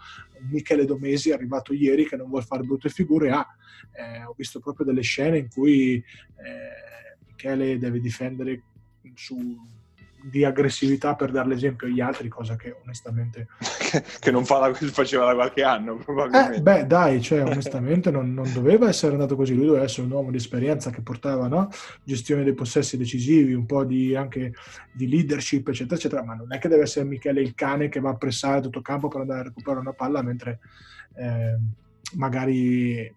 Michele 0.51 0.84
Domesi 0.84 1.32
arrivato 1.32 1.72
ieri 1.72 2.07
che 2.07 2.16
non 2.16 2.28
vuole 2.28 2.45
fare 2.45 2.62
brutte 2.62 2.88
figure 2.88 3.30
ha. 3.30 3.47
Eh, 3.92 4.24
ho 4.24 4.34
visto 4.36 4.61
proprio 4.61 4.86
delle 4.86 5.03
scene 5.03 5.38
in 5.38 5.49
cui 5.49 5.95
eh, 5.95 7.16
Michele 7.26 7.78
deve 7.78 8.01
difendere 8.01 8.62
su 9.14 9.36
di 10.27 10.45
aggressività 10.45 11.14
per 11.14 11.31
dare 11.31 11.49
l'esempio 11.49 11.87
agli 11.87 12.01
altri, 12.01 12.29
cosa 12.29 12.57
che 12.57 12.75
onestamente... 12.83 13.49
che 14.18 14.31
non 14.31 14.45
fa 14.45 14.59
da, 14.59 14.75
faceva 14.75 15.27
da 15.27 15.35
qualche 15.35 15.62
anno 15.62 15.97
probabilmente. 15.97 16.57
Eh, 16.57 16.62
beh 16.62 16.87
dai, 16.87 17.20
cioè 17.20 17.43
onestamente 17.43 18.11
non, 18.11 18.33
non, 18.33 18.51
doveva 18.53 18.89
essere 18.89 19.12
andato 19.12 19.37
così, 19.37 19.55
lui 19.55 19.66
doveva 19.66 19.85
essere 19.85 20.07
un 20.07 20.12
uomo 20.12 20.31
di 20.31 20.39
esperienza 20.39 20.91
che 20.91 21.03
portava 21.03 21.47
no? 21.47 21.68
gestione 22.03 22.43
dei 22.43 22.55
possessi 22.55 22.97
decisivi, 22.97 23.53
un 23.53 23.66
po' 23.66 23.85
di, 23.85 24.16
anche 24.16 24.55
di 24.93 25.09
leadership 25.09 25.68
eccetera 25.68 25.97
eccetera, 25.97 26.25
ma 26.25 26.35
non 26.35 26.53
è 26.53 26.59
che 26.59 26.68
deve 26.68 26.83
essere 26.83 27.05
Michele 27.05 27.43
il 27.43 27.55
cane 27.55 27.89
che 27.89 28.01
va 28.01 28.11
a 28.11 28.16
pressare 28.16 28.62
tutto 28.62 28.79
il 28.79 28.85
campo 28.85 29.09
per 29.09 29.20
andare 29.20 29.41
a 29.41 29.45
recuperare 29.45 29.81
una 29.81 29.93
palla 29.93 30.22
mentre 30.22 30.61
eh, 31.16 31.59
magari 32.14 33.12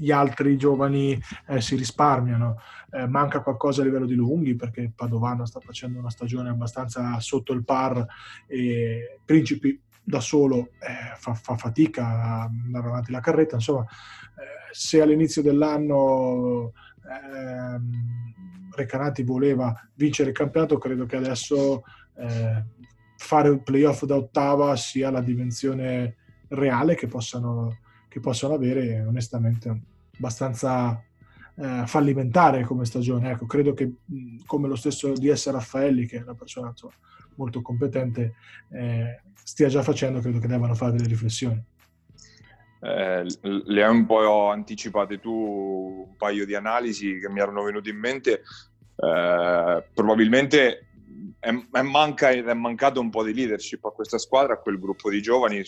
gli 0.00 0.10
altri 0.10 0.56
giovani 0.56 1.20
eh, 1.46 1.60
si 1.60 1.76
risparmiano. 1.76 2.56
Eh, 2.92 3.06
manca 3.06 3.40
qualcosa 3.40 3.82
a 3.82 3.84
livello 3.84 4.06
di 4.06 4.14
lunghi 4.14 4.56
perché 4.56 4.90
Padovano 4.94 5.44
sta 5.44 5.60
facendo 5.60 5.98
una 5.98 6.10
stagione 6.10 6.48
abbastanza 6.48 7.20
sotto 7.20 7.52
il 7.52 7.64
par 7.64 8.04
e 8.46 9.20
Principi 9.24 9.80
da 10.02 10.20
solo 10.20 10.70
eh, 10.80 11.14
fa, 11.16 11.34
fa, 11.34 11.56
fatica 11.56 12.04
a 12.04 12.42
andare 12.42 12.88
avanti 12.88 13.12
la 13.12 13.20
carretta. 13.20 13.56
Insomma, 13.56 13.82
eh, 13.82 14.72
se 14.72 15.00
all'inizio 15.00 15.42
dell'anno 15.42 16.72
ehm, 17.08 18.18
Recanati 18.72 19.22
voleva 19.22 19.74
vincere 19.94 20.30
il 20.30 20.36
campionato, 20.36 20.78
credo 20.78 21.06
che 21.06 21.16
adesso 21.16 21.82
eh, 22.16 22.64
fare 23.16 23.48
un 23.50 23.62
playoff 23.62 24.04
da 24.04 24.16
ottava 24.16 24.74
sia 24.76 25.10
la 25.10 25.20
dimensione 25.20 26.16
reale 26.48 26.94
che 26.94 27.06
possano 27.06 27.78
che 28.10 28.18
possono 28.18 28.54
avere 28.54 29.02
onestamente 29.02 29.82
abbastanza 30.16 31.00
eh, 31.56 31.82
fallimentare 31.86 32.64
come 32.64 32.84
stagione. 32.84 33.30
Ecco, 33.30 33.46
credo 33.46 33.74
che 33.74 33.92
come 34.46 34.68
lo 34.68 34.76
stesso 34.76 35.12
DS 35.12 35.50
Raffaelli, 35.50 36.06
che 36.06 36.18
è 36.18 36.22
una 36.22 36.34
persona 36.34 36.68
insomma, 36.68 36.94
molto 37.36 37.62
competente, 37.62 38.34
eh, 38.70 39.22
stia 39.42 39.68
già 39.68 39.82
facendo, 39.82 40.20
credo 40.20 40.38
che 40.38 40.46
debbano 40.46 40.74
fare 40.74 40.92
delle 40.92 41.08
riflessioni. 41.08 41.62
Eh, 42.82 43.26
le 43.42 43.84
hai 43.84 43.90
un 43.90 44.06
po' 44.06 44.48
anticipate 44.48 45.20
tu 45.20 46.06
un 46.08 46.16
paio 46.16 46.46
di 46.46 46.54
analisi 46.54 47.18
che 47.18 47.28
mi 47.28 47.40
erano 47.40 47.62
venute 47.62 47.90
in 47.90 47.98
mente. 47.98 48.42
Eh, 48.96 49.84
probabilmente 49.94 50.86
è, 51.38 51.54
è, 51.72 51.82
manca, 51.82 52.30
è, 52.30 52.54
mancato 52.54 53.00
un 53.00 53.10
po' 53.10 53.24
di 53.24 53.34
leadership 53.34 53.84
a 53.84 53.90
questa 53.90 54.18
squadra, 54.18 54.54
a 54.54 54.58
quel 54.58 54.78
gruppo 54.78 55.10
di 55.10 55.20
giovani 55.20 55.62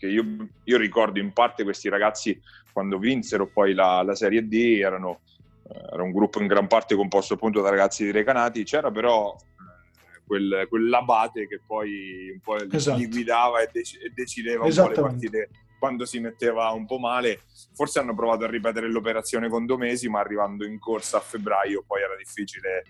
che 0.00 0.06
io, 0.06 0.24
io, 0.64 0.78
ricordo 0.78 1.18
in 1.18 1.32
parte 1.32 1.62
questi 1.62 1.90
ragazzi 1.90 2.40
quando 2.72 2.98
vinsero 2.98 3.46
poi 3.46 3.74
la, 3.74 4.02
la 4.02 4.14
Serie 4.14 4.48
D 4.48 4.78
erano, 4.80 5.20
eh, 5.68 5.92
era 5.92 6.02
un 6.02 6.10
gruppo 6.10 6.40
in 6.40 6.46
gran 6.46 6.66
parte 6.66 6.94
composto 6.94 7.34
appunto 7.34 7.60
da 7.60 7.68
ragazzi 7.68 8.04
di 8.04 8.10
Recanati, 8.10 8.64
c'era 8.64 8.90
però 8.90 9.36
eh, 9.36 10.22
quel, 10.26 10.66
quell'abate 10.70 11.46
che 11.46 11.60
poi 11.66 12.30
un 12.32 12.40
po' 12.40 12.56
esatto. 12.56 12.96
li 12.96 13.08
guidava 13.08 13.60
e, 13.60 13.68
dec- 13.70 14.02
e 14.02 14.10
decideva 14.14 14.64
un 14.64 14.74
po' 14.74 14.88
le 14.88 14.94
partite 14.94 15.48
quando 15.78 16.06
si 16.06 16.18
metteva 16.18 16.70
un 16.70 16.86
po' 16.86 16.98
male. 16.98 17.40
Forse 17.74 17.98
hanno 17.98 18.14
provato 18.14 18.44
a 18.44 18.48
ripetere 18.48 18.90
l'operazione 18.90 19.50
con 19.50 19.66
Domesi, 19.66 20.08
ma 20.08 20.20
arrivando 20.20 20.64
in 20.64 20.78
corsa 20.78 21.18
a 21.18 21.20
febbraio 21.20 21.84
poi 21.86 22.02
era 22.02 22.16
difficile 22.16 22.84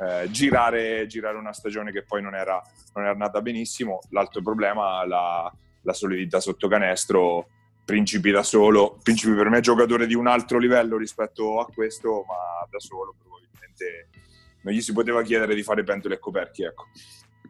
eh, 0.00 0.30
girare, 0.30 1.06
girare, 1.06 1.36
una 1.36 1.52
stagione 1.52 1.92
che 1.92 2.04
poi 2.04 2.22
non 2.22 2.34
era, 2.34 2.60
non 2.94 3.04
era 3.04 3.12
andata 3.12 3.40
benissimo. 3.42 4.00
L'altro 4.10 4.42
problema, 4.42 5.04
la, 5.04 5.52
la 5.82 5.92
solidità 5.92 6.40
sotto 6.40 6.68
canestro, 6.68 7.48
Principi 7.84 8.30
da 8.30 8.42
solo, 8.42 8.98
Principi 9.02 9.34
per 9.34 9.48
me 9.48 9.58
è 9.58 9.62
giocatore 9.62 10.06
di 10.06 10.14
un 10.14 10.26
altro 10.26 10.58
livello 10.58 10.98
rispetto 10.98 11.58
a 11.58 11.64
questo, 11.64 12.24
ma 12.28 12.66
da 12.70 12.78
solo 12.78 13.14
probabilmente 13.18 14.08
non 14.62 14.74
gli 14.74 14.82
si 14.82 14.92
poteva 14.92 15.22
chiedere 15.22 15.54
di 15.54 15.62
fare 15.62 15.84
pentole 15.84 16.16
e 16.16 16.18
coperchi, 16.18 16.64
ecco. 16.64 16.84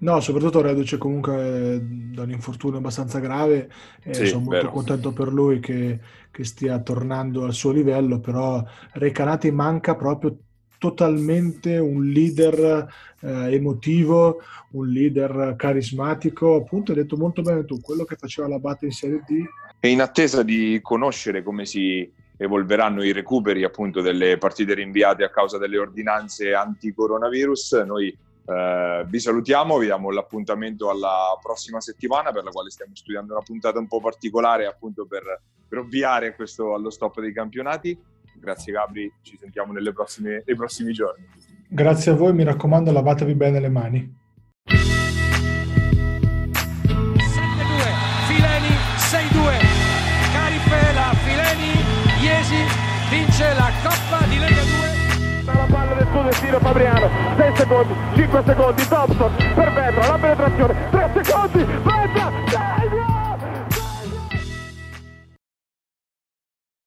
No, 0.01 0.21
soprattutto 0.21 0.61
reduce 0.61 0.97
comunque 0.97 1.81
da 1.83 2.23
un 2.23 2.31
infortunio 2.31 2.79
abbastanza 2.79 3.19
grave 3.19 3.69
e 4.01 4.15
sì, 4.15 4.27
sono 4.27 4.45
molto 4.45 4.59
vero. 4.59 4.71
contento 4.71 5.13
per 5.13 5.33
lui 5.33 5.59
che, 5.59 5.99
che, 6.31 6.45
stia 6.45 6.79
tornando 6.79 7.43
al 7.43 7.53
suo 7.53 7.73
livello, 7.73 8.21
però 8.21 8.63
Recanati 8.93 9.51
manca 9.51 9.97
proprio 9.97 10.37
totalmente 10.79 11.77
un 11.79 12.07
leader 12.07 12.87
eh, 13.21 13.55
emotivo, 13.55 14.41
un 14.73 14.89
leader 14.89 15.55
carismatico, 15.57 16.55
appunto 16.55 16.93
hai 16.93 16.99
detto 16.99 17.17
molto 17.17 17.43
bene 17.43 17.65
tu, 17.65 17.81
quello 17.81 18.05
che 18.05 18.17
faceva 18.17 18.49
la 18.49 18.59
Bate 18.59 18.87
in 18.87 18.93
Serie 18.93 19.23
D. 19.27 19.45
E 19.81 19.91
in 19.91 20.01
attesa 20.01 20.43
di 20.43 20.79
conoscere 20.83 21.43
come 21.43 21.67
si 21.67 22.11
evolveranno 22.37 23.03
i 23.03 23.13
recuperi 23.13 23.65
appunto 23.65 24.01
delle 24.01 24.39
partite 24.39 24.75
rinviate 24.75 25.25
a 25.25 25.31
causa 25.31 25.59
delle 25.59 25.79
ordinanze 25.79 26.55
anti-coronavirus, 26.55 27.73
noi 27.85 28.17
eh, 28.47 29.05
vi 29.07 29.19
salutiamo, 29.19 29.77
vi 29.77 29.87
diamo 29.87 30.11
l'appuntamento 30.11 30.89
alla 30.89 31.37
prossima 31.43 31.81
settimana 31.81 32.31
per 32.31 32.45
la 32.45 32.51
quale 32.51 32.71
stiamo 32.71 32.95
studiando 32.95 33.35
una 33.35 33.43
puntata 33.43 33.79
un 33.79 33.89
po' 33.89 34.01
particolare 34.01 34.67
appunto 34.67 35.05
per, 35.07 35.43
per 35.69 35.79
ovviare 35.79 36.35
questo, 36.35 36.75
allo 36.75 36.91
stop 36.91 37.21
dei 37.21 37.33
campionati 37.33 37.99
Grazie 38.41 38.73
Gabri, 38.73 39.13
ci 39.23 39.37
sentiamo 39.39 39.73
prossime, 39.93 40.43
nei 40.47 40.57
prossimi 40.57 40.93
giorni. 40.93 41.27
Grazie 41.69 42.13
a 42.13 42.15
voi, 42.15 42.33
mi 42.33 42.45
raccomando 42.45 42.91
lavatevi 42.93 43.35
bene 43.35 43.61
le 43.61 43.69
mani. 43.69 44.17
7-2, 44.67 44.79
Fileni 48.27 48.73
6-2, 48.97 49.61
Carifela, 50.33 51.13
Fileni, 51.25 51.73
Iesi 52.23 52.63
vince 53.11 53.55
la 53.55 53.71
Coppa 53.83 54.25
di 54.27 54.39
Lega 54.39 54.63
2. 54.63 54.97
La 55.45 55.67
palla 55.71 55.95
del 55.95 56.07
suo 56.13 56.23
destino 56.23 56.59
Fabriano, 56.59 57.09
6 57.37 57.57
secondi, 57.57 57.95
5 58.15 58.43
secondi, 58.47 58.87
Thompson 58.87 59.35
per 59.55 59.73
Vetra, 59.73 60.07
la 60.07 60.19
penetrazione, 60.19 60.75
3 60.91 61.11
secondi, 61.23 61.65
Vetra! 61.65 62.28